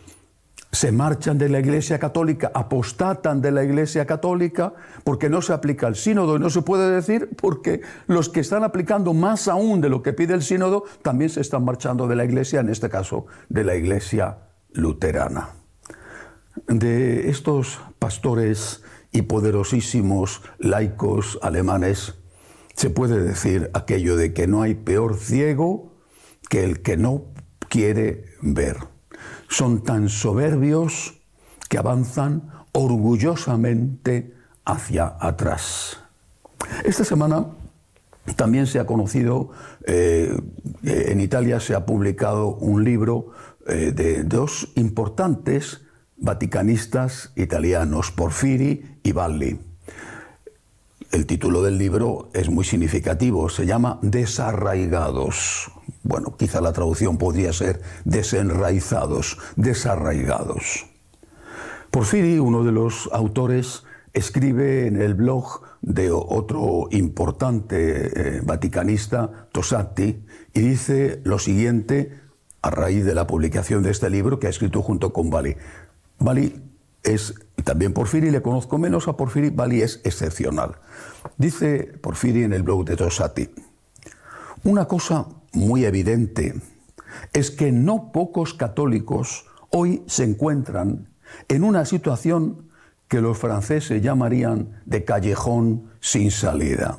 se 0.70 0.92
marchan 0.92 1.38
de 1.38 1.48
la 1.48 1.60
Iglesia 1.60 1.98
Católica, 1.98 2.50
apostatan 2.54 3.40
de 3.40 3.50
la 3.50 3.64
Iglesia 3.64 4.06
Católica 4.06 4.74
porque 5.02 5.30
no 5.30 5.40
se 5.40 5.54
aplica 5.54 5.88
el 5.88 5.96
sínodo 5.96 6.36
y 6.36 6.40
no 6.40 6.50
se 6.50 6.62
puede 6.62 6.90
decir 6.90 7.30
porque 7.40 7.80
los 8.06 8.28
que 8.28 8.40
están 8.40 8.64
aplicando 8.64 9.14
más 9.14 9.48
aún 9.48 9.80
de 9.80 9.88
lo 9.88 10.02
que 10.02 10.12
pide 10.12 10.34
el 10.34 10.42
sínodo 10.42 10.84
también 11.02 11.30
se 11.30 11.40
están 11.40 11.64
marchando 11.64 12.06
de 12.06 12.16
la 12.16 12.24
Iglesia, 12.24 12.60
en 12.60 12.68
este 12.68 12.90
caso 12.90 13.26
de 13.48 13.64
la 13.64 13.76
Iglesia 13.76 14.47
luterana. 14.72 15.50
De 16.66 17.30
estos 17.30 17.80
pastores 17.98 18.82
y 19.12 19.22
poderosísimos 19.22 20.42
laicos 20.58 21.38
alemanes 21.42 22.14
se 22.74 22.90
puede 22.90 23.20
decir 23.20 23.70
aquello 23.74 24.16
de 24.16 24.32
que 24.32 24.46
no 24.46 24.62
hay 24.62 24.74
peor 24.74 25.16
ciego 25.16 25.92
que 26.48 26.64
el 26.64 26.80
que 26.80 26.96
no 26.96 27.24
quiere 27.68 28.24
ver. 28.40 28.76
Son 29.48 29.82
tan 29.82 30.08
soberbios 30.08 31.20
que 31.68 31.78
avanzan 31.78 32.50
orgullosamente 32.72 34.34
hacia 34.64 35.16
atrás. 35.20 35.98
Esta 36.84 37.04
semana 37.04 37.46
también 38.36 38.66
se 38.66 38.78
ha 38.78 38.86
conocido, 38.86 39.50
eh, 39.86 40.36
en 40.82 41.20
Italia 41.20 41.60
se 41.60 41.74
ha 41.74 41.86
publicado 41.86 42.48
un 42.48 42.84
libro 42.84 43.32
eh, 43.68 43.92
de 43.92 44.24
dos 44.24 44.72
importantes 44.76 45.82
vaticanistas 46.16 47.32
italianos, 47.36 48.10
Porfiri 48.10 48.98
y 49.02 49.12
Valli. 49.12 49.60
El 51.10 51.26
título 51.26 51.62
del 51.62 51.78
libro 51.78 52.30
es 52.34 52.50
muy 52.50 52.64
significativo, 52.64 53.48
se 53.48 53.66
llama 53.66 53.98
Desarraigados. 54.02 55.70
Bueno, 56.02 56.34
quizá 56.36 56.60
la 56.60 56.72
traducción 56.72 57.18
podría 57.18 57.52
ser 57.52 57.80
desenraizados, 58.04 59.38
desarraigados. 59.56 60.86
Porfiri, 61.90 62.38
uno 62.38 62.64
de 62.64 62.72
los 62.72 63.08
autores, 63.12 63.84
escribe 64.12 64.86
en 64.86 65.00
el 65.00 65.14
blog 65.14 65.62
de 65.80 66.10
otro 66.10 66.88
importante 66.90 68.36
eh, 68.36 68.40
vaticanista, 68.42 69.48
Tosatti, 69.52 70.24
y 70.52 70.60
dice 70.60 71.20
lo 71.24 71.38
siguiente 71.38 72.27
a 72.62 72.70
raíz 72.70 73.04
de 73.04 73.14
la 73.14 73.26
publicación 73.26 73.82
de 73.82 73.90
este 73.90 74.10
libro 74.10 74.38
que 74.38 74.46
ha 74.46 74.50
escrito 74.50 74.82
junto 74.82 75.12
con 75.12 75.30
Bali. 75.30 75.56
Bali 76.18 76.60
es, 77.02 77.34
también 77.64 77.92
Porfiri, 77.92 78.30
le 78.30 78.42
conozco 78.42 78.78
menos 78.78 79.08
a 79.08 79.16
Porfiri, 79.16 79.50
Bali 79.50 79.82
es 79.82 80.00
excepcional. 80.04 80.76
Dice 81.36 81.84
Porfiri 82.00 82.44
en 82.44 82.52
el 82.52 82.62
blog 82.62 82.84
de 82.84 82.96
Tosati, 82.96 83.48
una 84.64 84.86
cosa 84.86 85.26
muy 85.52 85.84
evidente 85.84 86.54
es 87.32 87.50
que 87.50 87.72
no 87.72 88.12
pocos 88.12 88.54
católicos 88.54 89.46
hoy 89.70 90.02
se 90.06 90.24
encuentran 90.24 91.08
en 91.48 91.64
una 91.64 91.84
situación 91.84 92.68
que 93.06 93.20
los 93.20 93.38
franceses 93.38 94.02
llamarían 94.02 94.82
de 94.84 95.04
callejón 95.04 95.90
sin 96.00 96.30
salida. 96.30 96.98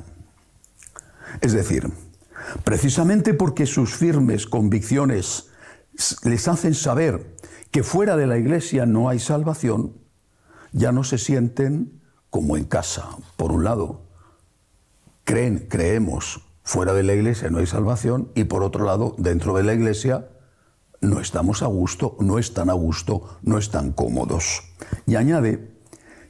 Es 1.40 1.52
decir, 1.52 1.88
precisamente 2.64 3.34
porque 3.34 3.66
sus 3.66 3.94
firmes 3.94 4.46
convicciones 4.46 5.49
les 6.24 6.48
hacen 6.48 6.74
saber 6.74 7.36
que 7.70 7.82
fuera 7.82 8.16
de 8.16 8.26
la 8.26 8.38
iglesia 8.38 8.86
no 8.86 9.08
hay 9.08 9.18
salvación, 9.18 9.94
ya 10.72 10.92
no 10.92 11.04
se 11.04 11.18
sienten 11.18 12.00
como 12.30 12.56
en 12.56 12.64
casa. 12.64 13.08
Por 13.36 13.52
un 13.52 13.64
lado, 13.64 14.02
creen, 15.24 15.66
creemos, 15.68 16.42
fuera 16.62 16.92
de 16.92 17.02
la 17.02 17.14
iglesia 17.14 17.50
no 17.50 17.58
hay 17.58 17.66
salvación 17.66 18.30
y 18.34 18.44
por 18.44 18.62
otro 18.62 18.84
lado, 18.84 19.14
dentro 19.18 19.54
de 19.56 19.64
la 19.64 19.74
iglesia 19.74 20.28
no 21.00 21.20
estamos 21.20 21.62
a 21.62 21.66
gusto, 21.66 22.16
no 22.20 22.38
están 22.38 22.70
a 22.70 22.74
gusto, 22.74 23.38
no 23.42 23.58
están 23.58 23.92
cómodos. 23.92 24.62
Y 25.06 25.16
añade 25.16 25.76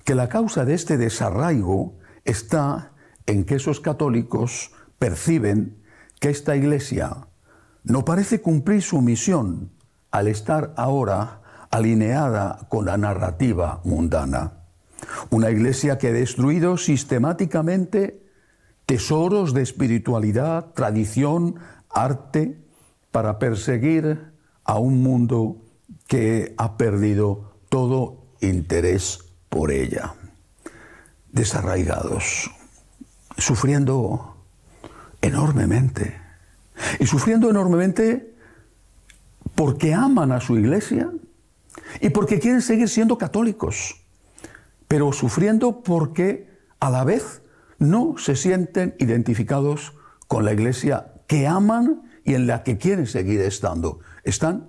que 0.04 0.14
la 0.14 0.28
causa 0.28 0.64
de 0.64 0.74
este 0.74 0.96
desarraigo 0.96 1.98
está 2.24 2.92
en 3.26 3.44
que 3.44 3.56
esos 3.56 3.80
católicos 3.80 4.72
perciben 4.98 5.82
que 6.20 6.30
esta 6.30 6.56
iglesia 6.56 7.28
no 7.84 8.04
parece 8.04 8.40
cumplir 8.40 8.82
su 8.82 9.00
misión 9.00 9.70
al 10.10 10.28
estar 10.28 10.74
ahora 10.76 11.40
alineada 11.70 12.66
con 12.68 12.86
la 12.86 12.96
narrativa 12.96 13.80
mundana. 13.84 14.52
Una 15.30 15.50
iglesia 15.50 15.98
que 15.98 16.08
ha 16.08 16.12
destruido 16.12 16.76
sistemáticamente 16.76 18.22
tesoros 18.86 19.54
de 19.54 19.62
espiritualidad, 19.62 20.72
tradición, 20.74 21.56
arte, 21.88 22.60
para 23.10 23.38
perseguir 23.38 24.32
a 24.64 24.78
un 24.78 25.02
mundo 25.02 25.56
que 26.06 26.54
ha 26.58 26.76
perdido 26.76 27.54
todo 27.68 28.26
interés 28.40 29.20
por 29.48 29.70
ella. 29.70 30.14
Desarraigados, 31.32 32.50
sufriendo 33.36 34.36
enormemente 35.22 36.29
y 36.98 37.06
sufriendo 37.06 37.50
enormemente 37.50 38.34
porque 39.54 39.94
aman 39.94 40.32
a 40.32 40.40
su 40.40 40.56
iglesia 40.56 41.10
y 42.00 42.10
porque 42.10 42.38
quieren 42.38 42.62
seguir 42.62 42.88
siendo 42.88 43.18
católicos, 43.18 44.00
pero 44.88 45.12
sufriendo 45.12 45.82
porque 45.82 46.48
a 46.78 46.90
la 46.90 47.04
vez 47.04 47.42
no 47.78 48.16
se 48.18 48.36
sienten 48.36 48.94
identificados 48.98 49.94
con 50.28 50.44
la 50.44 50.52
iglesia 50.52 51.12
que 51.26 51.46
aman 51.46 52.02
y 52.24 52.34
en 52.34 52.46
la 52.46 52.62
que 52.62 52.78
quieren 52.78 53.06
seguir 53.06 53.40
estando. 53.40 54.00
Están 54.24 54.68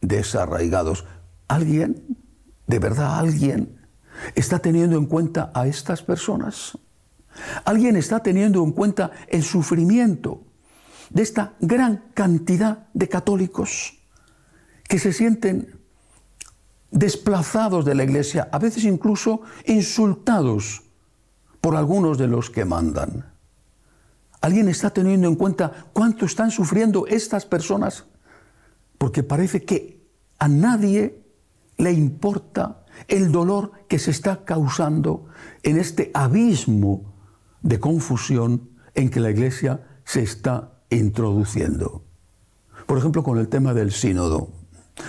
desarraigados. 0.00 1.04
¿Alguien, 1.48 2.16
de 2.66 2.78
verdad 2.78 3.18
alguien, 3.18 3.80
está 4.34 4.60
teniendo 4.60 4.96
en 4.96 5.06
cuenta 5.06 5.50
a 5.54 5.66
estas 5.66 6.02
personas? 6.02 6.78
¿Alguien 7.64 7.96
está 7.96 8.22
teniendo 8.22 8.62
en 8.62 8.72
cuenta 8.72 9.10
el 9.28 9.42
sufrimiento 9.42 10.42
de 11.10 11.22
esta 11.22 11.54
gran 11.60 12.04
cantidad 12.14 12.88
de 12.94 13.08
católicos 13.08 13.98
que 14.88 14.98
se 14.98 15.12
sienten 15.12 15.80
desplazados 16.90 17.84
de 17.84 17.94
la 17.94 18.04
iglesia, 18.04 18.48
a 18.52 18.58
veces 18.58 18.84
incluso 18.84 19.42
insultados 19.66 20.82
por 21.60 21.76
algunos 21.76 22.18
de 22.18 22.28
los 22.28 22.50
que 22.50 22.64
mandan. 22.64 23.32
¿Alguien 24.40 24.68
está 24.68 24.90
teniendo 24.90 25.26
en 25.26 25.36
cuenta 25.36 25.72
cuánto 25.92 26.26
están 26.26 26.50
sufriendo 26.50 27.06
estas 27.06 27.46
personas? 27.46 28.04
Porque 28.98 29.22
parece 29.22 29.64
que 29.64 30.06
a 30.38 30.48
nadie 30.48 31.24
le 31.78 31.92
importa 31.92 32.84
el 33.08 33.32
dolor 33.32 33.72
que 33.88 33.98
se 33.98 34.10
está 34.10 34.44
causando 34.44 35.26
en 35.62 35.78
este 35.78 36.10
abismo 36.14 37.14
de 37.62 37.80
confusión 37.80 38.70
en 38.94 39.10
que 39.10 39.20
la 39.20 39.30
iglesia 39.30 39.80
se 40.04 40.22
está 40.22 40.73
introduciendo. 40.96 42.04
Por 42.86 42.98
ejemplo, 42.98 43.22
con 43.22 43.38
el 43.38 43.48
tema 43.48 43.74
del 43.74 43.92
sínodo. 43.92 44.48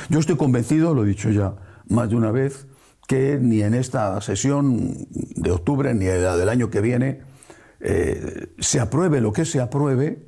Yo 0.10 0.20
estoy 0.20 0.38
convencido, 0.38 0.94
lo 0.94 1.04
he 1.04 1.08
dicho 1.08 1.30
ya 1.30 1.56
más 1.88 2.10
de 2.10 2.16
una 2.16 2.32
vez, 2.32 2.68
que 3.08 3.38
ni 3.40 3.62
en 3.62 3.74
esta 3.74 4.20
sesión 4.22 5.08
de 5.10 5.52
octubre 5.52 5.94
ni 5.94 6.08
en 6.08 6.24
la 6.24 6.38
del 6.38 6.50
año 6.50 6.70
que 6.70 6.82
viene 6.82 7.22
eh, 7.80 8.48
se 8.60 8.80
apruebe 8.80 9.22
lo 9.22 9.32
que 9.32 9.46
se 9.46 9.62
apruebe, 9.62 10.26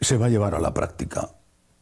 se 0.00 0.18
va 0.18 0.26
a 0.26 0.28
llevar 0.28 0.54
a 0.54 0.60
la 0.60 0.74
práctica. 0.74 1.30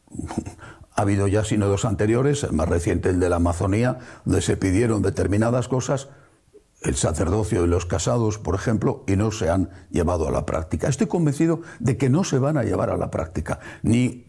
Ha 0.97 1.03
habido 1.03 1.27
ya 1.27 1.43
sínodos 1.43 1.85
anteriores, 1.85 2.43
el 2.43 2.53
más 2.53 2.67
reciente 2.67 3.09
el 3.09 3.19
de 3.19 3.29
la 3.29 3.35
Amazonía, 3.35 3.99
donde 4.25 4.41
se 4.41 4.57
pidieron 4.57 5.03
determinadas 5.03 5.67
cosas, 5.67 6.09
el 6.81 6.95
sacerdocio 6.95 7.61
de 7.61 7.67
los 7.67 7.85
casados, 7.85 8.37
por 8.37 8.55
ejemplo, 8.55 9.03
y 9.07 9.15
no 9.15 9.31
se 9.31 9.49
han 9.49 9.69
llevado 9.89 10.27
a 10.27 10.31
la 10.31 10.45
práctica. 10.45 10.87
Estoy 10.87 11.07
convencido 11.07 11.61
de 11.79 11.97
que 11.97 12.09
no 12.09 12.23
se 12.23 12.39
van 12.39 12.57
a 12.57 12.63
llevar 12.63 12.89
a 12.89 12.97
la 12.97 13.09
práctica, 13.09 13.59
ni 13.81 14.25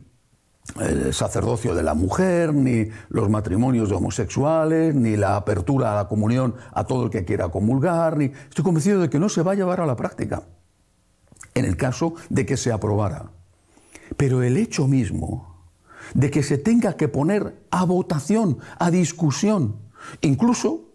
el 0.81 1.15
sacerdocio 1.15 1.75
de 1.75 1.83
la 1.83 1.95
mujer, 1.95 2.55
ni 2.55 2.89
los 3.09 3.31
matrimonios 3.31 3.89
de 3.89 3.97
homosexuales, 3.97 4.95
ni 4.95 5.17
la 5.17 5.37
apertura 5.37 5.93
a 5.93 5.97
la 5.97 6.09
comunión 6.09 6.55
a 6.73 6.85
todo 6.85 7.05
el 7.05 7.11
que 7.11 7.25
quiera 7.25 7.49
comulgar, 7.49 8.17
ni 8.17 8.27
estoy 8.27 8.65
convencido 8.65 9.01
de 9.01 9.11
que 9.11 9.19
no 9.19 9.29
se 9.29 9.43
va 9.43 9.53
a 9.53 9.55
llevar 9.55 9.81
a 9.81 9.87
la 9.87 9.97
práctica, 9.97 10.43
en 11.55 11.65
el 11.65 11.77
caso 11.77 12.15
de 12.29 12.45
que 12.45 12.57
se 12.57 12.73
aprobara. 12.73 13.31
Pero 14.17 14.43
el 14.43 14.57
hecho 14.57 14.87
mismo 14.87 15.59
de 16.15 16.31
que 16.31 16.43
se 16.43 16.57
tenga 16.57 16.97
que 16.97 17.09
poner 17.09 17.67
a 17.71 17.85
votación, 17.85 18.59
a 18.79 18.91
discusión, 18.91 19.77
incluso 20.23 20.88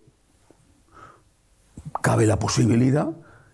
cabe 2.03 2.25
la 2.25 2.37
posibilidad 2.37 3.11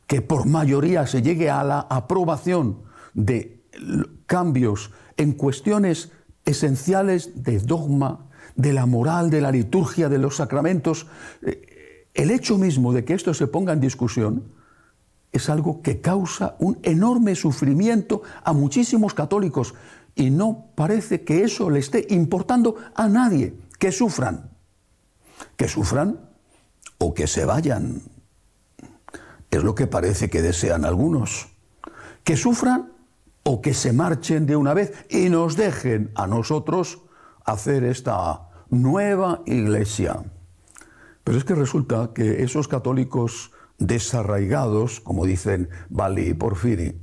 que 0.08 0.24
por 0.24 0.48
mayoría 0.48 1.06
se 1.06 1.22
llegue 1.22 1.52
a 1.52 1.64
la 1.64 1.82
aprobación 1.82 2.82
de 3.14 3.64
cambios 4.26 4.90
en 5.18 5.34
cuestiones 5.34 6.12
esenciales 6.46 7.44
de 7.44 7.60
dogma, 7.60 8.26
de 8.56 8.74
la 8.74 8.88
moral, 8.88 9.30
de 9.30 9.40
la 9.40 9.52
liturgia, 9.52 10.10
de 10.10 10.18
los 10.18 10.38
sacramentos. 10.38 11.06
Eh, 11.44 12.08
el 12.16 12.32
hecho 12.32 12.58
mismo 12.58 12.92
de 12.92 13.06
que 13.06 13.14
esto 13.14 13.36
se 13.36 13.46
ponga 13.46 13.72
en 13.72 13.82
discusión 13.82 14.52
es 15.32 15.48
algo 15.48 15.84
que 15.84 16.02
causa 16.02 16.56
un 16.58 16.80
enorme 16.82 17.36
sufrimiento 17.36 18.24
a 18.44 18.52
muchísimos 18.52 19.14
católicos 19.14 19.76
y 20.16 20.32
no 20.32 20.72
parece 20.74 21.24
que 21.24 21.44
eso 21.44 21.70
le 21.70 21.80
esté 21.80 22.08
importando 22.10 22.78
a 22.96 23.08
nadie, 23.08 23.54
que 23.78 23.92
sufran, 23.92 24.50
que 25.56 25.68
sufran 25.68 26.20
o 26.98 27.14
que 27.14 27.28
se 27.28 27.46
vayan. 27.46 28.02
Es 29.52 29.64
lo 29.64 29.76
que 29.76 29.88
parece 29.88 30.30
que 30.30 30.42
desean 30.42 30.86
algunos, 30.86 31.50
que 32.24 32.38
sufran 32.38 32.94
o 33.44 33.62
que 33.62 33.74
se 33.74 33.94
marchen 33.94 34.46
de 34.46 34.56
una 34.56 34.74
vez 34.74 35.06
y 35.10 35.30
nos 35.30 35.56
dejen 35.56 36.12
a 36.16 36.28
nosotros 36.28 37.00
hacer 37.46 37.84
esta 37.84 38.50
nueva 38.70 39.42
iglesia. 39.46 40.24
Pero 41.24 41.38
es 41.38 41.44
que 41.44 41.56
resulta 41.56 42.12
que 42.14 42.44
esos 42.44 42.68
católicos 42.68 43.52
desarraigados, 43.78 45.00
como 45.00 45.26
dicen 45.26 45.70
Bali 45.90 46.30
y 46.30 46.34
Porfiri, 46.34 47.02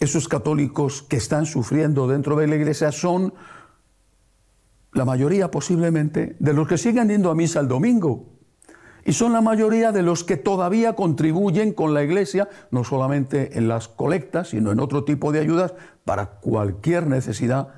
esos 0.00 0.28
católicos 0.28 1.02
que 1.02 1.16
están 1.16 1.46
sufriendo 1.46 2.06
dentro 2.06 2.36
de 2.36 2.46
la 2.46 2.56
iglesia 2.56 2.92
son 2.92 3.32
la 4.92 5.04
mayoría 5.04 5.50
posiblemente 5.50 6.36
de 6.38 6.52
los 6.52 6.68
que 6.68 6.78
siguen 6.78 7.08
yendo 7.08 7.30
a 7.30 7.34
misa 7.34 7.60
el 7.60 7.68
domingo. 7.68 8.33
Y 9.04 9.12
son 9.12 9.32
la 9.32 9.42
mayoría 9.42 9.92
de 9.92 10.02
los 10.02 10.24
que 10.24 10.36
todavía 10.36 10.94
contribuyen 10.94 11.72
con 11.72 11.92
la 11.92 12.02
Iglesia, 12.02 12.48
no 12.70 12.84
solamente 12.84 13.58
en 13.58 13.68
las 13.68 13.88
colectas, 13.88 14.48
sino 14.48 14.72
en 14.72 14.80
otro 14.80 15.04
tipo 15.04 15.30
de 15.30 15.40
ayudas 15.40 15.74
para 16.04 16.26
cualquier 16.40 17.06
necesidad 17.06 17.68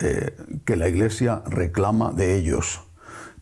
eh, 0.00 0.36
que 0.64 0.76
la 0.76 0.88
Iglesia 0.88 1.42
reclama 1.46 2.12
de 2.12 2.36
ellos. 2.36 2.80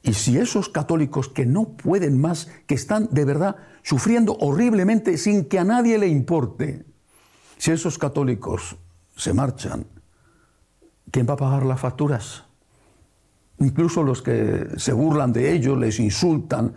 Y 0.02 0.14
si 0.14 0.36
esos 0.36 0.68
católicos 0.68 1.28
que 1.28 1.46
no 1.46 1.70
pueden 1.70 2.20
más, 2.20 2.50
que 2.66 2.74
están 2.74 3.08
de 3.12 3.24
verdad 3.24 3.56
sufriendo 3.82 4.36
horriblemente 4.38 5.16
sin 5.16 5.46
que 5.46 5.58
a 5.58 5.64
nadie 5.64 5.96
le 5.96 6.08
importe, 6.08 6.84
si 7.56 7.70
esos 7.70 7.96
católicos 7.98 8.76
se 9.16 9.32
marchan, 9.32 9.86
¿quién 11.10 11.26
va 11.28 11.34
a 11.34 11.36
pagar 11.36 11.64
las 11.64 11.80
facturas? 11.80 12.44
Incluso 13.58 14.02
los 14.02 14.20
que 14.20 14.66
se 14.76 14.92
burlan 14.92 15.32
de 15.32 15.52
ellos, 15.52 15.78
les 15.78 16.00
insultan, 16.00 16.74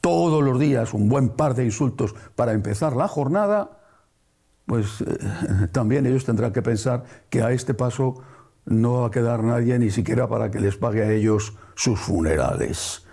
todos 0.00 0.42
los 0.42 0.58
días 0.58 0.94
un 0.94 1.08
buen 1.08 1.30
par 1.30 1.54
de 1.54 1.64
insultos 1.64 2.14
para 2.36 2.52
empezar 2.52 2.96
la 2.96 3.08
jornada, 3.08 3.80
pues 4.66 5.00
eh, 5.00 5.66
también 5.72 6.06
ellos 6.06 6.24
tendrán 6.24 6.52
que 6.52 6.62
pensar 6.62 7.04
que 7.28 7.42
a 7.42 7.52
este 7.52 7.74
paso 7.74 8.22
no 8.66 9.00
va 9.00 9.06
a 9.08 9.10
quedar 9.10 9.42
nadie 9.42 9.78
ni 9.78 9.90
siquiera 9.90 10.28
para 10.28 10.50
que 10.50 10.60
les 10.60 10.76
pague 10.76 11.02
a 11.02 11.10
ellos 11.10 11.56
sus 11.74 11.98
funerales. 11.98 13.04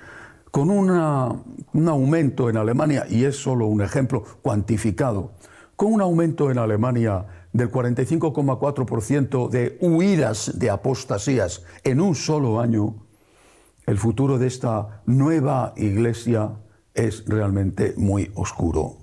Con 0.51 0.69
un 0.69 1.87
aumento 1.87 2.49
en 2.49 2.57
Alemania, 2.57 3.05
y 3.09 3.25
es 3.25 3.35
solo 3.35 3.67
un 3.67 3.81
ejemplo 3.81 4.23
cuantificado, 4.41 5.33
con 5.75 5.93
un 5.93 6.01
aumento 6.01 6.49
en 6.49 6.57
Alemania 6.57 7.25
del 7.53 7.71
45,4% 7.71 9.49
de 9.49 9.77
huidas 9.81 10.57
de 10.57 10.69
apostasías 10.69 11.63
en 11.83 12.01
un 12.01 12.15
solo 12.15 12.59
año, 12.59 12.95
el 13.85 13.97
futuro 13.97 14.37
de 14.37 14.47
esta 14.47 15.01
nueva 15.05 15.73
iglesia 15.77 16.51
es 16.97 17.23
realmente 17.25 17.93
muy 17.95 18.31
oscuro. 18.35 18.97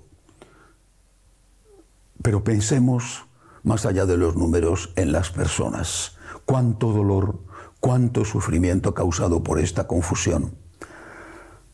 Pero 2.21 2.43
pensemos, 2.43 3.25
más 3.63 3.85
allá 3.85 4.05
de 4.05 4.17
los 4.17 4.35
números, 4.35 4.93
en 4.95 5.11
las 5.11 5.31
personas. 5.31 6.17
Cuánto 6.45 6.91
dolor, 6.91 7.39
cuánto 7.79 8.25
sufrimiento 8.25 8.93
causado 8.93 9.41
por 9.41 9.59
esta 9.59 9.87
confusión. 9.87 10.53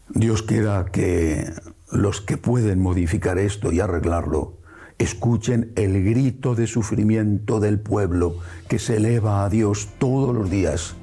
Dios 0.10 0.44
quiera 0.44 0.86
que 0.86 1.52
los 1.92 2.22
que 2.22 2.38
pueden 2.38 2.80
modificar 2.82 3.38
esto 3.38 3.72
y 3.72 3.80
arreglarlo 3.80 4.58
escuchen 4.98 5.72
el 5.76 6.04
grito 6.04 6.54
de 6.54 6.68
sufrimiento 6.68 7.60
del 7.60 7.80
pueblo 7.80 8.36
que 8.68 8.78
se 8.78 8.98
eleva 8.98 9.44
a 9.44 9.50
Dios 9.50 9.90
todos 9.98 10.36
los 10.36 10.50
días, 10.50 10.96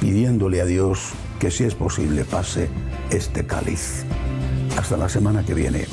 pidiéndole 0.00 0.60
a 0.60 0.64
Dios 0.64 1.12
que 1.40 1.50
si 1.50 1.64
es 1.64 1.74
posible 1.74 2.24
pase 2.24 2.68
este 3.10 3.46
cáliz. 3.46 4.04
Hasta 4.76 4.96
la 4.96 5.08
semana 5.08 5.44
que 5.44 5.54
viene, 5.54 5.86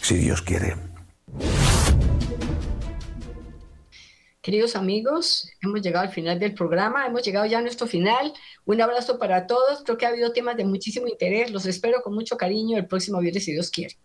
si 0.00 0.16
Dios 0.16 0.40
quiere. 0.40 0.76
Queridos 4.40 4.76
amigos, 4.76 5.50
hemos 5.62 5.82
llegado 5.82 6.06
al 6.06 6.12
final 6.12 6.38
del 6.38 6.54
programa, 6.54 7.06
hemos 7.06 7.22
llegado 7.22 7.46
ya 7.46 7.58
a 7.58 7.62
nuestro 7.62 7.86
final. 7.86 8.32
Un 8.66 8.80
abrazo 8.80 9.18
para 9.18 9.46
todos, 9.46 9.82
creo 9.84 9.98
que 9.98 10.06
ha 10.06 10.10
habido 10.10 10.32
temas 10.32 10.56
de 10.56 10.64
muchísimo 10.64 11.08
interés, 11.08 11.50
los 11.50 11.66
espero 11.66 12.02
con 12.02 12.14
mucho 12.14 12.36
cariño 12.36 12.78
el 12.78 12.86
próximo 12.86 13.20
viernes 13.20 13.44
si 13.44 13.52
Dios 13.52 13.70
quiere. 13.70 13.96